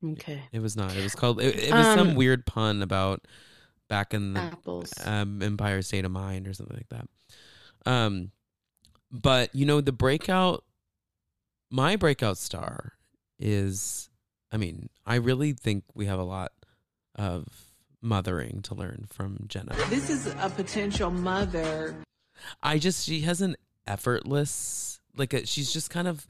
Okay. 0.05 0.43
It 0.53 0.61
was 0.61 0.77
not. 0.77 0.95
It 0.97 1.03
was 1.03 1.15
called. 1.15 1.41
It, 1.41 1.57
it 1.57 1.73
was 1.73 1.87
some 1.87 2.11
Um, 2.11 2.15
weird 2.15 2.45
pun 2.45 2.83
about 2.83 3.25
back 3.89 4.13
in 4.15 4.35
the 4.35 4.41
Apples. 4.41 4.93
um, 5.05 5.41
Empire 5.43 5.81
State 5.83 6.05
of 6.05 6.11
Mind 6.11 6.49
or 6.49 6.53
something 6.55 6.77
like 6.77 6.89
that. 6.89 7.09
Um, 7.91 8.33
but 9.13 9.55
you 9.55 9.67
know 9.67 9.81
the 9.81 9.93
breakout, 9.93 10.65
my 11.71 11.97
breakout 11.97 12.39
star 12.39 12.95
is. 13.39 14.09
I 14.51 14.59
mean, 14.59 14.91
I 15.07 15.15
really 15.15 15.53
think 15.53 15.85
we 15.95 16.07
have 16.07 16.19
a 16.19 16.25
lot 16.25 16.53
of 17.15 17.47
mothering 18.03 18.61
to 18.63 18.75
learn 18.75 19.07
from 19.09 19.39
Jenna. 19.47 19.75
This 19.89 20.11
is 20.11 20.27
a 20.27 20.51
potential 20.55 21.11
mother. 21.11 21.97
I 22.63 22.79
just 22.79 23.07
she 23.07 23.21
has 23.21 23.41
an 23.41 23.57
effortless 23.87 25.01
like 25.17 25.33
a, 25.35 25.47
she's 25.47 25.73
just 25.73 25.91
kind 25.91 26.09
of 26.09 26.27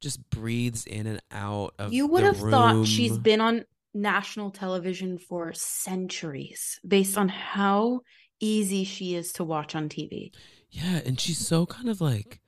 just 0.00 0.28
breathes 0.30 0.86
in 0.86 1.06
and 1.06 1.20
out 1.32 1.74
of 1.78 1.92
you 1.92 2.06
would 2.06 2.22
the 2.22 2.26
have 2.28 2.38
thought 2.38 2.86
she's 2.86 3.18
been 3.18 3.40
on 3.40 3.64
national 3.94 4.50
television 4.50 5.18
for 5.18 5.52
centuries 5.52 6.78
based 6.86 7.18
on 7.18 7.28
how 7.28 8.00
easy 8.40 8.84
she 8.84 9.14
is 9.14 9.32
to 9.32 9.44
watch 9.44 9.74
on 9.74 9.88
TV. 9.88 10.30
Yeah, 10.70 11.00
and 11.04 11.18
she's 11.18 11.38
so 11.38 11.66
kind 11.66 11.88
of 11.88 12.00
like 12.00 12.40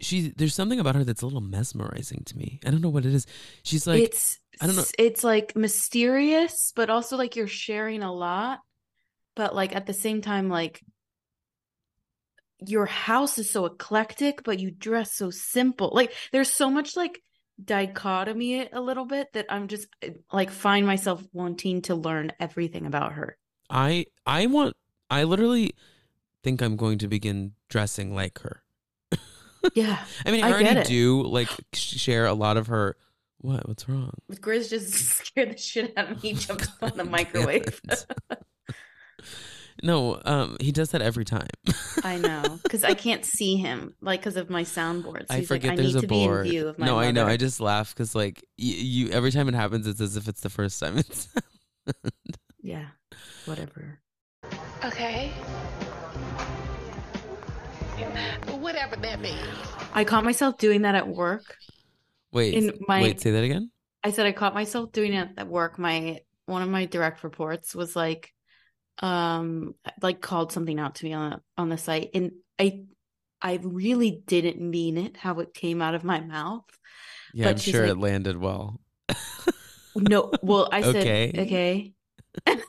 she 0.00 0.32
there's 0.36 0.54
something 0.54 0.78
about 0.78 0.94
her 0.94 1.04
that's 1.04 1.22
a 1.22 1.26
little 1.26 1.40
mesmerizing 1.40 2.22
to 2.26 2.36
me. 2.36 2.60
I 2.66 2.70
don't 2.70 2.82
know 2.82 2.90
what 2.90 3.06
it 3.06 3.14
is. 3.14 3.26
She's 3.62 3.86
like 3.86 4.02
it's 4.02 4.38
I 4.60 4.66
don't 4.66 4.76
know- 4.76 4.84
it's 4.98 5.24
like 5.24 5.56
mysterious, 5.56 6.72
but 6.76 6.90
also 6.90 7.16
like 7.16 7.36
you're 7.36 7.46
sharing 7.46 8.02
a 8.02 8.12
lot, 8.12 8.60
but 9.34 9.54
like 9.54 9.74
at 9.74 9.86
the 9.86 9.94
same 9.94 10.20
time 10.20 10.48
like 10.48 10.82
your 12.66 12.86
house 12.86 13.38
is 13.38 13.50
so 13.50 13.66
eclectic, 13.66 14.42
but 14.44 14.58
you 14.58 14.70
dress 14.70 15.12
so 15.12 15.30
simple. 15.30 15.90
Like 15.92 16.12
there's 16.32 16.50
so 16.50 16.70
much 16.70 16.96
like 16.96 17.22
dichotomy 17.62 18.68
a 18.70 18.80
little 18.80 19.06
bit 19.06 19.32
that 19.32 19.46
I'm 19.48 19.68
just 19.68 19.88
eh, 20.02 20.10
like 20.32 20.50
find 20.50 20.86
myself 20.86 21.22
wanting 21.32 21.82
to 21.82 21.94
learn 21.94 22.32
everything 22.38 22.86
about 22.86 23.12
her. 23.12 23.36
I 23.70 24.06
I 24.26 24.46
want 24.46 24.74
I 25.10 25.24
literally 25.24 25.74
think 26.46 26.62
I'm 26.62 26.76
going 26.76 26.98
to 26.98 27.08
begin 27.08 27.54
dressing 27.68 28.14
like 28.14 28.38
her. 28.42 28.62
Yeah. 29.74 29.98
I 30.24 30.30
mean, 30.30 30.44
I, 30.44 30.48
I 30.48 30.50
already 30.52 30.64
get 30.66 30.76
it. 30.76 30.86
do 30.86 31.22
like 31.22 31.48
share 31.72 32.24
a 32.26 32.34
lot 32.34 32.56
of 32.56 32.68
her 32.68 32.96
what 33.38 33.66
what's 33.66 33.88
wrong? 33.88 34.12
Grizz 34.30 34.70
just 34.70 34.92
scared 35.26 35.54
the 35.54 35.58
shit 35.58 35.92
out 35.96 36.12
of 36.12 36.22
me, 36.22 36.32
jumped 36.34 36.68
on 36.80 36.92
the 36.96 37.02
microwave. 37.02 37.80
no, 39.82 40.20
um 40.24 40.56
he 40.60 40.70
does 40.70 40.90
that 40.92 41.02
every 41.02 41.24
time. 41.24 41.48
I 42.04 42.18
know, 42.18 42.60
because 42.62 42.84
I 42.84 42.94
can't 42.94 43.24
see 43.24 43.56
him, 43.56 43.96
like 44.00 44.20
because 44.20 44.36
of 44.36 44.48
my 44.48 44.62
soundboard. 44.62 45.26
So 45.26 45.34
I 45.34 45.38
he's 45.38 45.50
like, 45.50 45.62
forget 45.62 45.72
I 45.72 45.76
there's 45.82 45.94
need 45.96 45.98
a 45.98 46.02
to 46.02 46.06
board. 46.06 46.44
be 46.44 46.48
in 46.50 46.52
view 46.52 46.68
of 46.68 46.78
my 46.78 46.86
no, 46.86 47.00
I 47.00 47.10
know. 47.10 47.26
I 47.26 47.36
just 47.36 47.60
laugh 47.60 47.92
because 47.92 48.14
like 48.14 48.36
y- 48.56 48.66
you 48.66 49.10
every 49.10 49.32
time 49.32 49.48
it 49.48 49.56
happens, 49.56 49.88
it's 49.88 50.00
as 50.00 50.16
if 50.16 50.28
it's 50.28 50.42
the 50.42 50.50
first 50.50 50.78
time 50.78 50.96
it's. 50.96 51.28
yeah, 52.62 52.86
whatever. 53.46 53.98
Okay. 54.84 55.32
Whatever 58.58 58.96
that 58.96 59.20
means. 59.20 59.38
I 59.94 60.04
caught 60.04 60.24
myself 60.24 60.58
doing 60.58 60.82
that 60.82 60.94
at 60.94 61.08
work. 61.08 61.56
wait, 62.32 62.54
In 62.54 62.72
my- 62.88 63.02
wait, 63.02 63.20
say 63.20 63.30
that 63.32 63.44
again. 63.44 63.70
I 64.02 64.10
said 64.10 64.26
I 64.26 64.32
caught 64.32 64.54
myself 64.54 64.92
doing 64.92 65.14
it 65.14 65.30
at 65.36 65.48
work. 65.48 65.78
My 65.78 66.20
one 66.46 66.62
of 66.62 66.68
my 66.68 66.84
direct 66.86 67.24
reports 67.24 67.74
was 67.74 67.96
like, 67.96 68.32
um, 69.00 69.74
like 70.00 70.20
called 70.20 70.52
something 70.52 70.78
out 70.78 70.96
to 70.96 71.04
me 71.04 71.12
on 71.12 71.40
on 71.58 71.68
the 71.68 71.78
site, 71.78 72.10
and 72.14 72.32
I, 72.58 72.84
I 73.42 73.58
really 73.62 74.22
didn't 74.26 74.60
mean 74.60 74.96
it 74.96 75.16
how 75.16 75.40
it 75.40 75.54
came 75.54 75.82
out 75.82 75.94
of 75.94 76.04
my 76.04 76.20
mouth. 76.20 76.64
Yeah, 77.34 77.46
but 77.46 77.50
I'm 77.50 77.56
she's 77.58 77.74
sure 77.74 77.84
it 77.84 77.98
landed 77.98 78.38
well. 78.38 78.80
No, 79.96 80.30
well, 80.42 80.68
I 80.70 80.82
said 80.82 80.96
Okay. 81.06 81.32
okay. 81.36 81.92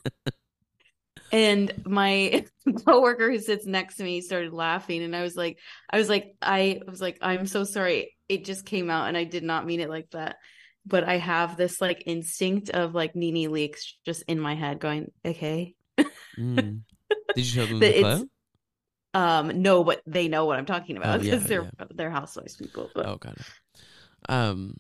and 1.32 1.74
my 1.86 2.46
coworker 2.86 3.30
who 3.32 3.40
sits 3.40 3.66
next 3.66 3.96
to 3.98 4.04
me 4.04 4.22
started 4.22 4.54
laughing 4.54 5.04
and 5.04 5.16
I 5.16 5.22
was 5.24 5.36
like 5.36 5.60
I 5.90 5.98
was 5.98 6.10
like 6.10 6.36
I 6.42 6.82
was 6.88 7.02
like 7.02 7.18
I'm 7.22 7.48
so 7.48 7.64
sorry. 7.64 8.16
It 8.30 8.46
just 8.46 8.66
came 8.66 8.90
out 8.90 9.08
and 9.08 9.18
I 9.18 9.24
did 9.24 9.44
not 9.44 9.66
mean 9.66 9.80
it 9.80 9.90
like 9.90 10.10
that. 10.12 10.38
But 10.86 11.04
I 11.04 11.18
have 11.18 11.58
this 11.58 11.82
like 11.82 12.04
instinct 12.06 12.70
of 12.70 12.96
like 12.96 13.16
NeNe 13.16 13.50
Leakes 13.52 13.82
just 14.06 14.24
in 14.28 14.40
my 14.40 14.56
head 14.56 14.80
going, 14.80 15.12
okay. 15.26 15.76
Mm. 16.38 16.82
Did 17.36 17.38
you 17.38 17.44
show 17.44 17.66
them 17.66 17.80
the 17.80 18.00
clip? 18.02 18.30
Um 19.14 19.62
no, 19.62 19.84
but 19.84 20.02
they 20.06 20.28
know 20.28 20.46
what 20.46 20.58
I'm 20.60 20.66
talking 20.66 20.98
about 20.98 21.20
Oh, 21.20 21.24
yeah, 21.24 21.32
because 21.32 21.48
they're 21.48 21.70
yeah. 21.80 21.86
they're 21.94 22.12
housewives 22.12 22.56
people. 22.56 22.90
But 22.96 23.06
Oh, 23.06 23.18
got 23.18 23.34
it. 23.38 23.46
Um, 24.30 24.78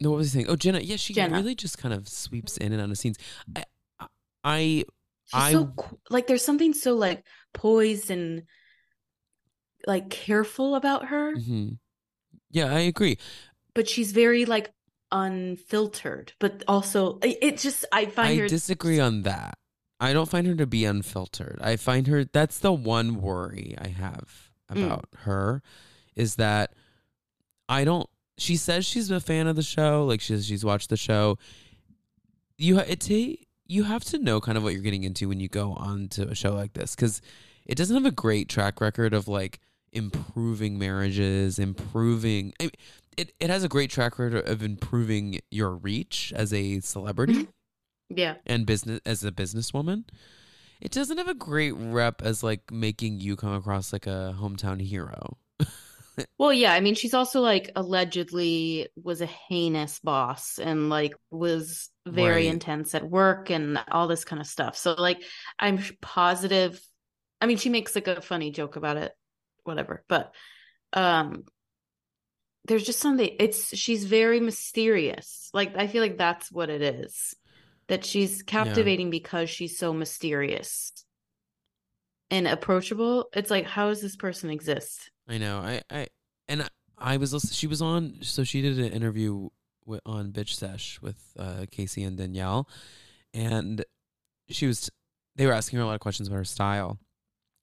no, 0.00 0.10
what 0.10 0.16
was 0.16 0.32
he 0.32 0.38
saying? 0.40 0.46
Oh, 0.48 0.56
Jenna. 0.56 0.80
Yeah, 0.80 0.96
she 0.96 1.14
Jenna. 1.14 1.36
really 1.36 1.54
just 1.54 1.78
kind 1.78 1.94
of 1.94 2.08
sweeps 2.08 2.56
in 2.56 2.72
and 2.72 2.82
out 2.82 2.90
of 2.90 2.98
scenes. 2.98 3.18
I, 3.54 3.64
I, 4.44 4.84
she's 5.32 5.40
I- 5.42 5.52
so 5.52 5.72
like 6.10 6.26
there's 6.26 6.44
something 6.44 6.72
so 6.74 6.94
like 6.94 7.24
poised 7.54 8.10
and 8.10 8.42
like 9.86 10.10
careful 10.10 10.74
about 10.76 11.06
her. 11.06 11.34
mhm. 11.34 11.78
yeah, 12.50 12.66
I 12.72 12.80
agree. 12.80 13.18
but 13.74 13.88
she's 13.88 14.12
very 14.12 14.44
like 14.44 14.70
unfiltered 15.10 16.32
but 16.38 16.62
also 16.66 17.18
it 17.22 17.36
it 17.42 17.58
just 17.58 17.84
i 17.92 18.06
find 18.06 18.30
I 18.32 18.36
her 18.36 18.48
disagree 18.48 18.98
on 19.00 19.22
that. 19.22 19.58
I 20.00 20.12
don't 20.14 20.28
find 20.28 20.46
her 20.48 20.54
to 20.56 20.66
be 20.66 20.84
unfiltered. 20.84 21.58
I 21.62 21.76
find 21.76 22.06
her 22.08 22.24
that's 22.24 22.58
the 22.58 22.72
one 22.72 23.20
worry 23.20 23.74
I 23.78 23.88
have 23.88 24.50
Mm. 24.72 24.86
about 24.86 25.08
her 25.18 25.62
is 26.16 26.36
that 26.36 26.72
I 27.68 27.84
don't 27.84 28.08
she 28.38 28.56
says 28.56 28.86
she's 28.86 29.10
a 29.10 29.20
fan 29.20 29.46
of 29.46 29.54
the 29.56 29.62
show, 29.62 30.06
like 30.06 30.20
she's 30.22 30.46
she's 30.46 30.64
watched 30.64 30.88
the 30.88 30.96
show. 30.96 31.36
You 32.56 32.78
it's 32.78 33.10
a 33.10 33.38
you 33.72 33.84
have 33.84 34.04
to 34.04 34.18
know 34.18 34.40
kind 34.40 34.58
of 34.58 34.64
what 34.64 34.72
you're 34.74 34.82
getting 34.82 35.04
into 35.04 35.28
when 35.28 35.40
you 35.40 35.48
go 35.48 35.72
on 35.72 36.08
to 36.08 36.28
a 36.28 36.34
show 36.34 36.52
like 36.54 36.74
this 36.74 36.94
cuz 36.94 37.22
it 37.64 37.76
doesn't 37.76 37.94
have 37.94 38.06
a 38.06 38.10
great 38.10 38.48
track 38.48 38.80
record 38.80 39.14
of 39.14 39.28
like 39.28 39.60
improving 39.92 40.78
marriages, 40.78 41.58
improving 41.58 42.52
I 42.60 42.64
mean, 42.64 42.72
it 43.16 43.32
it 43.38 43.50
has 43.50 43.62
a 43.62 43.68
great 43.68 43.90
track 43.90 44.18
record 44.18 44.46
of 44.48 44.62
improving 44.62 45.40
your 45.50 45.70
reach 45.70 46.32
as 46.34 46.52
a 46.52 46.80
celebrity 46.80 47.34
mm-hmm. 47.34 48.18
yeah. 48.18 48.34
and 48.46 48.66
business 48.66 49.00
as 49.04 49.24
a 49.24 49.30
businesswoman. 49.30 50.04
It 50.80 50.90
doesn't 50.90 51.18
have 51.18 51.28
a 51.28 51.34
great 51.34 51.72
rep 51.72 52.22
as 52.22 52.42
like 52.42 52.72
making 52.72 53.20
you 53.20 53.36
come 53.36 53.52
across 53.52 53.92
like 53.92 54.06
a 54.06 54.34
hometown 54.38 54.80
hero 54.80 55.36
well 56.38 56.52
yeah 56.52 56.72
i 56.72 56.80
mean 56.80 56.94
she's 56.94 57.14
also 57.14 57.40
like 57.40 57.70
allegedly 57.76 58.88
was 59.02 59.20
a 59.20 59.26
heinous 59.26 59.98
boss 60.00 60.58
and 60.58 60.88
like 60.88 61.14
was 61.30 61.90
very 62.06 62.46
Right. 62.46 62.48
intense 62.48 62.94
at 62.94 63.08
work 63.08 63.50
and 63.50 63.78
all 63.90 64.08
this 64.08 64.24
kind 64.24 64.40
of 64.40 64.46
stuff. 64.46 64.76
So 64.76 64.94
like 64.94 65.22
i'm 65.58 65.78
positive 66.00 66.80
i 67.40 67.46
mean 67.46 67.58
she 67.58 67.68
makes 67.70 67.94
like 67.94 68.08
a 68.08 68.20
funny 68.20 68.50
joke 68.50 68.76
about 68.76 68.96
it 68.96 69.12
whatever 69.64 70.04
but 70.08 70.34
um 70.92 71.44
there's 72.66 72.84
just 72.84 73.00
something 73.00 73.36
it's 73.40 73.76
she's 73.76 74.04
very 74.04 74.40
mysterious. 74.40 75.50
Like 75.52 75.76
i 75.76 75.86
feel 75.86 76.02
like 76.02 76.18
that's 76.18 76.50
what 76.52 76.70
it 76.70 76.82
is 76.82 77.34
that 77.88 78.04
she's 78.04 78.42
captivating 78.42 79.10
because 79.10 79.50
she's 79.50 79.78
so 79.78 79.92
mysterious 79.92 80.92
and 82.30 82.48
approachable. 82.48 83.28
It's 83.34 83.50
like 83.50 83.66
how 83.66 83.88
does 83.88 84.00
this 84.00 84.16
person 84.16 84.50
exist 84.50 85.10
i 85.32 85.38
know. 85.38 85.58
I 85.58 85.82
i 85.90 86.06
and 86.48 86.68
I, 86.98 87.16
was 87.16 87.32
listen- 87.32 87.54
she 87.54 87.66
was 87.66 87.82
on 87.82 88.18
so 88.20 88.44
she 88.44 88.62
did 88.62 88.78
an 88.78 88.92
interview 88.92 89.48
with, 89.84 90.00
on 90.06 90.30
bitch 90.30 90.54
sesh 90.54 91.00
with 91.02 91.18
uh 91.38 91.66
casey 91.70 92.04
and 92.04 92.16
danielle 92.16 92.68
and 93.34 93.84
she 94.48 94.66
was 94.66 94.90
they 95.36 95.46
were 95.46 95.52
asking 95.52 95.78
her 95.78 95.82
a 95.82 95.86
lot 95.86 95.94
of 95.94 96.00
questions 96.00 96.28
about 96.28 96.36
her 96.36 96.44
style. 96.44 96.98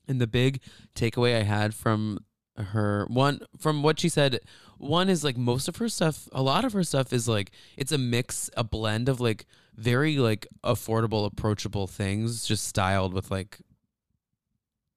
And 0.08 0.20
the 0.20 0.28
big 0.28 0.62
takeaway 0.96 1.39
i 1.39 1.43
had 1.43 1.76
from 1.76 2.20
her 2.58 3.06
one 3.10 3.39
from 3.58 3.84
what 3.84 4.00
she 4.00 4.10
said 4.10 4.39
one 4.78 5.08
is 5.08 5.24
like 5.24 5.38
most 5.38 5.68
of 5.68 5.78
her 5.78 5.88
stuff 5.88 6.28
a 6.34 6.41
lot 6.41 6.66
of 6.66 6.74
her 6.74 6.84
stuff 6.84 7.14
is 7.14 7.28
like 7.28 7.52
it's 7.78 7.91
a 7.91 7.98
mix 7.98 8.50
a 8.58 8.64
blend 8.64 9.08
of 9.08 9.22
like 9.22 9.46
very 9.76 10.18
like 10.18 10.48
affordable 10.64 11.26
approachable 11.26 11.88
things 11.88 12.46
just 12.46 12.68
styled 12.68 13.14
with 13.14 13.32
like 13.32 13.60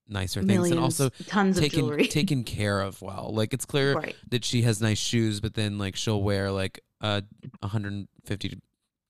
nicer 0.08 0.40
things 0.40 0.48
millions 0.48 0.72
and 0.72 0.80
also 0.80 1.08
tons 1.26 1.56
of 1.56 1.62
taken 1.62 1.80
jewelry. 1.80 2.06
taken 2.06 2.44
care 2.44 2.80
of 2.80 3.00
well. 3.02 3.30
Like 3.32 3.54
it's 3.54 3.64
clear 3.64 3.94
right. 3.94 4.16
that 4.30 4.44
she 4.44 4.62
has 4.62 4.80
nice 4.80 4.98
shoes 4.98 5.40
but 5.40 5.54
then 5.54 5.78
like 5.78 5.96
she'll 5.96 6.22
wear 6.22 6.50
like 6.50 6.80
a 7.00 7.22
150 7.60 8.58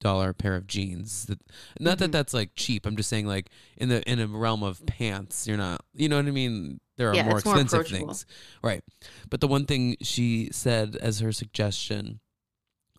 dollar 0.00 0.32
pair 0.32 0.56
of 0.56 0.66
jeans 0.66 1.26
that 1.26 1.38
not 1.78 1.98
that 1.98 2.08
Mhm. 2.10 2.12
that's 2.12 2.34
like 2.34 2.50
cheap. 2.56 2.86
I'm 2.86 2.96
just 2.96 3.08
saying 3.08 3.26
like 3.26 3.50
in 3.76 3.88
the 3.88 4.02
in 4.10 4.18
a 4.18 4.26
realm 4.26 4.62
of 4.62 4.84
pants 4.86 5.46
you're 5.46 5.56
not 5.56 5.84
you 5.94 6.08
know 6.08 6.16
what 6.16 6.26
i 6.26 6.30
mean? 6.30 6.80
There 6.96 7.08
are 7.10 7.14
Yeah, 7.14 7.24
more 7.24 7.36
it's 7.38 7.44
more 7.46 7.58
expensive 7.58 7.86
things. 7.88 8.26
Right. 8.62 8.82
But 9.30 9.40
the 9.40 9.48
one 9.48 9.64
thing 9.66 9.96
she 10.02 10.50
said 10.52 10.96
as 10.96 11.20
her 11.20 11.32
suggestion 11.32 12.20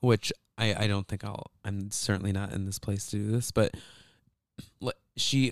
which 0.02 0.32
I 0.58 0.84
I 0.84 0.88
don't 0.88 1.08
think 1.08 1.24
I'll. 1.24 1.52
I'm 1.66 1.90
certainly 1.92 2.32
not 2.32 2.54
in 2.54 2.66
this 2.66 2.80
place 2.80 3.08
to 3.08 3.18
do 3.18 3.32
this, 3.32 3.52
but 3.52 3.76
she, 5.16 5.52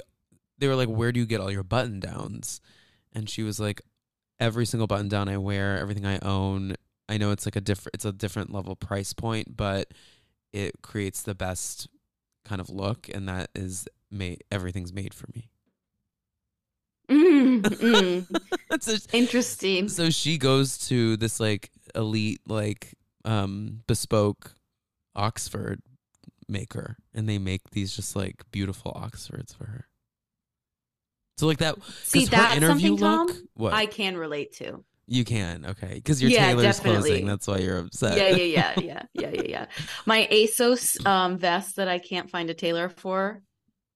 they 0.61 0.67
were 0.67 0.75
like, 0.75 0.87
"Where 0.87 1.11
do 1.11 1.19
you 1.19 1.25
get 1.25 1.41
all 1.41 1.51
your 1.51 1.63
button 1.63 1.99
downs?" 1.99 2.61
And 3.13 3.29
she 3.29 3.43
was 3.43 3.59
like, 3.59 3.81
"Every 4.39 4.65
single 4.65 4.87
button 4.87 5.09
down 5.09 5.27
I 5.27 5.37
wear, 5.37 5.77
everything 5.77 6.05
I 6.05 6.19
own. 6.19 6.75
I 7.09 7.17
know 7.17 7.31
it's 7.31 7.45
like 7.45 7.57
a 7.57 7.61
different, 7.61 7.95
it's 7.95 8.05
a 8.05 8.13
different 8.13 8.53
level 8.53 8.75
price 8.75 9.11
point, 9.11 9.57
but 9.57 9.93
it 10.53 10.81
creates 10.81 11.23
the 11.23 11.35
best 11.35 11.89
kind 12.45 12.61
of 12.61 12.69
look, 12.69 13.09
and 13.13 13.27
that 13.27 13.49
is 13.55 13.87
made. 14.09 14.43
Everything's 14.51 14.93
made 14.93 15.13
for 15.13 15.27
me." 15.35 15.49
Mm, 17.09 17.61
mm. 18.31 18.81
so, 18.81 18.95
Interesting. 19.11 19.89
so 19.89 20.09
she 20.09 20.37
goes 20.37 20.77
to 20.87 21.17
this 21.17 21.41
like 21.41 21.69
elite 21.93 22.39
like 22.47 22.93
um 23.25 23.81
bespoke 23.85 24.53
Oxford 25.13 25.81
maker 26.47 26.97
and 27.13 27.27
they 27.27 27.37
make 27.37 27.71
these 27.71 27.93
just 27.93 28.15
like 28.15 28.43
beautiful 28.51 28.93
Oxfords 28.95 29.53
for 29.53 29.65
her. 29.65 29.87
So 31.41 31.47
like 31.47 31.57
that 31.57 31.75
See, 32.03 32.25
that's 32.25 32.55
interview 32.55 32.91
something, 32.91 32.95
look 32.97 33.29
Tom, 33.31 33.47
what 33.55 33.73
I 33.73 33.85
can 33.87 34.15
relate 34.15 34.53
to. 34.57 34.85
you 35.07 35.25
can 35.25 35.65
okay 35.65 35.95
because 35.95 36.21
your 36.21 36.29
Yeah, 36.29 36.49
tailor's 36.49 36.79
definitely. 36.79 37.09
closing 37.09 37.25
that's 37.25 37.47
why 37.47 37.57
you're 37.57 37.79
upset 37.79 38.15
Yeah, 38.15 38.29
yeah, 38.29 38.43
yeah, 38.43 38.79
yeah, 38.79 39.03
yeah, 39.13 39.29
yeah, 39.31 39.47
yeah. 39.49 39.65
My 40.05 40.27
ASOS 40.31 41.03
um 41.05 41.37
vest 41.39 41.77
that 41.77 41.87
I 41.87 41.97
can't 41.97 42.29
find 42.29 42.49
a 42.51 42.53
tailor 42.53 42.89
for. 42.89 43.41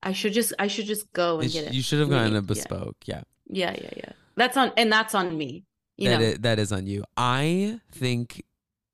I 0.02 0.14
should 0.14 0.34
just 0.34 0.54
I 0.58 0.68
should 0.68 0.88
just 0.88 1.06
go 1.14 1.40
and 1.40 1.50
It 1.50 1.54
get 1.54 1.66
it. 1.66 1.76
you 1.76 1.84
should 1.84 2.00
have 2.00 2.10
gotten 2.10 2.36
a 2.36 2.42
bespoke 2.42 2.98
yeah, 3.06 3.22
Yeah, 3.48 3.76
yeah, 3.80 3.94
yeah. 3.96 4.12
That's 4.36 4.58
on 4.58 4.72
and 4.76 4.92
that's 4.92 5.14
on 5.14 5.38
me. 5.38 5.66
You 5.98 6.10
That 6.10 6.20
know. 6.20 6.28
i- 6.32 6.38
that 6.42 6.58
is 6.60 6.72
on 6.72 6.88
you 6.88 7.04
I 7.16 7.80
think 7.92 8.44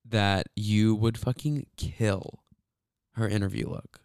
that 0.06 0.48
you 0.58 0.94
would 0.96 1.18
fucking 1.18 1.68
kill 1.78 2.44
her 3.14 3.28
interview 3.28 3.70
look 3.70 4.01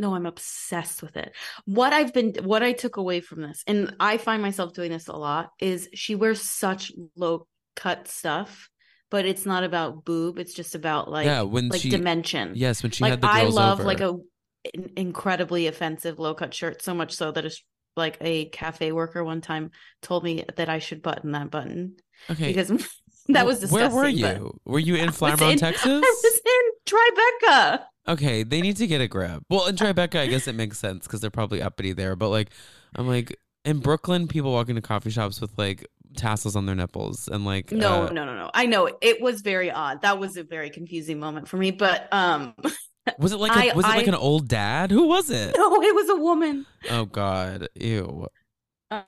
No, 0.00 0.14
I'm 0.14 0.26
obsessed 0.26 1.02
with 1.02 1.16
it. 1.16 1.32
What 1.66 1.92
I've 1.92 2.12
been, 2.14 2.34
what 2.42 2.62
I 2.62 2.72
took 2.72 2.96
away 2.96 3.20
from 3.20 3.42
this, 3.42 3.62
and 3.66 3.94
I 4.00 4.16
find 4.16 4.40
myself 4.40 4.72
doing 4.72 4.90
this 4.90 5.08
a 5.08 5.12
lot, 5.16 5.50
is 5.60 5.88
she 5.94 6.14
wears 6.14 6.40
such 6.40 6.90
low 7.16 7.46
cut 7.76 8.08
stuff, 8.08 8.68
but 9.10 9.26
it's 9.26 9.44
not 9.44 9.62
about 9.62 10.04
boob. 10.04 10.38
It's 10.38 10.54
just 10.54 10.74
about 10.74 11.10
like, 11.10 11.26
yeah 11.26 11.42
when 11.42 11.68
like 11.68 11.80
she 11.82 11.90
dimension. 11.90 12.52
yes 12.54 12.82
when 12.82 12.92
she 12.92 13.04
like 13.04 13.10
had 13.12 13.20
the 13.20 13.26
girls 13.28 13.56
I 13.58 13.60
love 13.62 13.80
over. 13.80 13.86
like 13.86 14.00
a 14.00 14.14
an 14.74 14.90
incredibly 14.96 15.66
offensive 15.66 16.18
low 16.18 16.34
cut 16.34 16.52
shirt, 16.54 16.82
so 16.82 16.94
much 16.94 17.14
so 17.14 17.30
that 17.32 17.44
it's 17.44 17.62
like 17.96 18.16
a 18.20 18.46
cafe 18.46 18.92
worker 18.92 19.22
one 19.24 19.40
time 19.40 19.70
told 20.00 20.24
me 20.24 20.44
that 20.56 20.68
I 20.68 20.78
should 20.78 21.02
button 21.02 21.32
that 21.32 21.50
button 21.50 21.96
okay 22.30 22.48
because 22.48 22.68
that 23.28 23.44
was 23.46 23.60
disgusting. 23.60 23.94
Where 23.94 24.04
were 24.04 24.08
you? 24.08 24.60
Were 24.64 24.78
you 24.78 24.94
in 24.94 25.02
I 25.02 25.06
was 25.06 25.16
Flower 25.16 25.36
Mound, 25.36 25.52
in- 25.52 25.58
Texas? 25.66 25.86
I 25.86 26.20
was 26.22 26.40
in 26.44 26.72
Tribeca. 26.86 27.84
Okay, 28.08 28.42
they 28.42 28.60
need 28.60 28.76
to 28.78 28.86
get 28.86 29.00
a 29.00 29.08
grab. 29.08 29.42
Well, 29.50 29.66
in 29.66 29.76
Tribeca, 29.76 30.18
I 30.18 30.26
guess 30.26 30.48
it 30.48 30.54
makes 30.54 30.78
sense 30.78 31.06
because 31.06 31.20
they're 31.20 31.30
probably 31.30 31.62
uppity 31.62 31.92
there. 31.92 32.16
But 32.16 32.30
like, 32.30 32.50
I'm 32.94 33.06
like 33.06 33.36
in 33.64 33.78
Brooklyn, 33.78 34.26
people 34.26 34.52
walk 34.52 34.68
into 34.68 34.80
coffee 34.82 35.10
shops 35.10 35.40
with 35.40 35.52
like 35.58 35.86
tassels 36.16 36.56
on 36.56 36.66
their 36.66 36.74
nipples 36.74 37.28
and 37.28 37.44
like 37.44 37.70
No, 37.70 38.06
uh, 38.06 38.10
no, 38.10 38.24
no, 38.24 38.34
no. 38.34 38.50
I 38.54 38.66
know 38.66 38.90
it 39.00 39.20
was 39.20 39.42
very 39.42 39.70
odd. 39.70 40.02
That 40.02 40.18
was 40.18 40.36
a 40.36 40.42
very 40.42 40.70
confusing 40.70 41.20
moment 41.20 41.46
for 41.48 41.56
me. 41.56 41.70
But 41.70 42.08
um, 42.12 42.54
Was 43.18 43.32
it 43.32 43.36
like 43.38 43.52
a, 43.52 43.72
I- 43.72 43.74
was 43.76 43.84
it 43.84 43.88
like 43.88 44.06
I- 44.06 44.08
an 44.08 44.14
old 44.14 44.48
dad? 44.48 44.90
Who 44.90 45.06
was 45.06 45.30
it? 45.30 45.54
no, 45.56 45.82
it 45.82 45.94
was 45.94 46.08
a 46.08 46.16
woman. 46.16 46.66
Oh 46.90 47.04
God, 47.04 47.68
ew. 47.74 48.26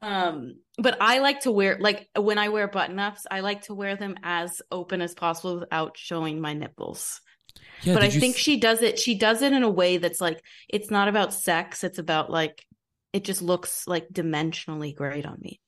Um, 0.00 0.56
but 0.78 0.96
I 1.00 1.18
like 1.18 1.40
to 1.40 1.50
wear 1.52 1.76
like 1.80 2.08
when 2.16 2.38
I 2.38 2.48
wear 2.50 2.68
button 2.68 2.98
ups, 2.98 3.26
I 3.30 3.40
like 3.40 3.62
to 3.62 3.74
wear 3.74 3.96
them 3.96 4.16
as 4.22 4.62
open 4.70 5.02
as 5.02 5.14
possible 5.14 5.58
without 5.60 5.96
showing 5.96 6.40
my 6.40 6.52
nipples. 6.52 7.20
Yeah, 7.82 7.94
but 7.94 8.03
I 8.03 8.11
think 8.11 8.36
she 8.36 8.59
does 8.59 8.80
it. 8.82 8.98
She 8.98 9.14
does 9.16 9.42
it 9.42 9.53
in 9.53 9.62
a 9.62 9.70
way 9.70 9.96
that's 9.96 10.20
like 10.20 10.42
it's 10.68 10.90
not 10.90 11.09
about 11.09 11.34
sex. 11.34 11.82
It's 11.82 11.98
about 11.98 12.30
like 12.30 12.64
it 13.12 13.24
just 13.24 13.42
looks 13.42 13.86
like 13.88 14.09
dimensionally 14.12 14.94
great 14.94 15.26
on 15.26 15.38
me. 15.40 15.61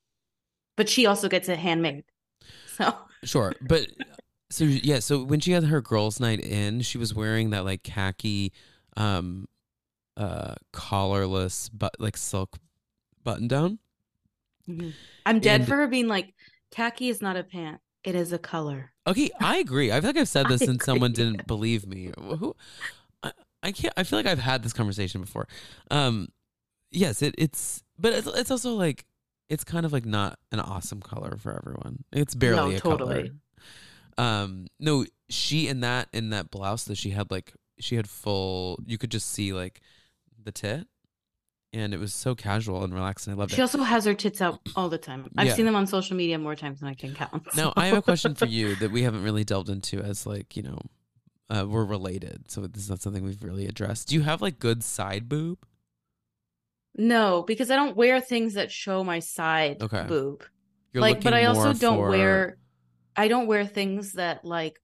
But 0.76 0.88
she 0.88 1.06
also 1.06 1.28
gets 1.28 1.48
it 1.48 1.58
handmade. 1.58 2.04
So 2.76 2.92
Sure, 3.22 3.54
but 3.60 3.86
so 4.50 4.64
yeah, 4.64 4.98
so 4.98 5.22
when 5.24 5.40
she 5.40 5.52
had 5.52 5.64
her 5.64 5.80
girls' 5.80 6.18
night 6.20 6.40
in, 6.40 6.80
she 6.82 6.98
was 6.98 7.14
wearing 7.14 7.50
that 7.50 7.64
like 7.64 7.82
khaki, 7.82 8.52
um, 8.96 9.46
uh, 10.16 10.54
collarless 10.72 11.70
but 11.72 11.94
like 11.98 12.16
silk 12.16 12.58
button 13.22 13.48
down. 13.48 13.78
I'm 15.26 15.40
dead 15.40 15.60
And- 15.60 15.68
for 15.68 15.76
her 15.76 15.86
being 15.86 16.08
like, 16.08 16.34
khaki 16.70 17.08
is 17.08 17.20
not 17.22 17.36
a 17.36 17.44
pant. 17.44 17.80
It 18.02 18.14
is 18.14 18.32
a 18.32 18.38
color. 18.38 18.92
Okay, 19.06 19.30
I 19.40 19.58
agree. 19.58 19.92
I 19.92 20.00
feel 20.00 20.08
like 20.10 20.16
I've 20.16 20.28
said 20.28 20.46
this 20.48 20.62
I 20.62 20.66
and 20.66 20.82
someone 20.82 21.12
didn't 21.12 21.46
believe 21.46 21.86
me. 21.86 22.10
Who? 22.18 22.56
I, 23.22 23.32
I 23.62 23.72
can't. 23.72 23.92
I 23.96 24.02
feel 24.04 24.18
like 24.18 24.26
I've 24.26 24.38
had 24.38 24.62
this 24.62 24.72
conversation 24.72 25.20
before. 25.20 25.46
Um, 25.90 26.28
yes, 26.90 27.22
it, 27.22 27.34
it's, 27.38 27.82
but 27.98 28.12
it's, 28.12 28.26
it's 28.26 28.50
also 28.50 28.74
like 28.74 29.04
it's 29.48 29.64
kind 29.64 29.84
of 29.84 29.92
like 29.92 30.06
not 30.06 30.38
an 30.52 30.60
awesome 30.60 31.00
color 31.00 31.36
for 31.38 31.56
everyone. 31.56 32.04
It's 32.12 32.34
barely 32.34 32.72
No, 32.72 32.76
a 32.76 32.80
totally. 32.80 33.14
color. 33.22 33.34
Um, 34.16 34.66
no, 34.80 35.04
she 35.28 35.68
in 35.68 35.80
that 35.80 36.08
in 36.12 36.30
that 36.30 36.50
blouse 36.50 36.84
that 36.84 36.96
she 36.96 37.10
had 37.10 37.30
like 37.30 37.52
she 37.78 37.96
had 37.96 38.08
full. 38.08 38.78
You 38.86 38.96
could 38.96 39.10
just 39.10 39.30
see 39.30 39.52
like 39.52 39.80
the 40.42 40.52
tit, 40.52 40.86
and 41.74 41.92
it 41.92 41.98
was 42.00 42.14
so 42.14 42.34
casual 42.34 42.84
and 42.84 42.94
relaxed, 42.94 43.26
and 43.26 43.34
I 43.34 43.38
loved 43.38 43.50
She 43.50 43.54
it. 43.54 43.56
She 43.56 43.62
also 43.62 43.78
has 43.82 44.04
her 44.06 44.14
tits 44.14 44.40
out 44.40 44.60
all 44.76 44.88
the 44.88 44.96
time. 44.98 45.28
I've 45.36 45.48
Yeah. 45.48 45.54
seen 45.54 45.66
them 45.66 45.76
on 45.76 45.86
social 45.86 46.16
media 46.16 46.38
more 46.38 46.54
times 46.56 46.80
than 46.80 46.88
I 46.88 46.94
can 46.94 47.14
count. 47.14 47.54
Now, 47.56 47.72
I 47.76 47.86
have 47.88 47.98
a 47.98 48.02
question 48.02 48.34
for 48.34 48.46
you 48.46 48.74
that 48.80 48.90
we 48.92 49.02
haven't 49.02 49.22
really 49.24 49.44
delved 49.44 49.68
into 49.68 50.00
as 50.00 50.24
like, 50.26 50.56
you 50.56 50.62
know, 50.62 50.78
uh, 51.50 51.66
we're 51.68 51.84
related. 51.84 52.50
So 52.50 52.66
this 52.66 52.84
is 52.84 52.88
not 52.90 53.02
something 53.02 53.22
we've 53.24 53.42
really 53.42 53.66
addressed. 53.66 54.08
Do 54.08 54.14
you 54.14 54.22
have 54.22 54.40
like 54.40 54.58
good 54.58 54.82
side 54.84 55.28
boob? 55.28 55.58
no, 56.96 57.42
because 57.42 57.70
I 57.72 57.76
don't 57.76 57.96
wear 57.96 58.20
things 58.20 58.54
that 58.54 58.70
show 58.70 59.02
my 59.02 59.18
side 59.18 59.82
Okay. 59.82 60.04
boob. 60.06 60.44
You're 60.92 61.00
like, 61.00 61.22
but 61.24 61.34
I 61.34 61.46
also 61.46 61.72
don't 61.72 61.96
for- 61.98 62.08
wear. 62.10 62.56
I 63.16 63.26
don't 63.28 63.46
wear 63.48 63.66
things 63.66 64.12
that 64.12 64.44
like. 64.44 64.80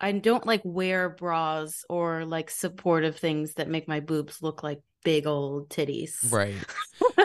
I 0.00 0.12
don't 0.12 0.46
like 0.46 0.60
wear 0.64 1.08
bras 1.08 1.84
or 1.88 2.24
like 2.24 2.50
supportive 2.50 3.16
things 3.16 3.54
that 3.54 3.68
make 3.68 3.88
my 3.88 3.98
boobs 4.00 4.40
look 4.42 4.62
like 4.62 4.80
big 5.04 5.26
old 5.26 5.68
titties. 5.70 6.16
Right. 6.30 6.54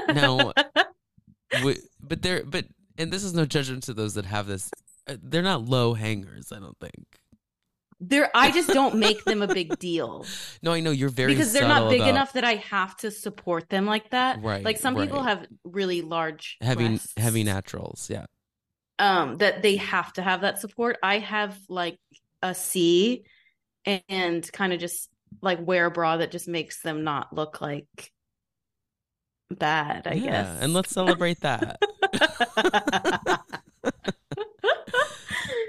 Now, 0.07 0.53
Wi- 1.51 1.78
but 2.01 2.21
they're, 2.21 2.43
but, 2.45 2.65
and 2.97 3.11
this 3.11 3.24
is 3.24 3.34
no 3.34 3.45
judgment 3.45 3.84
to 3.84 3.93
those 3.93 4.13
that 4.15 4.26
have 4.26 4.47
this. 4.47 4.71
uh, 5.07 5.15
They're 5.21 5.41
not 5.43 5.65
low 5.65 5.93
hangers, 5.93 6.51
I 6.51 6.59
don't 6.59 6.78
think. 6.80 7.05
They're 8.05 8.30
I 8.36 8.51
just 8.51 8.67
don't 8.69 8.95
make 8.95 9.24
them 9.24 9.41
a 9.41 9.47
big 9.47 9.80
deal. 9.80 10.26
No, 10.61 10.74
I 10.74 10.82
know 10.82 10.91
you're 10.91 11.07
very 11.09 11.34
because 11.34 11.53
they're 11.53 11.67
not 11.67 11.89
big 11.89 12.01
about 12.01 12.09
enough 12.09 12.34
that 12.34 12.43
I 12.43 12.55
have 12.55 12.97
to 12.97 13.11
support 13.11 13.69
them 13.69 13.86
like 13.86 14.09
that. 14.09 14.41
Right, 14.43 14.61
Like 14.63 14.78
some 14.78 14.95
people 14.95 15.24
have 15.24 15.45
really 15.63 16.01
large 16.01 16.57
heavy, 16.59 16.88
breasts, 16.89 17.13
heavy 17.15 17.43
naturals. 17.45 18.09
Yeah. 18.11 18.26
um 18.99 19.38
that 19.38 19.61
they 19.61 19.78
have 19.78 20.11
to 20.13 20.21
have 20.21 20.41
that 20.41 20.59
support. 20.59 20.97
I 21.01 21.19
have 21.19 21.57
like 21.69 21.97
a 22.41 22.53
C 22.53 23.24
and 23.86 24.51
kind 24.51 24.74
of 24.74 24.80
just 24.82 25.09
like 25.41 25.65
wear 25.65 25.88
a 25.88 25.91
bra 25.91 26.17
that 26.17 26.31
just 26.31 26.47
makes 26.47 26.81
them 26.81 27.03
not 27.03 27.34
look 27.34 27.61
like 27.61 28.11
bad, 29.49 30.07
I 30.07 30.13
yeah. 30.13 30.25
guess. 30.25 30.57
And 30.61 30.73
let's 30.73 30.91
celebrate 30.91 31.41
that. 31.41 31.79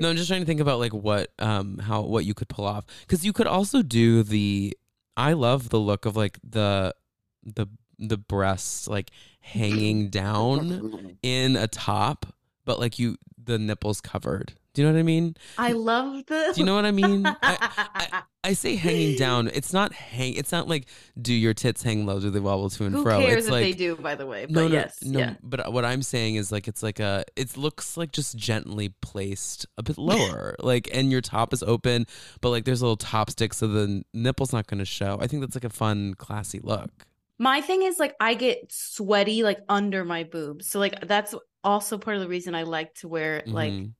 No, 0.00 0.10
I'm 0.10 0.16
just 0.16 0.28
trying 0.28 0.40
to 0.40 0.46
think 0.46 0.60
about 0.60 0.80
like 0.80 0.92
what 0.92 1.32
um 1.38 1.78
how 1.78 2.02
what 2.02 2.24
you 2.24 2.34
could 2.34 2.48
pull 2.48 2.66
off 2.66 2.84
because 3.00 3.24
you 3.24 3.32
could 3.32 3.46
also 3.46 3.82
do 3.82 4.22
the 4.22 4.76
I 5.16 5.32
love 5.32 5.70
the 5.70 5.78
look 5.78 6.04
of 6.04 6.16
like 6.16 6.38
the 6.42 6.94
the 7.42 7.66
the 7.98 8.18
breasts 8.18 8.88
like 8.88 9.10
hanging 9.40 10.10
down 10.10 11.16
in 11.22 11.56
a 11.56 11.68
top 11.68 12.26
but 12.64 12.78
like 12.78 12.98
you 12.98 13.16
the 13.42 13.58
nipples 13.58 14.00
covered. 14.00 14.54
Do 14.74 14.82
you 14.82 14.88
know 14.88 14.92
what 14.94 14.98
I 14.98 15.02
mean? 15.04 15.36
I 15.56 15.72
love 15.72 16.26
the 16.26 16.50
Do 16.52 16.60
you 16.60 16.66
know 16.66 16.74
what 16.74 16.84
I 16.84 16.90
mean? 16.90 17.24
I, 17.26 17.34
I, 17.42 18.22
I 18.44 18.52
say 18.54 18.74
hanging 18.74 19.16
down. 19.16 19.48
It's 19.54 19.72
not 19.72 19.92
hang. 19.92 20.34
It's 20.34 20.50
not 20.50 20.68
like 20.68 20.86
do 21.20 21.32
your 21.32 21.54
tits 21.54 21.82
hang 21.82 22.04
low? 22.04 22.18
Do 22.20 22.28
they 22.28 22.40
wobble 22.40 22.68
to 22.70 22.84
and 22.84 22.94
Who 22.94 23.02
fro? 23.04 23.20
cares 23.20 23.36
it's 23.38 23.46
if 23.46 23.52
like 23.52 23.62
they 23.62 23.72
do, 23.72 23.94
by 23.96 24.16
the 24.16 24.26
way? 24.26 24.46
But 24.46 24.52
no, 24.52 24.68
no, 24.68 24.74
yes, 24.74 24.98
no. 25.02 25.18
yeah. 25.20 25.34
But 25.42 25.72
what 25.72 25.84
I'm 25.84 26.02
saying 26.02 26.34
is 26.34 26.50
like 26.50 26.66
it's 26.68 26.82
like 26.82 26.98
a. 27.00 27.24
It 27.36 27.56
looks 27.56 27.96
like 27.96 28.10
just 28.12 28.36
gently 28.36 28.88
placed 29.00 29.64
a 29.78 29.82
bit 29.84 29.96
lower, 29.96 30.56
like, 30.60 30.88
and 30.92 31.10
your 31.10 31.20
top 31.20 31.52
is 31.52 31.62
open, 31.62 32.06
but 32.40 32.50
like 32.50 32.64
there's 32.64 32.82
a 32.82 32.84
little 32.84 32.96
top 32.96 33.30
stick, 33.30 33.54
so 33.54 33.68
the 33.68 34.02
nipple's 34.12 34.52
not 34.52 34.66
going 34.66 34.78
to 34.80 34.84
show. 34.84 35.18
I 35.20 35.28
think 35.28 35.40
that's 35.40 35.54
like 35.54 35.64
a 35.64 35.70
fun, 35.70 36.14
classy 36.14 36.58
look. 36.62 36.90
My 37.38 37.60
thing 37.60 37.82
is 37.82 37.98
like 37.98 38.14
I 38.20 38.34
get 38.34 38.70
sweaty 38.70 39.42
like 39.44 39.60
under 39.68 40.04
my 40.04 40.24
boobs. 40.24 40.66
So 40.68 40.78
like 40.80 41.06
that's 41.06 41.34
also 41.62 41.96
part 41.96 42.16
of 42.16 42.22
the 42.22 42.28
reason 42.28 42.54
I 42.54 42.64
like 42.64 42.94
to 42.96 43.08
wear 43.08 43.42
like 43.46 43.72
Mhm. 43.72 43.92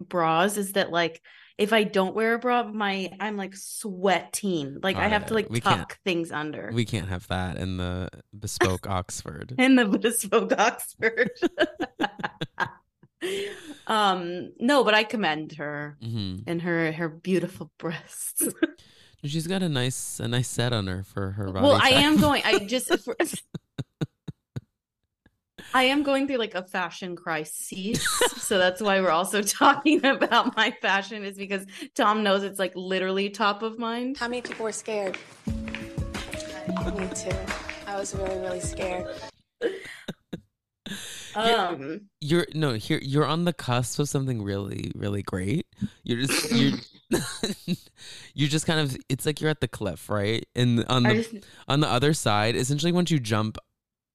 Bras 0.00 0.56
is 0.56 0.72
that 0.72 0.90
like 0.90 1.22
if 1.56 1.72
I 1.72 1.84
don't 1.84 2.16
wear 2.16 2.34
a 2.34 2.38
bra, 2.38 2.64
my 2.64 3.12
I'm 3.20 3.36
like 3.36 3.54
sweating. 3.54 4.78
Like 4.82 4.96
I 4.96 5.02
Got 5.02 5.12
have 5.12 5.26
to 5.26 5.34
like 5.34 5.50
We 5.50 5.60
tuck 5.60 5.98
things 6.04 6.32
under. 6.32 6.70
we 6.72 6.84
can't 6.84 7.08
have 7.08 7.28
that 7.28 7.56
in 7.58 7.76
the 7.76 8.08
bespoke 8.36 8.88
Oxford. 8.88 9.54
in 9.58 9.76
the 9.76 9.86
bespoke 9.86 10.52
Oxford. 10.58 11.30
Um, 13.86 14.52
no, 14.60 14.84
but 14.84 14.94
I 14.94 15.04
commend 15.04 15.52
her 15.52 15.96
hmm 16.02 16.36
and 16.46 16.60
her 16.62 16.92
her 16.92 17.08
beautiful 17.08 17.70
breasts. 17.78 18.42
She's 19.24 19.46
got 19.46 19.62
a 19.62 19.68
nice 19.68 20.20
a 20.20 20.28
nice 20.28 20.48
set 20.48 20.72
on 20.72 20.86
her 20.86 21.02
for 21.04 21.30
her 21.32 21.46
body. 21.46 21.64
well, 21.64 21.78
I 21.80 21.90
am 21.90 22.18
going. 22.18 22.42
I 22.44 22.58
just. 22.66 22.88
For, 23.00 23.16
I 25.74 25.82
am 25.84 26.04
going 26.04 26.28
through 26.28 26.36
like 26.36 26.54
a 26.54 26.62
fashion 26.62 27.16
crisis, 27.16 28.00
so 28.36 28.58
that's 28.58 28.80
why 28.80 29.00
we're 29.00 29.10
also 29.10 29.42
talking 29.42 30.04
about 30.06 30.56
my 30.56 30.70
fashion. 30.80 31.24
Is 31.24 31.36
because 31.36 31.66
Tom 31.96 32.22
knows 32.22 32.44
it's 32.44 32.60
like 32.60 32.72
literally 32.76 33.28
top 33.28 33.62
of 33.62 33.76
mind. 33.76 34.16
How 34.16 34.28
many 34.28 34.40
people 34.40 34.64
were 34.64 34.72
scared? 34.72 35.18
Me 36.96 37.08
too. 37.12 37.36
I 37.88 37.98
was 37.98 38.14
really, 38.14 38.38
really 38.38 38.60
scared. 38.60 39.08
Um, 41.36 42.02
you're 42.20 42.46
no 42.54 42.74
here 42.74 43.00
you're 43.02 43.26
on 43.26 43.44
the 43.44 43.52
cusp 43.52 43.98
of 43.98 44.08
something 44.08 44.40
really 44.40 44.92
really 44.94 45.22
great 45.22 45.66
you're 46.04 46.20
just 46.20 46.52
you're 46.52 46.78
you're 48.34 48.48
just 48.48 48.66
kind 48.66 48.78
of 48.78 48.96
it's 49.08 49.26
like 49.26 49.40
you're 49.40 49.50
at 49.50 49.60
the 49.60 49.66
cliff 49.66 50.08
right 50.08 50.46
and 50.54 50.84
on 50.88 51.02
the 51.02 51.14
just, 51.14 51.34
on 51.66 51.80
the 51.80 51.88
other 51.88 52.14
side 52.14 52.54
essentially 52.54 52.92
once 52.92 53.10
you 53.10 53.18
jump 53.18 53.58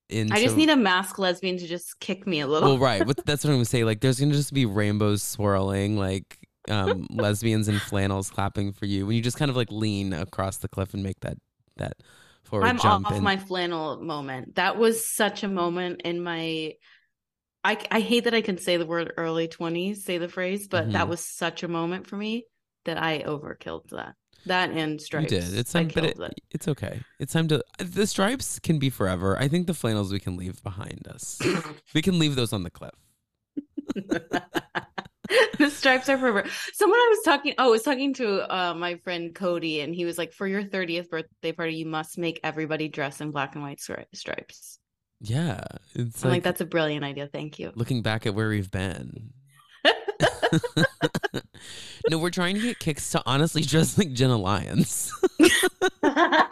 into 0.10 0.34
I 0.34 0.41
just 0.41 0.57
need 0.57 0.70
a 0.70 0.76
mask 0.76 1.20
lesbian 1.20 1.57
to 1.57 1.68
just 1.68 1.99
kick 1.99 2.26
me 2.28 2.39
a 2.39 2.47
little. 2.47 2.70
well 2.70 2.80
right 2.80 3.05
what, 3.05 3.18
that's 3.26 3.43
what 3.43 3.51
i'm 3.51 3.57
gonna 3.57 3.66
say 3.66 3.84
like 3.84 4.01
there's 4.01 4.20
gonna 4.20 4.34
just 4.34 4.53
be 4.53 4.66
rainbows 4.66 5.22
swirling 5.24 5.97
like 5.97 6.38
um 6.70 7.07
lesbians 7.12 7.68
in 7.68 7.80
flannels 7.80 8.30
clapping 8.30 8.74
for 8.74 8.86
you 8.86 9.05
when 9.05 9.16
you 9.16 9.22
just 9.22 9.38
kind 9.38 9.49
of 9.49 9.55
like 9.57 9.72
lean 9.72 10.14
across 10.14 10.57
the 10.57 10.68
cliff 10.68 10.93
and 10.93 11.03
make 11.03 11.20
that 11.22 11.38
that 11.78 11.93
forward 12.43 12.66
I'm 12.68 12.78
jump 12.78 13.05
off 13.07 13.14
and 13.14 13.24
my 13.24 13.38
flannel 13.38 14.01
moment. 14.01 14.55
That 14.55 14.78
was 14.78 15.07
such 15.07 15.43
a 15.43 15.47
moment 15.47 16.01
in 16.03 16.22
my. 16.22 16.74
I 17.64 17.78
I 17.91 17.99
hate 17.99 18.24
that 18.26 18.34
I 18.34 18.41
can 18.41 18.57
say 18.57 18.78
the 18.78 18.86
word 18.86 19.14
early 19.18 19.47
twenties, 19.47 20.03
say 20.03 20.18
the 20.18 20.28
phrase, 20.30 20.68
but 20.68 20.91
that 20.93 21.05
Mhm. 21.05 21.10
was 21.10 21.26
such 21.26 21.64
a 21.64 21.68
moment 21.68 22.07
for 22.07 22.16
me 22.18 22.45
that 22.86 22.97
I 23.01 23.20
overkilled 23.24 23.89
that. 23.91 24.16
That 24.46 24.72
and 24.72 25.02
stripes. 25.02 25.32
you 25.32 25.40
did 25.40 25.54
it's 25.54 25.76
I 25.76 25.84
time 25.84 25.92
but 25.94 26.06
it, 26.06 26.20
it. 26.20 26.34
it's 26.52 26.68
okay 26.68 27.02
it's 27.20 27.34
time 27.34 27.48
to 27.50 27.64
the 27.80 28.08
stripes 28.08 28.60
can 28.60 28.80
be 28.80 28.90
forever 28.90 29.38
i 29.38 29.48
think 29.48 29.68
the 29.68 29.74
flannels 29.74 30.12
we 30.12 30.20
can 30.20 30.38
leave 30.38 30.64
behind 30.64 31.08
us 31.08 31.40
we 31.94 32.02
can 32.02 32.20
leave 32.20 32.36
those 32.36 32.54
on 32.54 32.64
the 32.64 32.70
cliff 32.70 32.96
the 35.58 35.70
stripes 35.70 36.10
are 36.10 36.18
forever. 36.18 36.44
Someone 36.74 36.98
I 37.00 37.08
was 37.10 37.20
talking, 37.24 37.54
oh, 37.58 37.66
I 37.66 37.70
was 37.70 37.84
talking 37.84 38.14
to 38.16 38.54
uh, 38.54 38.74
my 38.74 38.96
friend 38.96 39.34
Cody, 39.34 39.82
and 39.82 39.94
he 39.94 40.06
was 40.06 40.18
like, 40.18 40.34
"For 40.34 40.48
your 40.48 40.64
thirtieth 40.64 41.10
birthday 41.10 41.52
party, 41.52 41.76
you 41.76 41.86
must 41.86 42.18
make 42.18 42.40
everybody 42.44 42.88
dress 42.88 43.22
in 43.22 43.32
black 43.32 43.56
and 43.56 43.64
white 43.64 43.80
stri- 43.80 44.06
stripes." 44.14 44.80
Yeah, 45.22 45.64
it's 45.94 46.24
I'm 46.24 46.30
like, 46.30 46.38
like, 46.38 46.44
"That's 46.44 46.62
a 46.62 46.66
brilliant 46.66 47.04
idea. 47.04 47.28
Thank 47.28 47.60
you." 47.60 47.72
looking 47.76 48.02
back 48.02 48.26
at 48.26 48.34
where 48.34 48.50
we've 48.50 48.72
been. 48.72 49.34
No, 52.10 52.18
we're 52.18 52.30
trying 52.30 52.56
to 52.56 52.62
get 52.62 52.80
Cix 52.80 53.12
to 53.12 53.22
honestly 53.26 53.62
dress 53.62 53.98
like 53.98 54.14
Jenna 54.14 54.38
Lyons. 54.38 55.12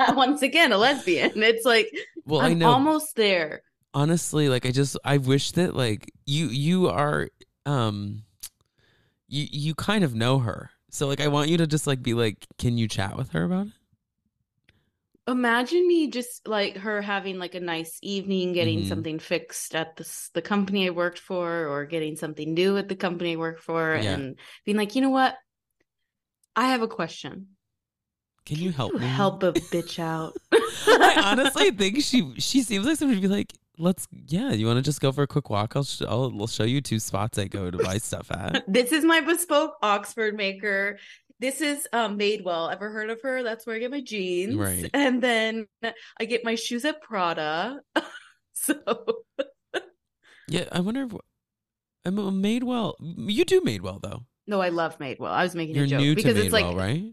Once 0.10 0.42
again, 0.42 0.72
a 0.72 0.78
lesbian. 0.78 1.32
It's 1.42 1.66
like 1.66 1.92
well, 2.26 2.42
i 2.42 2.48
I'm 2.50 2.60
know. 2.60 2.70
almost 2.70 3.16
there. 3.16 3.62
honestly, 3.94 4.50
like 4.50 4.66
I 4.66 4.72
just 4.72 4.98
I 5.04 5.18
wish 5.18 5.52
that 5.52 5.76
like 5.76 6.12
you 6.26 6.48
you 6.48 6.90
are 6.90 7.30
um 7.66 8.24
you 9.28 9.48
you 9.50 9.76
kind 9.76 10.04
of 10.04 10.14
know 10.14 10.40
her. 10.40 10.70
So 10.92 11.08
like 11.08 11.22
I 11.22 11.28
want 11.28 11.50
you 11.50 11.58
to 11.58 11.68
just 11.68 11.88
like 11.88 12.04
be 12.04 12.14
like, 12.14 12.46
can 12.58 12.78
you 12.78 12.88
chat 12.88 13.18
with 13.18 13.32
her 13.32 13.44
about 13.44 13.68
it? 13.68 13.74
Imagine 15.28 15.86
me 15.88 16.08
just 16.10 16.48
like 16.48 16.78
her 16.78 17.02
having 17.02 17.38
like 17.38 17.54
a 17.56 17.60
nice 17.60 18.00
evening, 18.02 18.54
getting 18.54 18.84
Mhm. 18.84 18.88
something 18.88 19.20
fixed 19.20 19.76
at 19.76 19.96
the 19.98 20.08
the 20.34 20.42
company 20.42 20.88
I 20.88 20.92
worked 20.92 21.20
for, 21.20 21.68
or 21.68 21.86
getting 21.86 22.16
something 22.16 22.54
new 22.54 22.78
at 22.78 22.88
the 22.88 22.96
company 22.96 23.34
I 23.34 23.36
work 23.36 23.60
for, 23.62 23.96
Yeah. 23.96 24.14
and 24.14 24.40
being 24.66 24.78
like, 24.78 24.96
you 24.96 25.02
know 25.02 25.10
what? 25.10 25.36
I 26.56 26.68
have 26.70 26.82
a 26.82 26.88
question. 26.88 27.48
Can 28.46 28.58
you 28.60 28.72
help 28.72 28.94
me? 28.94 29.06
Help 29.06 29.44
a 29.44 29.52
bitch 29.74 30.00
out. 30.00 30.34
I 30.52 31.22
honestly 31.26 31.72
think 31.82 32.02
she 32.02 32.34
she 32.40 32.64
seems 32.64 32.86
like 32.86 32.96
somebody 32.98 33.20
to 33.22 33.28
be 33.28 33.34
like, 33.34 33.52
let's 33.78 34.08
yeah, 34.28 34.54
you 34.54 34.66
want 34.66 34.78
to 34.78 34.82
just 34.82 35.02
go 35.02 35.12
for 35.12 35.24
a 35.24 35.28
quick 35.28 35.50
walk? 35.50 35.76
I'll 35.76 35.84
sh- 35.84 36.04
I'll, 36.08 36.34
I'll 36.40 36.48
show 36.48 36.64
you 36.64 36.80
two 36.80 37.00
spots 37.00 37.38
I 37.38 37.48
go 37.48 37.70
to 37.70 37.78
buy 37.78 37.98
stuff 37.98 38.32
at. 38.32 38.64
this 38.72 38.94
is 38.94 39.04
my 39.04 39.20
bespoke 39.20 39.74
Oxford 39.84 40.36
maker. 40.38 40.98
This 41.40 41.62
is 41.62 41.88
um 41.94 42.18
Madewell. 42.18 42.72
Ever 42.72 42.90
heard 42.90 43.10
of 43.10 43.22
her? 43.22 43.44
That's 43.44 43.66
where 43.68 43.76
I 43.76 43.80
get 43.80 43.92
my 43.92 44.02
jeans. 44.02 44.56
Right. 44.56 44.90
And 44.94 45.22
then 45.22 45.68
I 46.20 46.26
get 46.26 46.44
my 46.44 46.56
shoes 46.56 46.84
at 46.86 47.02
Prada. 47.02 47.82
so 48.54 48.76
Yeah, 50.48 50.66
I 50.72 50.80
wonder 50.80 51.04
if 51.04 51.12
I'm 52.06 52.18
a 52.20 52.32
Madewell. 52.32 52.96
You 53.02 53.46
do 53.46 53.62
Madewell 53.62 54.02
though. 54.02 54.24
no, 54.48 54.62
I 54.62 54.70
love 54.70 54.98
Madewell. 54.98 55.28
I 55.30 55.44
was 55.44 55.56
making 55.56 55.76
You're 55.76 55.86
a 55.86 55.88
joke 55.88 56.00
new 56.00 56.16
to 56.16 56.24
Madewell, 56.24 56.38
it's 56.44 56.54
like 56.54 56.76
right? 56.76 57.04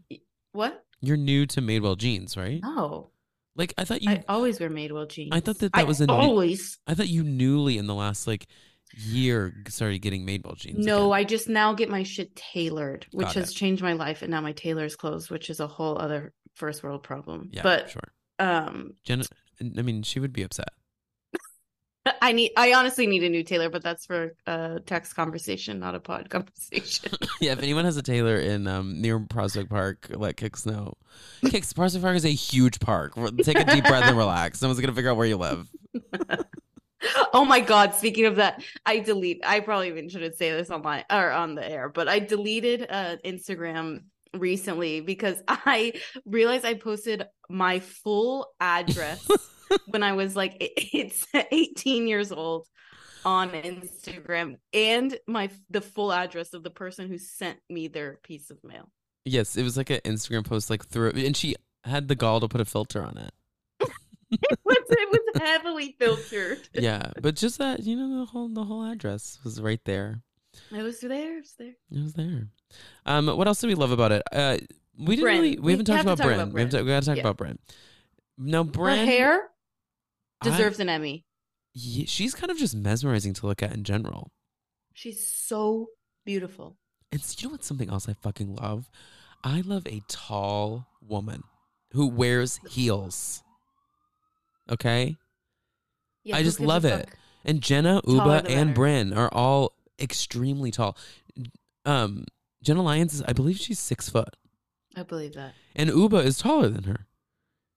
what? 0.52 0.84
You're 1.00 1.16
new 1.16 1.44
to 1.46 1.60
Madewell 1.60 1.98
jeans, 1.98 2.36
right? 2.36 2.60
No, 2.62 3.10
Like 3.56 3.74
I 3.76 3.84
thought 3.84 4.02
you. 4.02 4.10
I 4.10 4.24
always 4.28 4.58
wear 4.60 4.70
Madewell 4.70 5.08
jeans. 5.08 5.30
I 5.32 5.40
thought 5.40 5.58
that 5.58 5.72
that 5.72 5.80
I 5.80 5.84
was 5.84 6.00
a 6.00 6.06
new- 6.06 6.12
always. 6.14 6.78
I 6.86 6.94
thought 6.94 7.08
you 7.08 7.22
newly 7.24 7.76
in 7.76 7.86
the 7.86 7.94
last 7.94 8.26
like 8.26 8.46
year 8.96 9.54
started 9.68 9.98
getting 10.00 10.26
Madewell 10.26 10.56
jeans. 10.56 10.84
No, 10.84 11.12
again. 11.12 11.20
I 11.20 11.24
just 11.24 11.48
now 11.48 11.72
get 11.74 11.88
my 11.88 12.02
shit 12.02 12.34
tailored, 12.36 13.06
which 13.12 13.26
Got 13.28 13.34
has 13.34 13.50
it. 13.50 13.54
changed 13.54 13.82
my 13.82 13.92
life, 13.94 14.22
and 14.22 14.30
now 14.30 14.40
my 14.40 14.52
tailor's 14.52 14.96
closed, 14.96 15.30
which 15.30 15.50
is 15.50 15.60
a 15.60 15.66
whole 15.66 15.98
other 15.98 16.32
first 16.54 16.82
world 16.82 17.02
problem. 17.02 17.48
yeah, 17.52 17.62
but 17.62 17.90
sure. 17.90 18.02
um, 18.38 18.92
Jenna, 19.04 19.24
I 19.60 19.82
mean, 19.82 20.02
she 20.02 20.20
would 20.20 20.32
be 20.32 20.42
upset. 20.42 20.68
I 22.20 22.32
need. 22.32 22.52
I 22.56 22.74
honestly 22.74 23.06
need 23.06 23.22
a 23.22 23.30
new 23.30 23.42
tailor, 23.42 23.70
but 23.70 23.82
that's 23.82 24.04
for 24.04 24.34
a 24.46 24.78
text 24.84 25.16
conversation, 25.16 25.80
not 25.80 25.94
a 25.94 26.00
pod 26.00 26.28
conversation. 26.30 27.12
yeah, 27.40 27.52
if 27.52 27.58
anyone 27.60 27.84
has 27.86 27.96
a 27.96 28.02
tailor 28.02 28.36
in 28.36 28.66
um 28.66 29.00
near 29.00 29.18
Prospect 29.20 29.70
Park, 29.70 30.08
let 30.10 30.38
Cix 30.38 30.66
know. 30.66 30.94
Cix 31.46 31.72
Prospect 31.72 32.02
Park 32.02 32.16
is 32.16 32.24
a 32.26 32.28
huge 32.28 32.78
park. 32.80 33.14
Take 33.42 33.58
a 33.58 33.64
deep 33.64 33.84
breath 33.84 34.04
and 34.04 34.18
relax. 34.18 34.58
Someone's 34.58 34.80
gonna 34.80 34.92
figure 34.92 35.10
out 35.10 35.16
where 35.16 35.26
you 35.26 35.36
live. 35.38 35.66
oh 37.32 37.44
my 37.44 37.60
god! 37.60 37.94
Speaking 37.94 38.26
of 38.26 38.36
that, 38.36 38.62
I 38.86 39.00
delete. 39.00 39.40
I 39.44 39.60
probably 39.60 39.88
even 39.88 40.08
shouldn't 40.08 40.36
say 40.36 40.50
this 40.50 40.70
online 40.70 41.04
or 41.10 41.30
on 41.30 41.54
the 41.54 41.68
air, 41.68 41.88
but 41.88 42.08
I 42.08 42.18
deleted 42.18 42.86
uh, 42.88 43.16
Instagram 43.24 44.04
recently 44.34 45.00
because 45.00 45.42
I 45.48 45.94
realized 46.24 46.64
I 46.64 46.74
posted 46.74 47.24
my 47.48 47.80
full 47.80 48.52
address 48.60 49.26
when 49.86 50.02
I 50.02 50.12
was 50.12 50.36
like 50.36 50.56
it's 50.58 51.26
18 51.34 52.06
years 52.06 52.32
old 52.32 52.66
on 53.24 53.50
Instagram 53.50 54.56
and 54.72 55.16
my 55.26 55.48
the 55.70 55.80
full 55.80 56.12
address 56.12 56.52
of 56.52 56.62
the 56.62 56.70
person 56.70 57.08
who 57.08 57.18
sent 57.18 57.58
me 57.70 57.88
their 57.88 58.18
piece 58.22 58.50
of 58.50 58.58
mail. 58.62 58.90
Yes, 59.24 59.56
it 59.56 59.62
was 59.62 59.78
like 59.78 59.88
an 59.88 60.00
Instagram 60.04 60.44
post, 60.44 60.68
like 60.68 60.84
through, 60.84 61.12
and 61.16 61.34
she 61.34 61.54
had 61.84 62.08
the 62.08 62.14
gall 62.14 62.40
to 62.40 62.48
put 62.48 62.60
a 62.60 62.66
filter 62.66 63.02
on 63.02 63.16
it. 63.16 63.32
It 64.42 64.58
was, 64.64 64.76
it 64.90 65.08
was 65.10 65.42
heavily 65.42 65.96
filtered. 65.98 66.68
Yeah, 66.74 67.10
but 67.22 67.36
just 67.36 67.58
that, 67.58 67.82
you 67.82 67.96
know, 67.96 68.20
the 68.20 68.24
whole 68.26 68.48
the 68.48 68.64
whole 68.64 68.84
address 68.84 69.38
was 69.44 69.60
right 69.60 69.80
there. 69.84 70.22
It 70.70 70.82
was 70.82 71.00
there. 71.00 71.38
It 71.38 71.40
was 71.40 71.54
there. 71.58 71.74
It 71.90 72.02
was 72.02 72.12
there. 72.14 72.48
Um, 73.06 73.26
what 73.28 73.46
else 73.48 73.60
do 73.60 73.66
we 73.68 73.74
love 73.74 73.90
about 73.90 74.12
it? 74.12 74.22
Uh, 74.32 74.58
we 74.98 75.16
didn't 75.16 75.28
Brynn. 75.28 75.32
really. 75.32 75.50
We, 75.56 75.60
We 75.60 75.72
haven't 75.72 75.86
talked 75.86 76.02
about 76.02 76.18
talk 76.18 76.26
Brynn. 76.28 76.34
about 76.34 76.52
We 76.52 76.60
have 76.60 76.70
to. 76.70 76.82
We 76.82 76.88
got 76.88 77.02
to 77.02 77.06
talk 77.06 77.16
Yeah. 77.16 77.22
about 77.28 77.36
Brynn. 77.38 77.58
Now, 78.38 78.64
Brynn 78.64 78.98
Her 78.98 79.04
hair 79.04 79.48
I- 80.40 80.48
deserves 80.48 80.80
an 80.80 80.88
Emmy. 80.88 81.24
Ye- 81.72 82.06
she's 82.06 82.34
kind 82.34 82.50
of 82.50 82.58
just 82.58 82.74
mesmerizing 82.74 83.34
to 83.34 83.46
look 83.46 83.62
at 83.62 83.72
in 83.74 83.84
general. 83.84 84.30
She's 84.92 85.24
so 85.26 85.88
beautiful. 86.24 86.76
And 87.12 87.20
s- 87.20 87.40
you 87.40 87.48
know 87.48 87.52
what's 87.52 87.66
something 87.66 87.90
else 87.90 88.08
I 88.08 88.14
fucking 88.14 88.54
love? 88.56 88.88
I 89.42 89.60
love 89.60 89.86
a 89.86 90.02
tall 90.08 90.86
woman 91.00 91.42
who 91.92 92.06
wears 92.08 92.58
heels. 92.70 93.42
Okay? 94.70 95.16
Yeah, 96.22 96.36
I 96.36 96.42
just 96.42 96.60
love 96.60 96.84
it. 96.84 97.08
And 97.44 97.60
Jenna, 97.60 98.00
Ubah, 98.02 98.48
and 98.48 98.74
better. 98.74 98.80
Brynn 98.80 99.16
are 99.16 99.28
all 99.32 99.74
extremely 100.00 100.70
tall. 100.70 100.96
Um, 101.84 102.24
Jenna 102.62 102.82
Lyons 102.82 103.12
is, 103.12 103.22
I 103.22 103.32
believe 103.32 103.58
she's 103.58 103.78
six 103.78 104.08
foot. 104.08 104.36
I 104.96 105.02
believe 105.02 105.34
that. 105.34 105.54
And 105.76 105.90
Ubah 105.90 106.24
is 106.24 106.38
taller 106.38 106.68
than 106.68 106.84
her. 106.84 107.06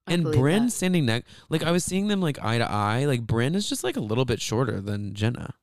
I 0.07 0.13
and 0.13 0.25
Brynn 0.25 0.65
that. 0.65 0.71
standing 0.71 1.05
next, 1.05 1.29
like 1.49 1.63
I 1.63 1.71
was 1.71 1.83
seeing 1.83 2.07
them 2.07 2.21
like 2.21 2.41
eye 2.41 2.57
to 2.57 2.71
eye. 2.71 3.05
Like 3.05 3.25
Brynn 3.25 3.55
is 3.55 3.67
just 3.67 3.83
like 3.83 3.97
a 3.97 4.01
little 4.01 4.23
bit 4.23 4.39
shorter 4.39 4.79
than 4.79 5.13
Jenna. 5.13 5.55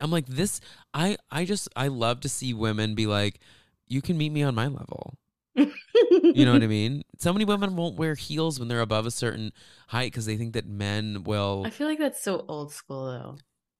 I'm 0.00 0.10
like 0.10 0.26
this. 0.26 0.60
I 0.92 1.16
I 1.30 1.44
just 1.44 1.68
I 1.76 1.86
love 1.88 2.20
to 2.20 2.28
see 2.28 2.52
women 2.52 2.96
be 2.96 3.06
like, 3.06 3.38
you 3.86 4.02
can 4.02 4.18
meet 4.18 4.30
me 4.30 4.42
on 4.42 4.56
my 4.56 4.66
level. 4.66 5.14
You 5.58 6.44
know 6.44 6.52
what 6.52 6.62
I 6.62 6.66
mean? 6.80 7.02
So 7.18 7.32
many 7.32 7.44
women 7.44 7.76
won't 7.76 7.96
wear 7.96 8.14
heels 8.14 8.58
when 8.58 8.68
they're 8.68 8.80
above 8.80 9.06
a 9.06 9.10
certain 9.10 9.52
height 9.88 10.12
because 10.12 10.26
they 10.26 10.36
think 10.36 10.52
that 10.54 10.66
men 10.66 11.24
will. 11.24 11.62
I 11.66 11.70
feel 11.70 11.86
like 11.88 11.98
that's 11.98 12.22
so 12.22 12.44
old 12.48 12.72
school 12.72 13.06
though. 13.06 13.36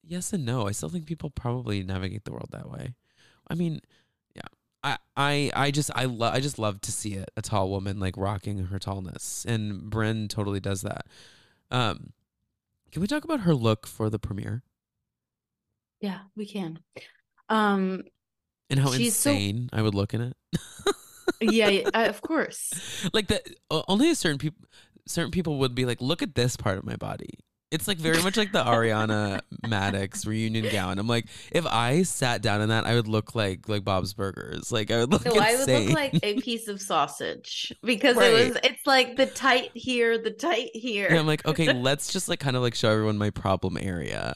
yes 0.07 0.33
and 0.33 0.45
no. 0.45 0.67
I 0.67 0.73
still 0.73 0.89
think 0.89 1.07
people 1.07 1.31
probably 1.31 1.83
navigate 1.83 2.25
the 2.25 2.33
world 2.33 2.49
that 2.53 2.69
way. 2.71 2.95
I 3.49 3.55
mean, 3.55 3.81
yeah. 4.35 4.43
I 4.83 4.97
I 5.17 5.51
I 5.55 5.71
just 5.71 5.91
I 5.95 6.05
love 6.05 6.35
I 6.35 6.41
just 6.41 6.59
love 6.59 6.81
to 6.83 6.93
see 6.93 7.15
it 7.15 7.31
a 7.37 7.43
tall 7.43 7.69
woman 7.71 7.99
like 8.01 8.17
rocking 8.17 8.59
her 8.67 8.79
tallness, 8.79 9.45
and 9.47 9.91
Brynn 9.91 10.29
totally 10.29 10.61
does 10.61 10.83
that. 10.83 11.07
Um, 11.71 12.13
can 12.93 13.03
we 13.03 13.09
talk 13.09 13.25
about 13.25 13.41
her 13.41 13.55
look 13.55 13.87
for 13.87 14.09
the 14.11 14.19
premiere? 14.19 14.63
Yeah, 16.01 16.21
we 16.37 16.47
can. 16.47 16.79
Um, 17.49 18.05
And 18.71 18.79
how 18.81 18.93
She's 18.93 19.17
so- 19.17 19.31
insane 19.31 19.69
I 19.73 19.83
would 19.83 19.95
look 19.95 20.15
in 20.15 20.21
it. 20.21 20.37
yeah, 21.41 21.69
yeah, 21.69 21.91
uh, 21.95 22.07
of 22.09 22.21
course. 22.23 22.71
like 23.13 23.29
that 23.29 23.47
only 23.71 24.11
a 24.11 24.15
certain 24.15 24.39
people 24.39 24.67
certain 25.07 25.31
people 25.31 25.59
would 25.59 25.75
be 25.75 25.87
like 25.87 26.01
look 26.01 26.23
at 26.23 26.35
this 26.35 26.57
part 26.57 26.77
of 26.77 26.85
my 26.85 26.97
body 26.97 27.31
it's 27.71 27.89
like 27.89 27.99
very 27.99 28.23
much 28.23 28.37
like 28.37 28.53
the 28.53 28.63
ariana 28.63 29.41
Madix 29.67 30.27
reunion 30.27 30.69
gown 30.69 30.99
i'm 30.99 31.07
like 31.07 31.27
if 31.51 31.67
i 31.67 32.03
sat 32.03 32.43
down 32.43 32.61
in 32.61 32.69
that 32.69 32.87
i 32.87 32.95
would 32.95 33.09
look 33.09 33.35
like 33.35 33.69
like 33.69 33.85
bob's 33.85 34.13
burgers 34.15 34.71
like 34.71 34.91
i 34.91 34.99
would 34.99 35.11
look 35.11 35.23
So 35.23 35.39
I 35.39 35.57
would 35.57 35.69
look 35.69 35.95
like 35.95 36.15
a 36.23 36.41
piece 36.41 36.69
of 36.69 36.81
sausage 36.81 37.73
because 37.83 38.17
Right. 38.17 38.33
it 38.33 38.49
was. 38.49 38.59
It's 38.65 38.87
like 38.87 39.17
the 39.17 39.27
tight 39.27 39.71
here, 39.75 40.19
the 40.19 40.31
tight 40.31 40.71
here, 40.75 41.09
and 41.09 41.19
i'm 41.19 41.27
like 41.27 41.47
okay 41.47 41.73
let's 41.73 42.13
just 42.13 42.29
like 42.29 42.41
kind 42.41 42.57
of 42.57 42.63
like 42.63 42.75
show 42.75 42.91
everyone 42.91 43.19
my 43.19 43.31
problem 43.31 43.79
area 43.81 44.35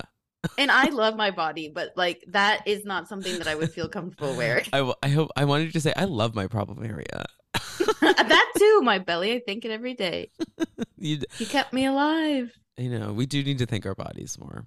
and 0.58 0.70
I 0.70 0.88
love 0.90 1.16
my 1.16 1.30
body, 1.30 1.68
but 1.74 1.92
like 1.96 2.22
that 2.28 2.62
is 2.66 2.84
not 2.84 3.08
something 3.08 3.38
that 3.38 3.46
I 3.48 3.54
would 3.54 3.72
feel 3.72 3.88
comfortable 3.88 4.34
wearing. 4.36 4.66
I, 4.72 4.78
w- 4.78 4.94
I 5.02 5.08
hope 5.08 5.30
i 5.36 5.44
wanted 5.44 5.64
you 5.66 5.72
to 5.72 5.80
say 5.80 5.92
i 5.96 6.04
love 6.04 6.34
my 6.34 6.46
problem 6.46 6.84
area 6.84 7.24
that 8.00 8.52
too, 8.58 8.80
my 8.82 8.98
belly. 8.98 9.32
I 9.34 9.40
think 9.40 9.64
it 9.64 9.70
every 9.70 9.94
day. 9.94 10.30
you, 10.98 11.20
He 11.38 11.46
kept 11.46 11.72
me 11.72 11.84
alive. 11.86 12.52
you 12.76 12.90
know 12.98 13.12
we 13.12 13.26
do 13.26 13.42
need 13.42 13.58
to 13.58 13.66
thank 13.66 13.86
our 13.86 13.94
bodies 13.94 14.38
more 14.38 14.64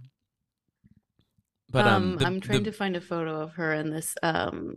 but 1.71 1.85
um, 1.85 1.93
um, 2.13 2.17
the- 2.17 2.25
I'm 2.25 2.39
trying 2.39 2.63
the- 2.63 2.71
to 2.71 2.77
find 2.77 2.95
a 2.95 3.01
photo 3.01 3.41
of 3.41 3.53
her 3.53 3.73
in 3.73 3.89
this 3.89 4.15
um 4.23 4.75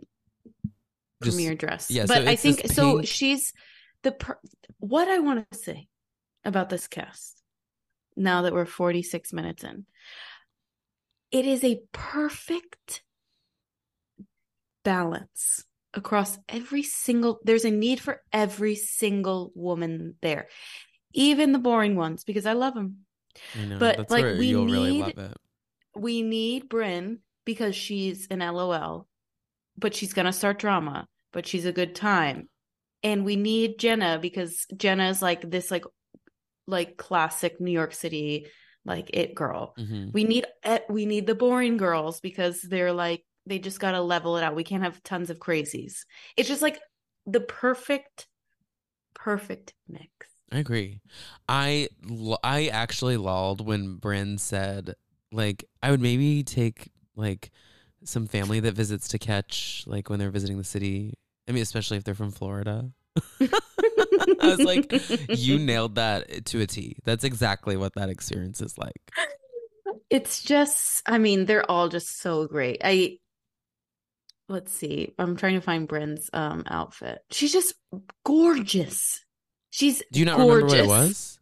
Just- 1.23 1.37
premiere 1.37 1.55
dress. 1.55 1.89
yeah, 1.91 2.05
so 2.05 2.15
but 2.15 2.27
I 2.27 2.31
it's 2.31 2.43
this 2.43 2.55
think 2.57 2.71
so. 2.71 3.01
She's 3.03 3.53
the 4.03 4.11
per- 4.13 4.39
what 4.79 5.07
I 5.07 5.19
want 5.19 5.49
to 5.51 5.57
say 5.57 5.87
about 6.45 6.69
this 6.69 6.87
cast. 6.87 7.35
Now 8.15 8.41
that 8.41 8.53
we're 8.53 8.65
46 8.65 9.31
minutes 9.33 9.63
in, 9.63 9.85
it 11.31 11.45
is 11.45 11.63
a 11.63 11.81
perfect 11.91 13.03
balance 14.83 15.65
across 15.93 16.37
every 16.47 16.83
single. 16.83 17.39
There's 17.43 17.65
a 17.65 17.71
need 17.71 17.99
for 17.99 18.21
every 18.31 18.75
single 18.75 19.51
woman 19.55 20.15
there, 20.21 20.47
even 21.13 21.51
the 21.51 21.59
boring 21.59 21.95
ones, 21.95 22.23
because 22.23 22.45
I 22.45 22.53
love 22.53 22.73
them. 22.73 23.05
I 23.59 23.65
know, 23.65 23.79
but, 23.79 24.09
like, 24.09 24.23
we 24.23 24.55
really 24.55 24.91
need- 24.91 25.01
love 25.17 25.31
it 25.31 25.37
we 25.95 26.21
need 26.21 26.69
Brynn 26.69 27.19
because 27.45 27.75
she's 27.75 28.27
an 28.27 28.39
LOL, 28.39 29.07
but 29.77 29.95
she's 29.95 30.13
gonna 30.13 30.33
start 30.33 30.59
drama, 30.59 31.07
but 31.33 31.45
she's 31.47 31.65
a 31.65 31.71
good 31.71 31.95
time. 31.95 32.49
And 33.03 33.23
we 33.25 33.35
need 33.35 33.79
Jenna 33.79 34.19
because 34.21 34.65
Jenna 34.75 35.09
is 35.09 35.21
like 35.21 35.49
this 35.49 35.71
like 35.71 35.85
like 36.67 36.97
classic 36.97 37.59
New 37.59 37.71
York 37.71 37.93
City 37.93 38.47
like 38.85 39.09
it 39.13 39.35
girl. 39.35 39.75
Mhm. 39.77 40.13
We 40.13 40.23
need 40.23 40.45
we 40.89 41.05
need 41.05 41.27
the 41.27 41.35
boring 41.35 41.77
girls 41.77 42.19
because 42.19 42.61
they're 42.61 42.93
like 42.93 43.23
they 43.45 43.59
just 43.59 43.79
got 43.79 43.91
to 43.91 44.01
level 44.01 44.37
it 44.37 44.43
out. 44.43 44.55
We 44.55 44.63
can't 44.63 44.83
have 44.83 45.01
tons 45.03 45.29
of 45.29 45.39
crazies. 45.39 46.05
It's 46.37 46.47
just 46.47 46.61
like 46.61 46.79
the 47.25 47.41
perfect 47.41 48.27
perfect 49.13 49.73
mix. 49.87 50.07
I 50.51 50.59
agree. 50.59 51.01
I 51.47 51.89
I 52.43 52.67
actually 52.67 53.17
lolled 53.17 53.65
when 53.65 53.97
Brynn 53.97 54.39
said 54.39 54.95
like 55.31 55.65
I 55.83 55.91
would 55.91 56.01
maybe 56.01 56.43
take 56.43 56.91
like 57.15 57.51
some 58.03 58.27
family 58.27 58.59
that 58.61 58.73
visits 58.73 59.07
to 59.09 59.19
catch 59.19 59.83
like 59.85 60.09
when 60.09 60.19
they're 60.19 60.31
visiting 60.31 60.57
the 60.57 60.63
city. 60.63 61.17
I 61.47 61.51
mean, 61.51 61.61
especially 61.61 61.97
if 61.97 62.03
they're 62.03 62.15
from 62.15 62.31
Florida. 62.31 62.91
I 64.41 64.47
was 64.55 64.59
like, 64.59 64.91
you 65.29 65.59
nailed 65.59 65.95
that 65.95 66.45
to 66.47 66.61
a 66.61 66.67
T. 66.67 66.97
That's 67.05 67.23
exactly 67.23 67.77
what 67.77 67.93
that 67.95 68.09
experience 68.09 68.61
is 68.61 68.77
like. 68.77 69.11
It's 70.09 70.41
just, 70.43 71.01
I 71.05 71.17
mean, 71.17 71.45
they're 71.45 71.69
all 71.69 71.89
just 71.89 72.19
so 72.19 72.47
great. 72.47 72.81
I 72.83 73.17
let's 74.47 74.71
see. 74.71 75.13
I'm 75.19 75.35
trying 75.35 75.55
to 75.55 75.61
find 75.61 75.87
Brynn's 75.87 76.29
um 76.33 76.63
outfit. 76.67 77.19
She's 77.31 77.53
just 77.53 77.73
gorgeous. 78.25 79.23
She's 79.71 80.01
Do 80.11 80.19
you 80.19 80.25
not 80.25 80.37
gorgeous. 80.37 80.71
remember 80.73 80.87
what 80.91 80.99
it 81.03 81.07
was? 81.07 81.39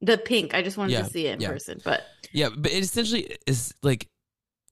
The 0.00 0.18
pink. 0.18 0.54
I 0.54 0.62
just 0.62 0.76
wanted 0.76 0.92
Yeah, 0.92 1.02
to 1.02 1.10
see 1.10 1.26
it 1.26 1.34
in 1.34 1.40
yeah. 1.40 1.48
person, 1.48 1.80
but 1.84 2.02
Yeah, 2.32 2.50
but 2.56 2.70
it 2.70 2.82
essentially 2.84 3.36
is 3.46 3.74
like 3.82 4.08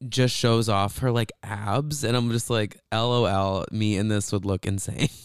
just 0.09 0.35
shows 0.37 0.69
off 0.69 0.99
her 0.99 1.11
like 1.11 1.33
abs, 1.43 2.05
and 2.05 2.17
I'm 2.17 2.31
just 2.33 2.51
like, 2.51 2.77
LOL, 2.93 3.65
me 3.71 3.97
in 3.97 4.09
this 4.09 4.33
would 4.33 4.45
look 4.45 4.67
insane. 4.67 5.09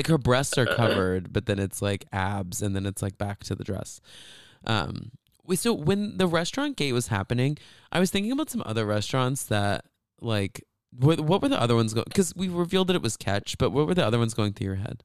like 0.00 0.08
her 0.08 0.18
breasts 0.18 0.58
are 0.58 0.66
covered, 0.66 1.32
but 1.32 1.46
then 1.46 1.58
it's 1.58 1.82
like 1.82 2.06
abs, 2.12 2.62
and 2.62 2.74
then 2.74 2.86
it's 2.86 3.02
like 3.02 3.18
back 3.18 3.44
to 3.44 3.54
the 3.54 3.64
dress. 3.64 4.00
Um, 4.66 5.12
we 5.44 5.56
so 5.56 5.72
when 5.74 6.18
the 6.18 6.26
restaurant 6.26 6.76
gate 6.76 6.92
was 6.92 7.08
happening, 7.08 7.58
I 7.92 8.00
was 8.00 8.10
thinking 8.10 8.32
about 8.32 8.50
some 8.50 8.62
other 8.66 8.86
restaurants 8.86 9.44
that 9.44 9.84
like. 10.20 10.64
What, 10.98 11.20
what 11.20 11.40
were 11.40 11.48
the 11.48 11.60
other 11.60 11.76
ones 11.76 11.94
going? 11.94 12.06
Because 12.08 12.34
we 12.34 12.48
revealed 12.48 12.88
that 12.88 12.96
it 12.96 13.02
was 13.02 13.16
Catch, 13.16 13.58
but 13.58 13.70
what 13.70 13.86
were 13.86 13.94
the 13.94 14.04
other 14.04 14.18
ones 14.18 14.34
going 14.34 14.54
through 14.54 14.66
your 14.66 14.74
head? 14.74 15.04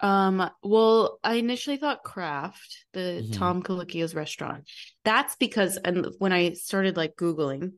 um 0.00 0.48
well, 0.62 1.18
I 1.24 1.34
initially 1.34 1.76
thought 1.76 2.04
Craft, 2.04 2.86
the 2.92 3.26
Mhm. 3.26 3.32
Tom 3.32 3.62
Colicchio's 3.62 4.14
restaurant. 4.14 4.70
That's 5.04 5.34
because 5.36 5.76
and 5.76 6.06
when 6.18 6.32
I 6.32 6.52
started 6.52 6.96
like 6.96 7.16
googling 7.16 7.72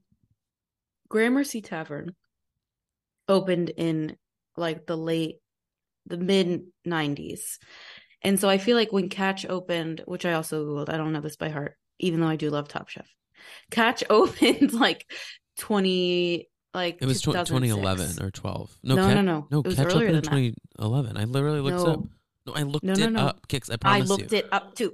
Gramercy 1.08 1.60
Tavern 1.60 2.14
opened 3.28 3.70
in 3.70 4.16
like 4.56 4.86
the 4.86 4.96
late 4.96 5.40
the 6.06 6.16
mid 6.18 6.62
90s. 6.86 7.58
And 8.22 8.38
so 8.38 8.48
I 8.48 8.58
feel 8.58 8.76
like 8.76 8.92
when 8.92 9.08
Catch 9.08 9.46
opened, 9.46 10.02
which 10.06 10.26
I 10.26 10.34
also 10.34 10.64
googled, 10.64 10.88
I 10.92 10.96
don't 10.96 11.12
know 11.12 11.20
this 11.20 11.36
by 11.36 11.48
heart, 11.48 11.76
even 11.98 12.20
though 12.20 12.26
I 12.28 12.36
do 12.36 12.50
love 12.50 12.68
Top 12.68 12.88
Chef. 12.88 13.08
Catch 13.70 14.04
opened 14.10 14.72
like 14.72 15.10
20 15.58 16.48
like 16.74 16.98
It 17.00 17.06
was 17.06 17.20
tw- 17.20 17.26
2011 17.26 18.22
or 18.22 18.30
12. 18.30 18.78
No, 18.82 18.94
No, 18.94 19.06
Catch- 19.06 19.14
no, 19.16 19.20
no. 19.22 19.46
No, 19.50 19.62
Catch 19.62 19.78
opened 19.94 20.02
in 20.02 20.06
than 20.14 20.22
that. 20.22 20.54
2011. 20.78 21.16
I 21.16 21.24
literally 21.24 21.60
looked 21.60 21.80
it 21.80 21.84
No. 21.86 21.92
up. 21.94 22.00
No, 22.46 22.52
I 22.54 22.62
looked 22.62 22.84
No, 22.84 22.94
no, 22.94 23.04
it 23.06 23.16
up. 23.16 23.40
Cix, 23.50 23.70
I 23.70 23.76
promise 23.76 24.02
I 24.10 24.14
looked 24.14 24.32
you. 24.32 24.38
it 24.38 24.48
up 24.52 24.74
too. 24.74 24.92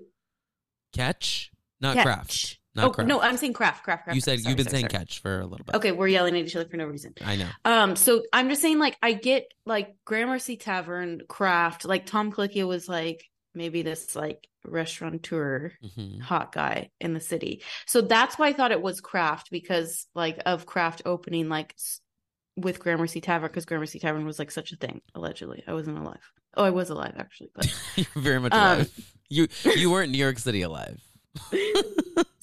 Catch, 0.92 1.50
not 1.80 1.94
Catch. 1.94 2.04
craft. 2.04 2.59
Not 2.77 2.85
oh 2.85 2.91
craft. 2.91 3.09
no, 3.09 3.20
I'm 3.20 3.37
saying 3.37 3.55
craft, 3.55 3.83
craft, 3.83 4.05
craft. 4.05 4.14
you 4.14 4.20
said 4.20 4.39
Sorry, 4.41 4.51
you've 4.51 4.57
been 4.57 4.66
sorry, 4.66 4.83
saying 4.83 4.91
sorry. 4.91 5.05
catch 5.05 5.18
for 5.20 5.41
a 5.41 5.47
little 5.47 5.64
bit. 5.64 5.74
Okay, 5.77 5.93
we're 5.93 6.09
yelling 6.09 6.37
at 6.37 6.45
each 6.47 6.55
other 6.55 6.68
for 6.68 6.77
no 6.77 6.85
reason. 6.85 7.14
I 7.24 7.37
know. 7.37 7.49
Um, 7.64 7.97
so 7.97 8.22
I'm 8.33 8.49
just 8.49 8.62
saying, 8.62 8.79
like, 8.79 8.97
I 9.03 9.14
get 9.14 9.47
like 9.64 9.97
Gramercy 10.05 10.57
Tavern, 10.57 11.22
Craft, 11.29 11.85
like 11.87 12.07
Tom 12.07 12.31
Colicchio 12.33 12.68
was 12.68 12.89
like 12.89 13.24
maybe 13.55 13.83
this 13.83 14.14
like 14.14 14.47
restaurateur 14.66 15.72
hmm 15.95 16.18
hot 16.20 16.53
guy 16.53 16.91
in 17.01 17.14
the 17.14 17.20
city. 17.20 17.62
So 17.87 18.01
that's 18.03 18.39
why 18.39 18.49
I 18.49 18.53
thought 18.53 18.72
it 18.72 18.83
was 18.83 19.01
Craft 19.01 19.51
because 19.51 20.07
like 20.14 20.41
of 20.45 20.66
Craft 20.66 21.03
opening 21.07 21.49
like 21.49 21.74
with 22.57 22.79
Gramercy 22.81 23.20
Tavern 23.20 23.49
because 23.49 23.64
Gramercy 23.64 23.99
Tavern 23.99 24.27
was 24.27 24.39
like 24.39 24.51
such 24.51 24.72
a 24.72 24.77
thing 24.77 25.01
allegedly. 25.14 25.62
I 25.66 25.72
wasn't 25.72 25.99
alive. 25.99 26.20
Oh, 26.57 26.64
I 26.64 26.70
was 26.70 26.91
alive 26.91 27.14
actually, 27.18 27.51
but 27.55 27.72
You're 27.97 28.07
very 28.16 28.41
much 28.41 28.53
Um, 28.53 28.61
alive. 28.61 29.12
you 29.29 29.49
you 29.77 29.91
weren't 29.91 30.11
New 30.12 30.18
York 30.18 30.39
City 30.39 30.62
alive. 30.62 31.01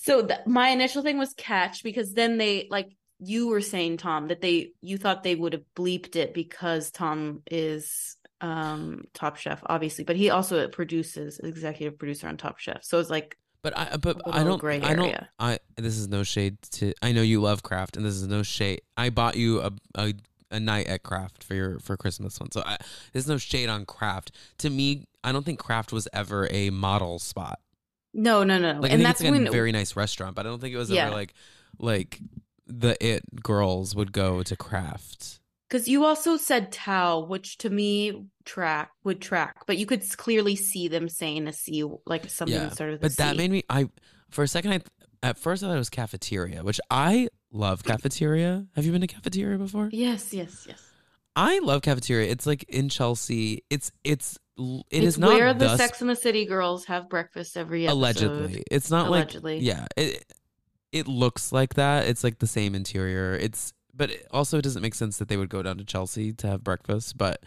so 0.04 0.26
th- 0.26 0.40
my 0.46 0.70
initial 0.70 1.02
thing 1.02 1.18
was 1.18 1.34
catch 1.34 1.82
because 1.82 2.14
then 2.14 2.38
they 2.38 2.68
like 2.70 2.90
you 3.20 3.48
were 3.48 3.62
saying 3.62 3.98
Tom 3.98 4.28
that 4.28 4.42
they 4.42 4.72
you 4.82 4.98
thought 4.98 5.24
they 5.24 5.36
would 5.36 5.54
have 5.54 5.64
bleeped 5.78 6.18
it 6.18 6.34
because 6.34 6.92
Tom 6.92 7.42
is 7.50 8.18
um 8.42 9.06
Top 9.14 9.38
Chef 9.38 9.62
obviously, 9.66 10.04
but 10.04 10.18
he 10.18 10.30
also 10.30 10.68
produces 10.68 11.40
executive 11.40 11.98
producer 11.98 12.28
on 12.28 12.36
Top 12.36 12.60
Chef. 12.60 12.84
So 12.84 13.00
it's 13.00 13.10
like 13.10 13.38
But 13.62 13.78
I 13.78 13.96
but 13.96 14.22
I 14.30 14.44
don't 14.44 14.60
gray 14.60 14.82
I 14.82 14.94
don't 14.94 15.06
area. 15.06 15.30
I 15.40 15.60
this 15.78 15.98
is 15.98 16.10
no 16.10 16.24
shade 16.24 16.62
to 16.74 16.94
I 17.02 17.14
know 17.14 17.22
you 17.22 17.40
love 17.40 17.64
craft 17.64 17.96
and 17.96 18.06
this 18.06 18.16
is 18.16 18.28
no 18.28 18.44
shade. 18.44 18.82
I 18.98 19.10
bought 19.10 19.38
you 19.38 19.62
a 19.62 19.72
a, 19.96 20.14
a 20.52 20.60
night 20.60 20.88
at 20.88 21.04
craft 21.04 21.46
for 21.46 21.54
your 21.56 21.80
for 21.80 21.96
Christmas 21.96 22.38
one. 22.42 22.52
So 22.52 22.62
I, 22.66 22.78
there's 23.14 23.30
no 23.30 23.38
shade 23.38 23.70
on 23.70 23.86
craft. 23.86 24.34
To 24.58 24.70
me, 24.70 25.06
I 25.24 25.32
don't 25.32 25.46
think 25.46 25.60
craft 25.60 25.94
was 25.94 26.10
ever 26.12 26.50
a 26.52 26.72
model 26.72 27.20
spot. 27.20 27.60
No, 28.14 28.44
no, 28.44 28.58
no. 28.60 28.80
Like 28.80 28.92
I 28.92 28.94
and 28.94 29.00
think 29.00 29.02
that's 29.04 29.22
it's 29.22 29.30
like 29.30 29.32
when 29.40 29.48
a 29.48 29.52
very 29.52 29.72
nice 29.72 29.96
restaurant, 29.96 30.36
but 30.36 30.46
I 30.46 30.50
don't 30.50 30.60
think 30.60 30.74
it 30.74 30.78
was 30.78 30.90
Yeah. 30.90 31.08
ever 31.08 31.16
like 31.16 31.34
like 31.80 32.20
the 32.68 32.96
it 33.06 33.24
girls 33.44 33.96
would 33.96 34.12
go 34.12 34.44
to 34.44 34.56
craft. 34.56 35.40
Because 35.70 35.88
you 35.88 36.06
also 36.06 36.38
said 36.38 36.72
Tao, 36.72 37.20
which 37.22 37.58
to 37.60 37.70
me 37.70 38.26
track 38.46 38.92
would 39.04 39.20
track, 39.22 39.56
but 39.66 39.78
you 39.78 39.88
could 39.88 40.02
s- 40.02 40.16
clearly 40.16 40.56
see 40.56 40.88
them 40.88 41.10
saying 41.10 41.48
a 41.48 41.54
C, 41.54 41.84
like 42.06 42.30
something 42.30 42.54
Yeah, 42.56 42.70
started 42.70 43.02
with 43.02 43.02
But 43.02 43.18
that 43.18 43.36
made 43.38 43.50
me 43.52 43.64
I 43.70 43.90
for 44.30 44.44
a 44.44 44.48
second 44.48 44.72
I 44.74 44.80
at 45.24 45.38
first 45.40 45.64
I 45.64 45.68
thought 45.68 45.76
it 45.76 45.80
was 45.80 45.90
cafeteria, 45.90 46.64
which 46.64 46.80
I 46.92 47.30
love 47.52 47.84
cafeteria. 47.84 48.68
Have 48.76 48.86
you 48.86 48.92
been 48.92 49.02
to 49.02 49.08
cafeteria 49.08 49.58
before? 49.58 49.90
yes, 49.92 50.34
yes, 50.34 50.66
yes. 50.68 50.82
I 51.36 51.58
love 51.60 51.82
cafeteria. 51.82 52.30
It's 52.30 52.46
like 52.46 52.64
in 52.70 52.90
Chelsea. 52.90 53.64
It's 53.72 53.92
it's 54.04 54.38
it 54.58 54.84
it's 54.92 55.06
is 55.06 55.18
not 55.18 55.34
where 55.34 55.54
the 55.54 55.68
the 55.68 55.78
Sex 55.78 56.02
and 56.02 56.10
the 56.10 56.16
City 56.16 56.46
girls 56.46 56.86
have 56.86 57.10
breakfast 57.10 57.58
every 57.58 57.86
episode. 57.86 57.98
allegedly. 57.98 58.64
It's 58.70 58.92
not 58.92 59.08
Allegedly. 59.08 59.56
like 59.56 59.64
yeah. 59.64 59.88
It 59.98 60.26
it 60.92 61.08
looks 61.08 61.52
like 61.52 61.74
that. 61.76 62.08
It's 62.08 62.24
like 62.24 62.40
the 62.40 62.48
same 62.48 62.76
interior. 62.76 63.34
It's 63.36 63.74
but 63.96 64.12
it 64.12 64.28
also 64.32 64.58
it 64.60 64.62
doesn't 64.62 64.82
make 64.82 64.96
sense 64.96 65.18
that 65.18 65.28
they 65.28 65.38
would 65.38 65.50
go 65.50 65.64
down 65.64 65.78
to 65.78 65.84
Chelsea 65.84 66.34
to 66.34 66.48
have 66.48 66.64
breakfast, 66.64 67.18
but 67.18 67.44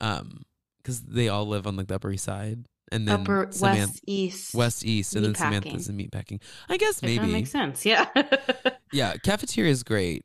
um 0.00 0.42
because 0.78 1.02
they 1.02 1.28
all 1.28 1.46
live 1.46 1.66
on 1.66 1.76
like 1.76 1.88
the 1.88 1.96
Upper 1.96 2.10
East 2.10 2.24
Side 2.24 2.64
and 2.90 3.06
then 3.06 3.20
Upper 3.20 3.48
Samantha 3.50 3.80
West 3.80 4.00
East. 4.06 4.54
West 4.54 4.84
East 4.84 5.14
and 5.14 5.24
then. 5.24 5.34
Samantha's 5.34 5.88
in 5.88 5.96
meatpacking. 5.96 6.40
I 6.68 6.76
guess 6.76 7.02
maybe 7.02 7.26
That 7.26 7.32
makes 7.32 7.50
sense. 7.50 7.84
Yeah. 7.84 8.06
yeah, 8.92 9.14
cafeteria 9.22 9.70
is 9.70 9.82
great. 9.82 10.24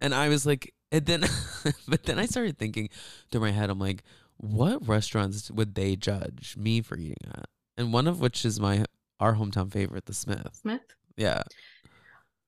And 0.00 0.14
I 0.14 0.28
was 0.28 0.44
like, 0.44 0.74
and 0.92 1.06
then, 1.06 1.24
but 1.88 2.04
then 2.04 2.18
I 2.18 2.26
started 2.26 2.58
thinking 2.58 2.90
through 3.30 3.40
my 3.40 3.50
head, 3.50 3.70
I'm 3.70 3.78
like, 3.78 4.02
what 4.36 4.86
restaurants 4.86 5.50
would 5.50 5.74
they 5.74 5.96
judge 5.96 6.56
me 6.58 6.80
for 6.82 6.96
eating 6.96 7.16
at? 7.34 7.46
And 7.76 7.92
one 7.92 8.06
of 8.06 8.20
which 8.20 8.44
is 8.44 8.60
my 8.60 8.84
our 9.20 9.34
hometown 9.34 9.70
favorite, 9.72 10.06
the 10.06 10.14
Smith. 10.14 10.48
Smith. 10.52 10.82
Yeah, 11.16 11.42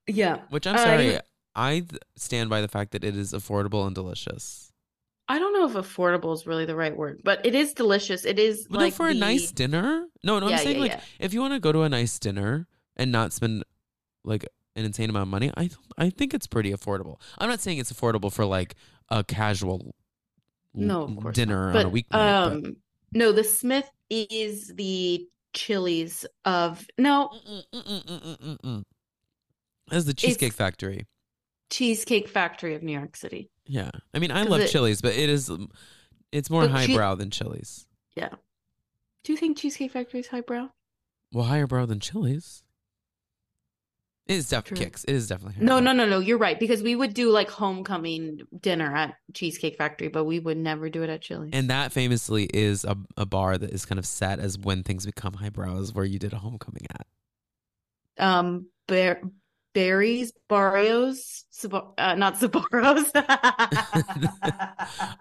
Yeah, 0.07 0.41
which 0.49 0.65
I'm 0.67 0.75
Uh, 0.75 0.79
sorry, 0.83 1.13
you- 1.13 1.19
I 1.55 1.85
stand 2.15 2.49
by 2.49 2.61
the 2.61 2.67
fact 2.67 2.91
that 2.91 3.03
it 3.03 3.17
is 3.17 3.33
affordable 3.33 3.85
and 3.85 3.95
delicious. 3.95 4.71
I 5.27 5.39
don't 5.39 5.51
know 5.53 5.65
if 5.67 5.73
affordable 5.73 6.33
is 6.33 6.45
really 6.47 6.65
the 6.65 6.75
right 6.75 6.95
word, 6.95 7.21
but 7.23 7.45
it 7.45 7.53
is 7.55 7.73
delicious. 7.73 8.23
It 8.23 8.39
is 8.39 8.67
But 8.69 8.79
like 8.79 8.93
for 8.93 9.07
the- 9.11 9.17
a 9.17 9.19
nice 9.19 9.51
dinner. 9.51 10.07
No, 10.23 10.39
no, 10.39 10.47
Yeah, 10.47 10.57
I'm 10.57 10.63
saying 10.63 10.75
yeah, 10.77 10.81
like 10.81 10.91
yeah. 10.91 11.01
if 11.19 11.33
you 11.33 11.41
want 11.41 11.53
to 11.53 11.59
go 11.59 11.71
to 11.73 11.81
a 11.81 11.89
nice 11.89 12.17
dinner 12.19 12.67
and 12.95 13.11
not 13.11 13.33
spend 13.33 13.63
like 14.23 14.45
an 14.75 14.85
insane 14.85 15.09
amount 15.09 15.23
of 15.23 15.29
money, 15.29 15.51
I 15.57 15.69
I 15.97 16.09
think 16.11 16.33
it's 16.33 16.47
pretty 16.47 16.71
affordable. 16.71 17.19
I'm 17.39 17.49
not 17.49 17.59
saying 17.59 17.79
it's 17.79 17.91
affordable 17.91 18.31
for 18.31 18.45
like 18.45 18.75
a 19.09 19.23
casual 19.23 19.93
No, 20.73 21.03
of 21.03 21.17
course 21.17 21.35
dinner 21.35 21.71
not. 21.73 21.79
on 21.79 21.85
a 21.85 21.89
But, 21.89 21.93
weeknight. 21.93 22.09
but- 22.09 22.51
Um, 22.67 22.75
no, 23.13 23.31
the 23.31 23.43
Smith 23.43 23.89
is 24.09 24.67
the 24.75 25.27
Chili's 25.53 26.25
of 26.45 26.85
no 26.97 27.29
Mm-mm-mm-mm-mm-mm. 27.73 28.83
That's 29.89 30.05
the 30.05 30.13
Cheesecake 30.13 30.47
It's- 30.49 30.57
Factory. 30.57 31.07
Cheesecake 31.69 32.29
Factory 32.29 32.75
of 32.75 32.83
New 32.83 32.93
York 32.93 33.15
City. 33.15 33.49
Yeah, 33.65 33.91
I 34.13 34.19
mean 34.19 34.31
I 34.31 34.43
love 34.43 34.61
it- 34.61 34.69
Chili's, 34.69 35.01
but 35.01 35.13
it 35.15 35.29
is 35.29 35.49
um, 35.49 35.69
it's 36.31 36.49
more 36.49 36.61
But 36.67 36.71
highbrow 36.71 37.15
than 37.15 37.29
Chili's. 37.31 37.87
Yeah. 38.15 38.29
Do 39.23 39.33
you 39.33 39.37
think 39.37 39.57
Cheesecake 39.57 39.91
Factory 39.91 40.19
is 40.21 40.27
highbrow? 40.27 40.69
Well, 41.33 41.45
higher 41.45 41.67
brow 41.67 41.85
than 41.85 41.99
Chili's. 41.99 42.63
It 44.27 44.35
is 44.35 44.49
definitely 44.49 44.85
Cix. 44.85 45.03
It 45.05 45.15
is 45.15 45.27
definitely 45.27 45.63
No, 45.63 45.79
no, 45.79 45.93
no, 45.93 46.05
no. 46.05 46.19
You're 46.19 46.37
right 46.37 46.59
because 46.59 46.83
we 46.83 46.95
would 46.95 47.13
do 47.13 47.31
like 47.31 47.49
homecoming 47.49 48.41
dinner 48.59 48.93
at 48.95 49.15
Cheesecake 49.33 49.77
Factory, 49.77 50.09
but 50.09 50.25
we 50.25 50.39
would 50.39 50.57
never 50.57 50.89
do 50.89 51.03
it 51.03 51.09
at 51.09 51.21
Chili's. 51.21 51.51
And 51.53 51.69
that 51.69 51.91
famously 51.91 52.49
is 52.53 52.83
a, 52.83 52.97
a 53.15 53.25
bar 53.25 53.57
that 53.57 53.71
is 53.71 53.85
kind 53.85 53.99
of 53.99 54.05
set 54.05 54.39
as 54.39 54.57
when 54.57 54.83
things 54.83 55.05
become 55.05 55.33
highbrows, 55.33 55.93
where 55.93 56.05
you 56.05 56.19
did 56.19 56.33
a 56.33 56.37
homecoming 56.37 56.85
at. 56.91 58.23
um, 58.23 58.67
Bear, 58.87 59.21
Barry's, 59.73 60.31
Barrios, 60.49 61.45
Sab- 61.51 61.93
uh, 61.97 62.15
not 62.15 62.39
Sabaros. 62.39 63.11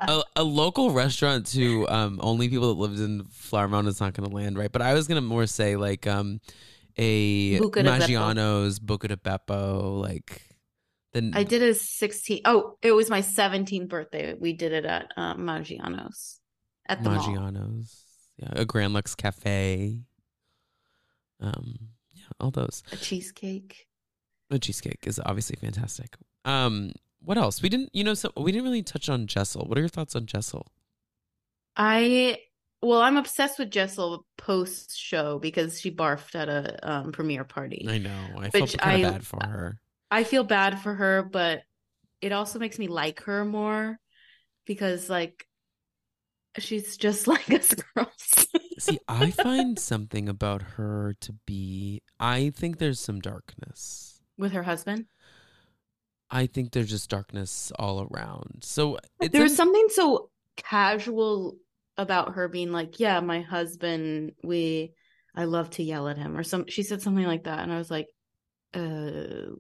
a, 0.00 0.22
a 0.36 0.42
local 0.42 0.90
restaurant 0.92 1.46
to 1.48 1.86
um, 1.88 2.18
only 2.22 2.48
people 2.48 2.74
that 2.74 2.80
lived 2.80 3.00
in 3.00 3.24
Flower 3.30 3.68
Mound 3.68 3.88
is 3.88 4.00
not 4.00 4.14
going 4.14 4.28
to 4.28 4.34
land 4.34 4.58
right. 4.58 4.70
But 4.72 4.82
I 4.82 4.94
was 4.94 5.06
going 5.08 5.16
to 5.16 5.26
more 5.26 5.46
say 5.46 5.76
like 5.76 6.06
um, 6.06 6.40
a 6.96 7.58
Buca. 7.58 7.82
Maggiano's, 7.82 8.78
Buca 8.78 9.08
de 9.08 9.16
Beppo, 9.16 10.00
like 10.00 10.42
the 11.12 11.30
I 11.34 11.44
did 11.44 11.62
a 11.62 11.74
16. 11.74 12.42
Oh, 12.44 12.78
it 12.82 12.92
was 12.92 13.10
my 13.10 13.20
17th 13.20 13.88
birthday. 13.88 14.34
We 14.38 14.52
did 14.52 14.72
it 14.72 14.84
at 14.84 15.12
uh, 15.16 15.34
Maggiano's 15.34 16.40
at 16.88 17.02
the 17.02 17.10
mall. 17.10 17.82
Yeah, 18.38 18.52
a 18.52 18.64
Grand 18.66 18.92
Lux 18.92 19.14
Cafe, 19.14 20.02
um, 21.40 21.78
yeah, 22.12 22.24
all 22.38 22.50
those. 22.50 22.82
A 22.92 22.96
cheesecake. 22.96 23.86
A 24.50 24.58
cheesecake 24.58 25.06
is 25.06 25.20
obviously 25.24 25.56
fantastic. 25.56 26.16
Um, 26.44 26.92
what 27.20 27.38
else? 27.38 27.62
We 27.62 27.68
didn't, 27.68 27.90
you 27.92 28.04
know, 28.04 28.14
so 28.14 28.30
we 28.36 28.52
didn't 28.52 28.64
really 28.64 28.82
touch 28.82 29.08
on 29.08 29.26
Jessel. 29.26 29.64
What 29.66 29.78
are 29.78 29.80
your 29.80 29.88
thoughts 29.88 30.14
on 30.14 30.26
Jessel? 30.26 30.66
I 31.76 32.38
well, 32.86 33.00
I'm 33.02 33.16
obsessed 33.16 33.58
with 33.58 33.70
Jessel 33.70 34.24
post 34.38 34.96
show 34.96 35.38
because 35.38 35.80
she 35.80 35.90
barfed 35.90 36.34
at 36.34 36.48
a 36.48 36.90
um, 36.90 37.12
premiere 37.12 37.44
party. 37.44 37.86
I 37.88 37.98
know. 37.98 38.24
I 38.38 38.50
feel 38.50 38.66
kind 38.66 39.04
of 39.04 39.12
bad 39.12 39.26
for 39.26 39.40
her. 39.44 39.80
I 40.10 40.24
feel 40.24 40.44
bad 40.44 40.80
for 40.80 40.94
her, 40.94 41.22
but 41.22 41.62
it 42.20 42.32
also 42.32 42.58
makes 42.58 42.78
me 42.78 42.88
like 42.88 43.22
her 43.24 43.44
more 43.44 43.98
because 44.66 45.10
like 45.10 45.46
she's 46.58 46.96
just 46.96 47.26
like 47.26 47.50
us 47.50 47.74
girls. 47.74 48.46
See, 48.78 49.00
I 49.08 49.30
find 49.30 49.78
something 49.78 50.28
about 50.28 50.62
her 50.62 51.16
to 51.20 51.32
be. 51.44 52.02
I 52.20 52.50
think 52.50 52.78
there's 52.78 53.00
some 53.00 53.20
darkness. 53.20 54.20
with 54.38 54.52
her 54.52 54.62
husband. 54.62 55.06
I 56.30 56.46
think 56.46 56.72
there's 56.72 56.90
just 56.90 57.10
darkness 57.10 57.72
all 57.78 58.08
around. 58.10 58.58
So 58.62 58.98
it's 59.20 59.32
There 59.32 59.42
was 59.42 59.56
something 59.56 59.86
so 59.90 60.30
casual 60.56 61.56
about 61.98 62.34
her 62.34 62.48
being 62.48 62.72
like, 62.72 62.98
"Yeah, 63.00 63.20
my 63.20 63.40
husband, 63.40 64.32
we 64.42 64.92
I 65.34 65.44
love 65.44 65.70
to 65.70 65.82
yell 65.82 66.08
at 66.08 66.18
him," 66.18 66.36
or 66.36 66.42
some. 66.42 66.66
She 66.68 66.82
said 66.82 67.02
something 67.02 67.24
like 67.26 67.44
that, 67.44 67.60
and 67.60 67.72
I 67.72 67.78
was 67.78 67.90
like, 67.90 68.06
"Uh." 68.74 69.54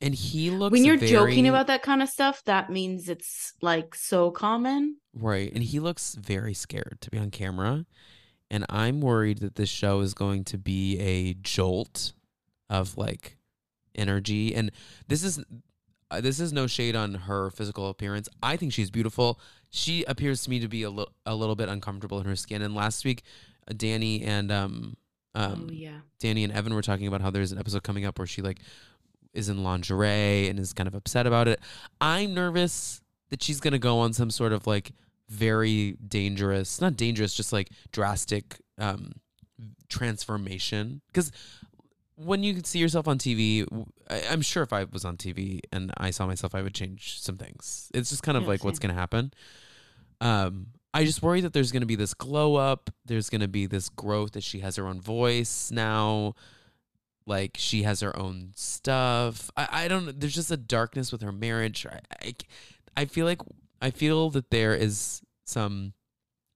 and 0.00 0.14
he 0.14 0.50
looks 0.50 0.70
When 0.72 0.84
you're 0.84 0.96
very- 0.96 1.10
joking 1.10 1.48
about 1.48 1.66
that 1.66 1.82
kind 1.82 2.02
of 2.02 2.08
stuff, 2.08 2.44
that 2.44 2.70
means 2.70 3.08
it's 3.08 3.52
like 3.60 3.94
so 3.96 4.30
common. 4.30 4.96
right, 5.12 5.52
and 5.52 5.62
he 5.64 5.80
looks 5.80 6.14
very 6.14 6.54
scared 6.54 6.98
to 7.00 7.10
be 7.10 7.18
on 7.18 7.30
camera, 7.32 7.84
and 8.50 8.64
I'm 8.68 9.00
worried 9.00 9.38
that 9.38 9.56
this 9.56 9.68
show 9.68 10.00
is 10.00 10.14
going 10.14 10.44
to 10.44 10.58
be 10.58 10.98
a 11.00 11.34
jolt 11.34 12.12
of 12.70 12.96
like 12.96 13.38
energy. 13.96 14.54
And 14.54 14.70
this 15.08 15.24
is 15.24 15.42
uh, 16.10 16.20
this 16.20 16.40
is 16.40 16.52
no 16.52 16.66
shade 16.66 16.96
on 16.96 17.14
her 17.14 17.50
physical 17.50 17.88
appearance. 17.88 18.28
I 18.42 18.56
think 18.56 18.72
she's 18.72 18.90
beautiful. 18.90 19.40
She 19.70 20.04
appears 20.04 20.42
to 20.42 20.50
me 20.50 20.58
to 20.60 20.68
be 20.68 20.82
a, 20.82 20.90
li- 20.90 21.06
a 21.26 21.34
little 21.34 21.54
bit 21.56 21.68
uncomfortable 21.68 22.18
in 22.20 22.26
her 22.26 22.36
skin. 22.36 22.62
And 22.62 22.74
last 22.74 23.04
week, 23.04 23.22
uh, 23.68 23.74
Danny 23.76 24.22
and 24.22 24.50
um 24.50 24.96
um 25.34 25.66
oh 25.68 25.72
yeah. 25.72 25.98
Danny 26.18 26.44
and 26.44 26.52
Evan 26.52 26.74
were 26.74 26.82
talking 26.82 27.06
about 27.06 27.20
how 27.20 27.30
there's 27.30 27.52
an 27.52 27.58
episode 27.58 27.82
coming 27.82 28.04
up 28.06 28.18
where 28.18 28.26
she 28.26 28.40
like 28.40 28.60
is 29.34 29.48
in 29.48 29.62
lingerie 29.62 30.48
and 30.48 30.58
is 30.58 30.72
kind 30.72 30.86
of 30.86 30.94
upset 30.94 31.26
about 31.26 31.48
it. 31.48 31.60
I'm 32.00 32.32
nervous 32.32 33.02
that 33.28 33.42
she's 33.42 33.60
gonna 33.60 33.78
go 33.78 33.98
on 33.98 34.14
some 34.14 34.30
sort 34.30 34.52
of 34.52 34.66
like 34.66 34.92
very 35.28 35.92
dangerous, 36.08 36.80
not 36.80 36.96
dangerous, 36.96 37.34
just 37.34 37.52
like 37.52 37.68
drastic 37.92 38.56
um 38.78 39.12
transformation. 39.88 41.02
Because 41.08 41.30
when 42.18 42.42
you 42.42 42.60
see 42.64 42.78
yourself 42.78 43.06
on 43.06 43.18
TV, 43.18 43.66
I, 44.10 44.18
am 44.32 44.42
sure 44.42 44.62
if 44.62 44.72
I 44.72 44.84
was 44.84 45.04
on 45.04 45.16
TV 45.16 45.60
and 45.72 45.92
I 45.96 46.10
saw 46.10 46.26
myself, 46.26 46.54
I 46.54 46.62
would 46.62 46.74
change 46.74 47.20
some 47.20 47.36
things. 47.36 47.90
It's 47.94 48.10
just 48.10 48.22
kind 48.22 48.36
of 48.36 48.42
Yeah, 48.42 48.50
like 48.50 48.64
what's 48.64 48.78
gonna 48.78 48.94
happen. 48.94 49.32
Um, 50.20 50.68
I 50.92 51.04
just 51.04 51.22
worry 51.22 51.40
that 51.42 51.52
there's 51.52 51.70
gonna 51.70 51.86
be 51.86 51.94
this 51.94 52.14
glow 52.14 52.56
up. 52.56 52.90
There's 53.04 53.30
gonna 53.30 53.48
be 53.48 53.66
this 53.66 53.88
growth 53.88 54.32
that 54.32 54.42
she 54.42 54.60
has 54.60 54.76
her 54.76 54.86
own 54.86 55.00
voice 55.00 55.70
now. 55.70 56.34
Like 57.24 57.56
she 57.58 57.82
has 57.84 58.00
her 58.00 58.16
own 58.18 58.52
stuff. 58.56 59.50
I, 59.56 59.68
I 59.84 59.88
don't. 59.88 60.18
There's 60.18 60.34
just 60.34 60.50
a 60.50 60.56
darkness 60.56 61.12
with 61.12 61.22
her 61.22 61.32
marriage. 61.32 61.86
I, 61.86 62.00
I, 62.22 62.34
I 62.96 63.04
feel 63.04 63.26
like 63.26 63.42
I 63.80 63.90
feel 63.90 64.30
that 64.30 64.50
there 64.50 64.74
is 64.74 65.22
some 65.44 65.92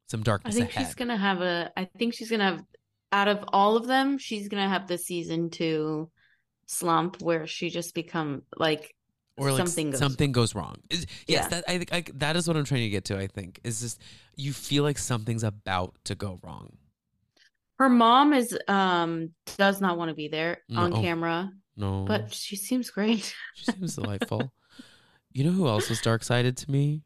some 0.08 0.22
darkness. 0.22 0.54
I 0.54 0.58
think 0.58 0.70
ahead. 0.70 0.86
she's 0.86 0.94
gonna 0.94 1.16
have 1.16 1.40
a. 1.40 1.70
I 1.76 1.84
think 1.84 2.14
she's 2.14 2.30
gonna 2.30 2.44
have. 2.44 2.64
Out 3.12 3.28
of 3.28 3.44
all 3.52 3.76
of 3.76 3.86
them, 3.86 4.16
she's 4.18 4.48
gonna 4.48 4.68
have 4.68 4.88
the 4.88 4.96
season 4.98 5.50
two 5.50 6.10
slump 6.66 7.20
where 7.20 7.46
she 7.46 7.68
just 7.70 7.94
become 7.94 8.42
like 8.56 8.94
or 9.36 9.50
like 9.52 9.58
something 9.66 9.90
goes- 9.90 9.98
something 9.98 10.32
goes 10.32 10.54
wrong. 10.54 10.76
Yes, 10.90 11.06
Yeah. 11.26 11.48
that 11.48 11.64
I 11.68 11.78
think 11.78 11.92
I, 11.92 12.04
that 12.14 12.36
is 12.36 12.48
what 12.48 12.56
I'm 12.56 12.64
trying 12.64 12.82
to 12.82 12.88
get 12.90 13.04
to. 13.06 13.18
I 13.18 13.26
think 13.26 13.60
is 13.64 13.80
just 13.80 14.00
you 14.36 14.52
feel 14.52 14.82
like 14.82 14.98
something's 14.98 15.44
about 15.44 15.94
to 16.04 16.14
go 16.14 16.38
wrong. 16.42 16.76
her 17.78 17.88
mom 17.88 18.32
is 18.32 18.56
um 18.68 19.30
does 19.58 19.80
not 19.80 19.98
want 19.98 20.08
to 20.08 20.14
be 20.14 20.28
there 20.28 20.58
on 20.74 20.92
camera, 20.92 21.50
No, 21.76 22.04
but 22.06 22.32
she 22.32 22.56
seems 22.56 22.90
great. 22.90 23.34
she 23.54 23.72
seems 23.72 23.96
delightful. 23.96 24.52
you 25.32 25.44
know 25.44 25.50
who 25.52 25.66
else 25.68 25.88
was 25.90 26.00
dark 26.00 26.22
sided 26.22 26.56
to 26.58 26.70
me, 26.70 27.02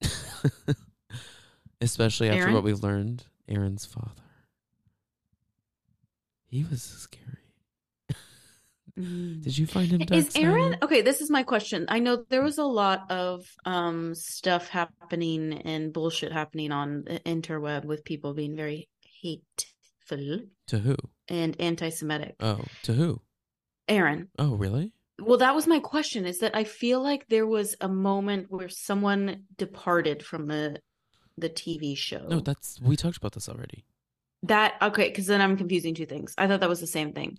especially 1.80 2.28
after 2.28 2.42
Erin? 2.42 2.54
what 2.54 2.62
we've 2.64 2.82
learned. 2.82 3.24
Erin's 3.48 3.84
father. 3.84 4.22
He 6.50 6.64
was 6.64 6.82
scary. 6.82 8.16
Did 8.96 9.56
you 9.56 9.66
find 9.66 9.88
him 9.90 10.02
Is 10.12 10.34
Erin 10.36 10.76
okay? 10.82 11.00
This 11.00 11.20
is 11.20 11.30
my 11.30 11.42
question. 11.44 11.86
I 11.88 12.00
know 12.00 12.24
there 12.28 12.42
was 12.42 12.58
a 12.58 12.64
lot 12.64 13.10
of 13.10 13.46
um 13.64 14.14
stuff 14.14 14.68
happening 14.68 15.62
and 15.64 15.92
bullshit 15.92 16.32
happening 16.32 16.72
on 16.72 17.04
the 17.06 17.20
interweb 17.20 17.84
with 17.84 18.04
people 18.04 18.34
being 18.34 18.56
very 18.56 18.88
hateful 19.22 20.40
To 20.66 20.78
who? 20.80 20.96
and 21.28 21.54
anti-Semitic. 21.60 22.34
Oh, 22.40 22.64
to 22.82 22.94
who? 22.94 23.22
Erin, 23.86 24.28
Oh, 24.38 24.54
really? 24.56 24.92
well, 25.20 25.38
that 25.38 25.54
was 25.54 25.68
my 25.68 25.78
question. 25.78 26.26
Is 26.26 26.38
that 26.40 26.56
I 26.56 26.64
feel 26.64 27.00
like 27.00 27.28
there 27.28 27.46
was 27.46 27.76
a 27.80 27.88
moment 27.88 28.46
where 28.50 28.68
someone 28.68 29.44
departed 29.56 30.24
from 30.24 30.48
the 30.48 30.80
the 31.38 31.48
TV 31.48 31.96
show. 31.96 32.26
No, 32.28 32.40
that's 32.40 32.80
we 32.82 32.96
talked 32.96 33.16
about 33.18 33.32
this 33.34 33.48
already. 33.48 33.84
That 34.44 34.74
okay, 34.80 35.08
because 35.08 35.26
then 35.26 35.40
I'm 35.40 35.56
confusing 35.56 35.94
two 35.94 36.06
things. 36.06 36.34
I 36.38 36.46
thought 36.46 36.60
that 36.60 36.68
was 36.68 36.80
the 36.80 36.86
same 36.86 37.12
thing. 37.12 37.38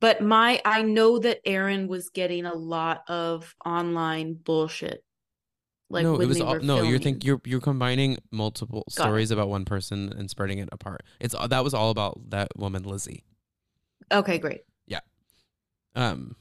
But 0.00 0.22
my 0.22 0.60
I 0.64 0.82
know 0.82 1.18
that 1.18 1.40
Erin 1.44 1.88
was 1.88 2.10
getting 2.10 2.46
a 2.46 2.54
lot 2.54 3.02
of 3.08 3.54
online 3.64 4.34
bullshit. 4.34 5.02
Like 5.90 6.04
no, 6.04 6.20
it 6.20 6.26
was 6.26 6.40
all, 6.40 6.60
no. 6.60 6.82
You're 6.82 6.98
think 6.98 7.24
you're 7.24 7.40
you're 7.44 7.60
combining 7.60 8.18
multiple 8.30 8.84
Got 8.94 9.04
it. 9.04 9.06
stories 9.06 9.30
about 9.30 9.48
one 9.48 9.64
person 9.64 10.12
and 10.16 10.30
spreading 10.30 10.58
it 10.58 10.68
apart. 10.70 11.02
It's 11.18 11.34
that 11.48 11.64
was 11.64 11.74
all 11.74 11.90
about 11.90 12.30
that 12.30 12.48
woman 12.56 12.82
Lizzie. 12.82 13.24
Okay, 14.12 14.38
great. 14.38 14.60
Yeah. 14.86 15.00
Um, 15.96 16.36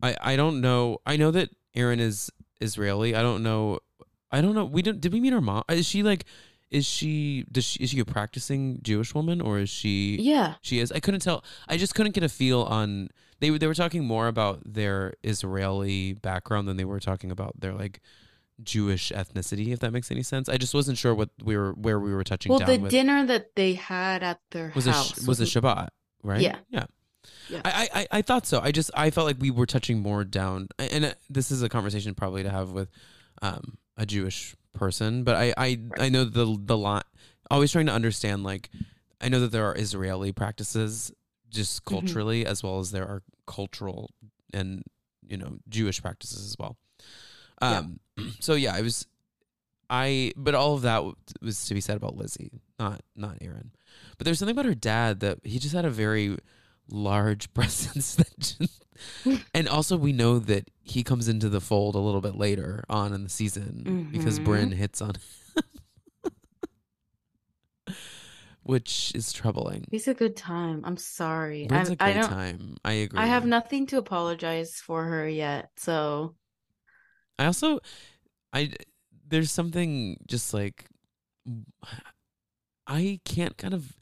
I 0.00 0.16
I 0.20 0.36
don't 0.36 0.60
know. 0.60 0.98
I 1.04 1.16
know 1.16 1.32
that 1.32 1.50
Erin 1.74 2.00
is 2.00 2.30
Israeli. 2.60 3.14
I 3.16 3.22
don't 3.22 3.42
know. 3.42 3.80
I 4.30 4.40
don't 4.40 4.54
know. 4.54 4.64
We 4.64 4.80
don't. 4.80 5.00
Did 5.00 5.12
we 5.12 5.20
meet 5.20 5.32
her 5.32 5.40
mom? 5.40 5.64
Is 5.68 5.86
she 5.86 6.02
like? 6.02 6.24
Is 6.72 6.86
she? 6.86 7.44
Does 7.52 7.64
she? 7.64 7.82
Is 7.84 7.90
she 7.90 8.00
a 8.00 8.04
practicing 8.04 8.80
Jewish 8.82 9.14
woman 9.14 9.40
or 9.40 9.58
is 9.58 9.68
she? 9.68 10.16
Yeah. 10.20 10.54
She 10.62 10.78
is. 10.80 10.90
I 10.90 11.00
couldn't 11.00 11.20
tell. 11.20 11.44
I 11.68 11.76
just 11.76 11.94
couldn't 11.94 12.12
get 12.14 12.24
a 12.24 12.28
feel 12.30 12.62
on. 12.62 13.10
They 13.40 13.50
they 13.50 13.66
were 13.66 13.74
talking 13.74 14.04
more 14.04 14.26
about 14.26 14.60
their 14.64 15.14
Israeli 15.22 16.14
background 16.14 16.66
than 16.66 16.78
they 16.78 16.84
were 16.86 16.98
talking 17.00 17.30
about 17.30 17.60
their 17.60 17.74
like 17.74 18.00
Jewish 18.62 19.12
ethnicity. 19.12 19.68
If 19.72 19.80
that 19.80 19.92
makes 19.92 20.10
any 20.10 20.22
sense. 20.22 20.48
I 20.48 20.56
just 20.56 20.72
wasn't 20.72 20.96
sure 20.96 21.14
what 21.14 21.28
we 21.44 21.56
were 21.58 21.72
where 21.72 22.00
we 22.00 22.14
were 22.14 22.24
touching 22.24 22.50
Well, 22.50 22.60
down 22.60 22.68
the 22.70 22.78
with. 22.78 22.90
dinner 22.90 23.26
that 23.26 23.54
they 23.54 23.74
had 23.74 24.22
at 24.22 24.40
their 24.52 24.72
was 24.74 24.86
house 24.86 25.20
sh- 25.22 25.26
was 25.26 25.40
a 25.40 25.44
Shabbat, 25.44 25.88
right? 26.22 26.40
Yeah. 26.40 26.56
yeah. 26.70 26.86
Yeah. 27.48 27.60
I, 27.64 27.88
I 27.94 28.06
I 28.18 28.22
thought 28.22 28.46
so. 28.46 28.60
I 28.60 28.72
just 28.72 28.90
I 28.94 29.10
felt 29.10 29.26
like 29.26 29.36
we 29.38 29.50
were 29.50 29.66
touching 29.66 30.00
more 30.00 30.24
down, 30.24 30.68
and 30.78 31.04
uh, 31.04 31.12
this 31.28 31.50
is 31.50 31.62
a 31.62 31.68
conversation 31.68 32.14
probably 32.14 32.42
to 32.42 32.50
have 32.50 32.70
with 32.70 32.88
um, 33.42 33.76
a 33.96 34.06
Jewish 34.06 34.56
person. 34.74 35.24
But 35.24 35.36
I 35.36 35.54
I, 35.56 35.78
I 35.98 36.08
know 36.08 36.24
the 36.24 36.56
the 36.60 36.76
lot. 36.76 37.06
Always 37.50 37.72
trying 37.72 37.86
to 37.86 37.92
understand. 37.92 38.44
Like 38.44 38.70
I 39.20 39.28
know 39.28 39.40
that 39.40 39.52
there 39.52 39.64
are 39.66 39.76
Israeli 39.76 40.32
practices 40.32 41.12
just 41.50 41.84
Mm-hmm. 41.84 41.94
culturally, 41.94 42.46
as 42.46 42.62
well 42.62 42.78
as 42.78 42.90
there 42.92 43.06
are 43.06 43.22
cultural 43.46 44.10
and 44.54 44.82
you 45.28 45.36
know 45.36 45.58
Jewish 45.68 46.00
practices 46.02 46.44
as 46.46 46.56
well. 46.58 46.76
Yeah. 47.60 47.78
Um. 47.78 48.00
So 48.40 48.54
yeah, 48.54 48.74
I 48.74 48.80
was. 48.82 49.06
I 49.90 50.32
but 50.36 50.54
all 50.54 50.74
of 50.74 50.82
that 50.82 51.02
was 51.42 51.66
to 51.66 51.74
be 51.74 51.80
said 51.82 51.96
about 51.96 52.16
Lizzie, 52.16 52.50
not 52.78 53.02
not 53.14 53.36
Erin. 53.42 53.72
But 54.16 54.24
there's 54.24 54.38
something 54.38 54.54
about 54.54 54.64
her 54.64 54.74
dad 54.74 55.20
that 55.20 55.40
he 55.44 55.58
just 55.58 55.74
had 55.74 55.84
a 55.84 55.90
very 55.90 56.38
large 56.88 57.52
presence 57.54 58.14
that 58.14 58.38
just, 58.38 58.84
and 59.54 59.68
also 59.68 59.96
we 59.96 60.12
know 60.12 60.38
that 60.38 60.70
he 60.82 61.02
comes 61.02 61.28
into 61.28 61.48
the 61.48 61.60
fold 61.60 61.94
a 61.94 61.98
little 61.98 62.20
bit 62.20 62.36
later 62.36 62.84
on 62.88 63.12
in 63.12 63.22
the 63.24 63.30
season 63.30 64.08
because 64.12 64.38
Mhm. 64.38 64.44
Brynn 64.44 64.72
hits 64.74 65.00
on 65.02 65.14
him, 65.14 65.64
which 68.62 69.12
is 69.14 69.32
troubling. 69.32 69.86
He's 69.90 70.08
a 70.08 70.14
good 70.14 70.36
time. 70.36 70.82
I'm 70.84 70.96
sorry. 70.96 71.66
Brynn's 71.68 71.90
I, 71.90 71.92
a 71.92 71.96
great 71.96 72.16
I 72.16 72.28
time. 72.28 72.76
I 72.84 72.92
agree. 72.92 73.20
I 73.20 73.26
have 73.26 73.44
nothing 73.46 73.86
to 73.88 73.98
apologize 73.98 74.74
for 74.76 75.04
her 75.04 75.28
yet. 75.28 75.70
So 75.76 76.34
I 77.38 77.46
also 77.46 77.80
I 78.52 78.70
there's 79.28 79.50
something 79.50 80.18
just 80.26 80.54
like 80.54 80.86
I 82.86 83.20
can't 83.24 83.56
kind 83.56 83.74
of 83.74 83.96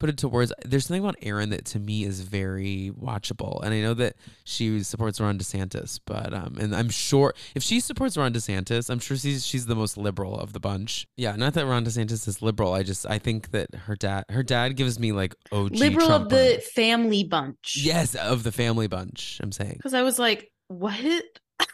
put 0.00 0.08
it 0.08 0.18
to 0.18 0.28
words. 0.28 0.52
There's 0.64 0.86
something 0.86 1.04
about 1.04 1.16
Erin 1.22 1.50
that 1.50 1.64
to 1.66 1.78
me 1.78 2.02
is 2.02 2.22
very 2.22 2.90
watchable, 2.98 3.62
and 3.62 3.72
I 3.72 3.80
know 3.80 3.94
that 3.94 4.16
she 4.44 4.82
supports 4.82 5.20
Ron 5.20 5.38
DeSantis, 5.38 6.00
but 6.04 6.34
um, 6.34 6.56
and 6.58 6.74
I'm 6.74 6.88
sure 6.88 7.34
if 7.54 7.62
she 7.62 7.78
supports 7.78 8.16
Ron 8.16 8.32
DeSantis, 8.32 8.90
I'm 8.90 8.98
sure 8.98 9.16
she's 9.16 9.46
she's 9.46 9.66
the 9.66 9.76
most 9.76 9.96
liberal 9.96 10.36
of 10.36 10.52
the 10.52 10.60
bunch. 10.60 11.06
Yeah, 11.16 11.36
not 11.36 11.54
that 11.54 11.66
Ron 11.66 11.84
DeSantis 11.84 12.26
is 12.26 12.42
liberal. 12.42 12.72
I 12.72 12.82
just 12.82 13.06
I 13.08 13.18
think 13.18 13.52
that 13.52 13.72
her 13.74 13.94
dad 13.94 14.24
her 14.30 14.42
dad 14.42 14.74
gives 14.76 14.98
me 14.98 15.12
like 15.12 15.36
OG 15.52 15.72
liberal 15.72 16.10
of 16.10 16.28
the 16.30 16.62
family 16.74 17.22
bunch. 17.22 17.78
yes 17.80 18.14
of 18.16 18.42
the 18.42 18.52
family 18.52 18.88
bunch. 18.88 19.38
I'm 19.42 19.52
saying. 19.52 19.74
Because 19.76 19.94
I 19.94 20.02
was 20.02 20.18
like, 20.18 20.50
what? 20.68 21.24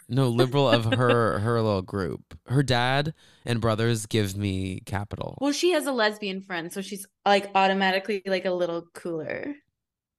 No, 0.08 0.28
liberal 0.28 0.68
of 0.68 0.84
her 0.84 1.40
her 1.40 1.60
little 1.60 1.82
group. 1.82 2.38
Her 2.46 2.62
dad 2.62 3.12
and 3.44 3.60
brothers 3.60 4.06
give 4.06 4.36
me 4.36 4.80
capital. 4.86 5.36
Well, 5.40 5.52
she 5.52 5.72
has 5.72 5.86
a 5.86 5.92
lesbian 5.92 6.40
friend, 6.40 6.72
so 6.72 6.80
she's 6.80 7.06
like 7.24 7.50
automatically 7.54 8.22
like 8.24 8.44
a 8.44 8.52
little 8.52 8.86
cooler. 8.94 9.54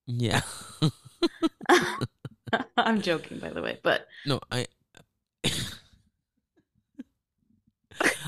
Yeah. 0.06 0.42
I'm 2.78 3.02
joking, 3.02 3.40
by 3.40 3.50
the 3.50 3.62
way, 3.62 3.80
but 3.84 4.08
no, 4.26 4.40
I 4.52 4.68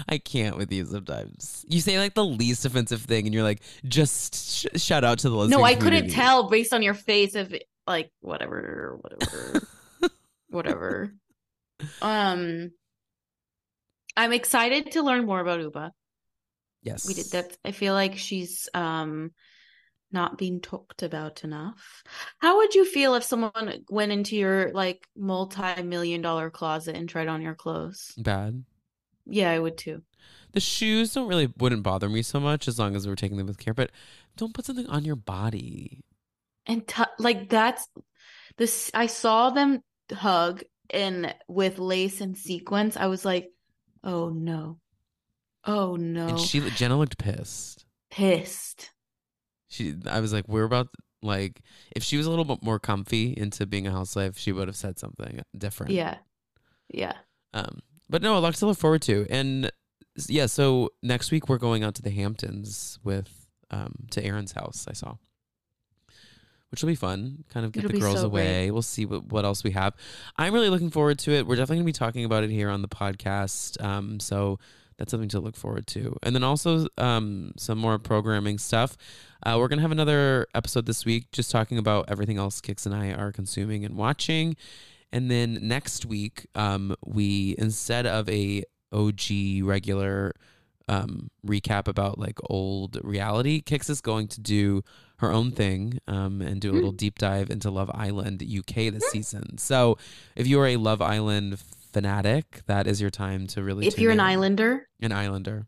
I 0.07 0.17
can't 0.17 0.57
with 0.57 0.71
you 0.71 0.85
sometimes. 0.85 1.65
You 1.67 1.81
say 1.81 1.99
like 1.99 2.15
the 2.15 2.25
least 2.25 2.65
offensive 2.65 3.01
thing 3.01 3.25
and 3.25 3.33
you're 3.33 3.43
like 3.43 3.61
just 3.85 4.35
sh- 4.35 4.81
shout 4.81 5.03
out 5.03 5.19
to 5.19 5.29
the 5.29 5.35
lesbian 5.35 5.59
no, 5.59 5.65
I 5.65 5.75
couldn't 5.75 6.09
tell 6.09 6.49
based 6.49 6.73
on 6.73 6.81
your 6.81 6.93
face 6.93 7.35
of 7.35 7.53
like 7.85 8.11
whatever, 8.21 8.97
whatever, 9.01 9.67
whatever. 10.49 11.13
Um, 12.01 12.71
I'm 14.17 14.33
excited 14.33 14.91
to 14.93 15.01
learn 15.01 15.25
more 15.25 15.39
about 15.39 15.59
Ubah. 15.59 15.91
Yes. 16.81 17.07
We 17.07 17.13
did 17.13 17.31
that. 17.31 17.57
I 17.63 17.71
feel 17.71 17.93
like 17.93 18.17
she's 18.17 18.69
um 18.73 19.31
not 20.11 20.37
being 20.37 20.59
talked 20.59 21.03
about 21.03 21.43
enough. 21.43 22.03
How 22.39 22.57
would 22.57 22.73
you 22.73 22.83
feel 22.83 23.13
if 23.15 23.23
someone 23.23 23.83
went 23.89 24.11
into 24.11 24.35
your 24.35 24.71
like 24.73 25.07
multi-million 25.15 26.21
dollar 26.21 26.49
closet 26.49 26.95
and 26.95 27.07
tried 27.07 27.27
on 27.27 27.41
your 27.41 27.55
clothes? 27.55 28.13
Bad. 28.17 28.63
Yeah, 29.25 29.51
I 29.51 29.59
would 29.59 29.77
too. 29.77 30.01
The 30.53 30.59
shoes 30.59 31.13
don't 31.13 31.27
really 31.27 31.53
wouldn't 31.57 31.83
bother 31.83 32.09
me 32.09 32.23
so 32.23 32.39
much 32.39 32.67
as 32.67 32.79
long 32.79 32.95
as 32.95 33.07
we're 33.07 33.15
taking 33.15 33.37
them 33.37 33.45
with 33.45 33.59
care, 33.59 33.75
but 33.75 33.91
don't 34.35 34.53
put 34.53 34.65
something 34.65 34.87
on 34.87 35.05
your 35.05 35.15
body. 35.15 36.01
And 36.65 36.87
t- 36.87 37.03
like 37.19 37.49
that's 37.49 37.87
this 38.57 38.89
I 38.93 39.05
saw 39.07 39.51
them 39.51 39.83
hug 40.11 40.63
and 40.91 41.33
with 41.47 41.79
lace 41.79 42.21
and 42.21 42.37
sequins. 42.37 42.97
I 42.97 43.07
was 43.07 43.25
like, 43.25 43.51
"Oh 44.03 44.29
no. 44.29 44.79
Oh 45.65 45.95
no." 45.95 46.27
And 46.27 46.39
she 46.39 46.61
Jenna 46.71 46.97
looked 46.97 47.17
pissed. 47.17 47.85
pissed. 48.11 48.91
She, 49.67 49.95
I 50.07 50.19
was 50.19 50.33
like, 50.33 50.47
we're 50.47 50.63
about 50.63 50.87
like, 51.21 51.61
if 51.95 52.01
she 52.01 52.17
was 52.17 52.25
a 52.25 52.29
little 52.29 52.45
bit 52.45 52.63
more 52.63 52.79
comfy 52.79 53.33
into 53.37 53.67
being 53.67 53.85
a 53.85 53.91
housewife, 53.91 54.37
she 54.37 54.51
would 54.51 54.67
have 54.67 54.75
said 54.75 54.97
something 54.97 55.41
different. 55.55 55.91
Yeah. 55.91 56.17
Yeah. 56.91 57.13
Um, 57.53 57.79
but 58.09 58.23
no, 58.23 58.35
a 58.35 58.39
lot 58.39 58.55
to 58.55 58.65
look 58.65 58.79
forward 58.79 59.03
to, 59.03 59.27
and 59.29 59.71
yeah. 60.27 60.47
So 60.47 60.89
next 61.03 61.31
week 61.31 61.47
we're 61.47 61.59
going 61.59 61.83
out 61.83 61.93
to 61.95 62.01
the 62.01 62.09
Hamptons 62.09 62.99
with 63.03 63.47
um 63.69 63.93
to 64.11 64.23
Erin's 64.23 64.53
house. 64.53 64.85
I 64.89 64.93
saw, 64.93 65.17
which 66.69 66.81
will 66.81 66.87
be 66.87 66.95
fun. 66.95 67.43
Kind 67.49 67.65
of 67.65 67.71
get 67.71 67.85
It'll 67.85 67.93
the 67.93 67.99
girls 67.99 68.21
so 68.21 68.25
away. 68.25 68.71
We'll 68.71 68.81
see 68.81 69.05
what 69.05 69.25
what 69.25 69.45
else 69.45 69.63
we 69.63 69.71
have. 69.71 69.95
I'm 70.37 70.53
really 70.53 70.69
looking 70.69 70.89
forward 70.89 71.19
to 71.19 71.31
it. 71.31 71.47
We're 71.47 71.55
definitely 71.55 71.77
gonna 71.77 71.85
be 71.85 71.93
talking 71.93 72.25
about 72.25 72.43
it 72.43 72.49
here 72.49 72.69
on 72.69 72.81
the 72.81 72.87
podcast. 72.87 73.83
Um, 73.83 74.19
so 74.19 74.59
that's 74.97 75.11
something 75.11 75.29
to 75.29 75.39
look 75.39 75.55
forward 75.55 75.87
to. 75.87 76.17
And 76.23 76.35
then 76.35 76.43
also 76.43 76.87
um 76.97 77.53
some 77.57 77.77
more 77.77 77.97
programming 77.97 78.57
stuff. 78.57 78.97
Uh, 79.43 79.55
we're 79.57 79.67
gonna 79.67 79.81
have 79.81 79.91
another 79.91 80.47
episode 80.53 80.85
this 80.85 81.05
week, 81.05 81.31
just 81.31 81.51
talking 81.51 81.77
about 81.77 82.05
everything 82.09 82.37
else 82.37 82.61
Cix 82.63 82.85
and 82.85 82.93
I 82.93 83.11
are 83.13 83.31
consuming 83.31 83.85
and 83.85 83.95
watching. 83.95 84.55
And 85.11 85.31
then 85.31 85.57
next 85.61 86.05
week, 86.05 86.45
um, 86.53 86.95
we 87.03 87.55
instead 87.57 88.05
of 88.05 88.29
a 88.29 88.63
OG 88.91 89.63
regular 89.63 90.35
um, 90.89 91.29
recap 91.45 91.87
about 91.87 92.17
like 92.17 92.39
old 92.49 92.99
reality, 93.03 93.61
Cix 93.65 93.89
is 93.89 94.01
going 94.01 94.27
to 94.29 94.41
do 94.41 94.83
her 95.19 95.31
own 95.31 95.51
thing 95.51 95.99
um, 96.07 96.41
and 96.41 96.59
do 96.59 96.71
a 96.71 96.73
little 96.73 96.91
deep 96.91 97.19
dive 97.19 97.49
into 97.49 97.69
Love 97.69 97.91
Island 97.93 98.41
UK 98.41 98.91
this 98.91 99.09
season. 99.11 99.57
So 99.57 99.97
if 100.35 100.47
you 100.47 100.59
are 100.59 100.67
a 100.67 100.77
Love 100.77 101.01
Island 101.01 101.59
fanatic, 101.93 102.61
that 102.65 102.87
is 102.87 102.99
your 102.99 103.11
time 103.11 103.45
to 103.47 103.63
really. 103.63 103.85
If 103.85 103.99
you're 103.99 104.11
an 104.11 104.19
in. 104.19 104.25
islander, 104.25 104.87
an 104.99 105.11
Islander, 105.11 105.67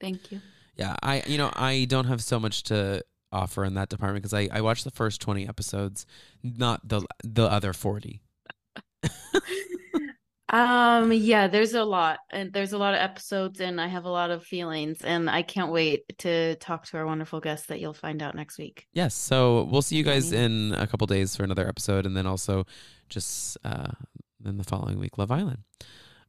thank 0.00 0.30
you. 0.30 0.40
yeah, 0.76 0.94
I 1.02 1.22
you 1.26 1.38
know 1.38 1.50
I 1.54 1.86
don't 1.88 2.06
have 2.06 2.22
so 2.22 2.38
much 2.38 2.64
to 2.64 3.02
offer 3.32 3.64
in 3.64 3.74
that 3.74 3.88
department 3.88 4.22
because 4.22 4.34
I 4.34 4.48
I 4.52 4.60
watched 4.60 4.84
the 4.84 4.90
first 4.90 5.22
twenty 5.22 5.48
episodes, 5.48 6.04
not 6.42 6.86
the 6.86 7.06
the 7.22 7.44
other 7.44 7.72
forty. 7.72 8.20
Um, 10.54 11.12
yeah, 11.12 11.48
there's 11.48 11.74
a 11.74 11.82
lot, 11.82 12.20
and 12.30 12.52
there's 12.52 12.72
a 12.72 12.78
lot 12.78 12.94
of 12.94 13.00
episodes, 13.00 13.60
and 13.60 13.80
I 13.80 13.88
have 13.88 14.04
a 14.04 14.08
lot 14.08 14.30
of 14.30 14.44
feelings, 14.44 15.02
and 15.02 15.28
I 15.28 15.42
can't 15.42 15.72
wait 15.72 16.16
to 16.18 16.54
talk 16.56 16.86
to 16.86 16.96
our 16.96 17.06
wonderful 17.06 17.40
guests 17.40 17.66
that 17.66 17.80
you'll 17.80 17.92
find 17.92 18.22
out 18.22 18.36
next 18.36 18.56
week. 18.56 18.86
Yes, 18.92 19.16
so 19.16 19.64
we'll 19.64 19.82
see 19.82 19.96
you 19.96 20.04
guys 20.04 20.30
in 20.30 20.72
a 20.74 20.86
couple 20.86 21.08
days 21.08 21.34
for 21.34 21.42
another 21.42 21.66
episode, 21.66 22.06
and 22.06 22.16
then 22.16 22.24
also 22.24 22.66
just 23.08 23.58
uh, 23.64 23.90
then 24.38 24.56
the 24.56 24.62
following 24.62 25.00
week, 25.00 25.18
Love 25.18 25.32
Island. 25.32 25.64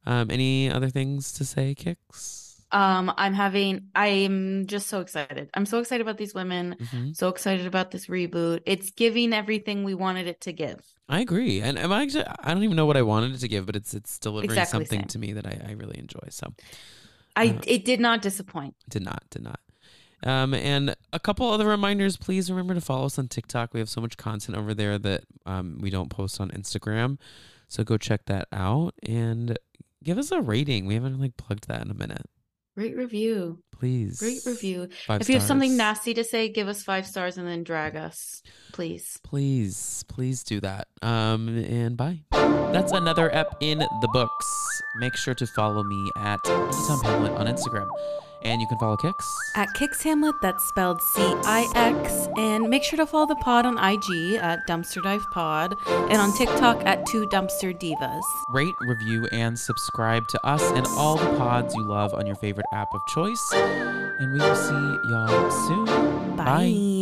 Um, 0.04 0.28
any 0.32 0.68
other 0.68 0.90
things 0.90 1.32
to 1.34 1.44
say, 1.44 1.76
Cix? 1.76 2.45
Um, 2.72 3.12
I'm 3.16 3.32
having, 3.32 3.88
I'm 3.94 4.66
just 4.66 4.88
so 4.88 5.00
excited. 5.00 5.50
I'm 5.54 5.66
so 5.66 5.78
excited 5.78 6.00
about 6.02 6.18
these 6.18 6.34
women. 6.34 6.76
hmm 6.90 7.12
So 7.12 7.28
excited 7.28 7.66
about 7.66 7.92
this 7.92 8.06
reboot. 8.06 8.60
It's 8.66 8.90
giving 8.90 9.32
everything 9.32 9.84
we 9.84 9.94
wanted 9.94 10.26
it 10.26 10.40
to 10.42 10.52
give. 10.52 10.80
I 11.08 11.20
agree, 11.20 11.60
and 11.60 11.78
am 11.78 11.92
I 11.92 12.02
actually? 12.02 12.24
I 12.26 12.52
don't 12.52 12.64
even 12.64 12.76
know 12.76 12.86
what 12.86 12.96
I 12.96 13.02
wanted 13.02 13.32
it 13.34 13.38
to 13.38 13.48
give, 13.48 13.66
but 13.66 13.76
it's 13.76 13.94
it's 13.94 14.18
delivering 14.18 14.50
Exactly 14.50 14.78
something 14.80 15.00
same. 15.02 15.08
to 15.08 15.18
me 15.20 15.32
that 15.34 15.46
I, 15.46 15.60
I 15.68 15.72
really 15.72 15.98
enjoy. 15.98 16.26
So 16.30 16.52
I, 17.36 17.50
Uh, 17.50 17.60
it 17.66 17.84
did 17.84 18.00
not 18.00 18.22
disappoint. 18.22 18.74
did 18.88 19.02
not 19.04 19.22
did 19.30 19.42
not. 19.42 19.60
Um, 20.24 20.52
and 20.54 20.96
a 21.12 21.20
couple 21.20 21.48
other 21.48 21.68
reminders. 21.68 22.16
Please 22.16 22.50
remember 22.50 22.74
to 22.74 22.80
follow 22.80 23.06
us 23.06 23.18
on 23.18 23.28
TikTok. 23.28 23.72
We 23.74 23.80
have 23.80 23.88
so 23.88 24.00
much 24.00 24.16
content 24.16 24.58
over 24.58 24.74
there 24.74 24.98
that 24.98 25.24
um, 25.44 25.78
we 25.80 25.90
don't 25.90 26.08
post 26.10 26.40
on 26.40 26.50
Instagram. 26.50 27.18
So 27.68 27.84
go 27.84 27.96
check 27.98 28.24
that 28.26 28.48
out 28.52 28.94
and 29.04 29.56
give 30.02 30.18
us 30.18 30.32
a 30.32 30.40
rating. 30.40 30.86
We 30.86 30.94
haven't 30.94 31.20
like 31.20 31.36
plugged 31.36 31.68
that 31.68 31.82
in 31.82 31.90
a 31.90 31.94
minute. 31.94 32.26
Great 32.76 32.94
review. 32.96 33.64
Please. 33.78 34.22
Rate 34.22 34.40
review. 34.46 34.88
Five 35.06 35.20
if 35.20 35.28
you 35.28 35.34
have 35.34 35.42
something 35.42 35.76
nasty 35.76 36.14
to 36.14 36.24
say, 36.24 36.48
give 36.48 36.66
us 36.68 36.82
five 36.82 37.06
stars 37.06 37.36
and 37.36 37.46
then 37.46 37.62
drag 37.62 37.94
us, 37.94 38.42
please. 38.72 39.18
Please, 39.22 40.04
please 40.08 40.42
do 40.42 40.60
that. 40.60 40.88
Um, 41.02 41.48
and 41.48 41.96
bye. 41.96 42.20
That's 42.30 42.92
another 42.92 43.32
ep 43.34 43.56
in 43.60 43.78
the 43.78 44.08
books. 44.12 44.46
Make 44.98 45.16
sure 45.16 45.34
to 45.34 45.46
follow 45.46 45.82
me 45.82 46.10
at 46.16 46.42
Tom 46.44 47.00
Hamlett 47.02 47.36
on 47.38 47.46
Instagram. 47.46 47.88
And 48.42 48.60
you 48.60 48.68
can 48.68 48.78
follow 48.78 48.96
Cix. 49.00 49.26
At 49.56 49.76
Cix 49.76 50.02
Hamlett, 50.04 50.34
that's 50.40 50.62
spelled 50.68 51.00
C 51.00 51.22
I 51.22 51.68
X. 51.74 52.28
And 52.36 52.68
make 52.68 52.84
sure 52.84 52.96
to 52.98 53.06
follow 53.06 53.26
the 53.26 53.34
pod 53.36 53.66
on 53.66 53.76
IG 53.76 54.36
at 54.36 54.66
Dumpster 54.68 55.02
Dive 55.02 55.24
Pod 55.32 55.74
and 55.88 56.18
on 56.18 56.32
TikTok 56.36 56.84
at 56.86 57.04
Two 57.06 57.26
Dumpster 57.28 57.76
Divas. 57.76 58.22
Rate, 58.50 58.74
review, 58.82 59.26
and 59.32 59.58
subscribe 59.58 60.28
to 60.28 60.46
us 60.46 60.62
and 60.72 60.86
all 60.90 61.16
the 61.16 61.36
pods 61.38 61.74
you 61.74 61.82
love 61.82 62.14
on 62.14 62.26
your 62.26 62.36
favorite 62.36 62.66
app 62.72 62.88
of 62.94 63.00
choice. 63.08 63.52
And 64.18 64.32
we 64.32 64.38
will 64.38 64.54
see 64.54 65.08
y'all 65.08 65.50
soon. 65.50 66.36
Bye. 66.36 66.95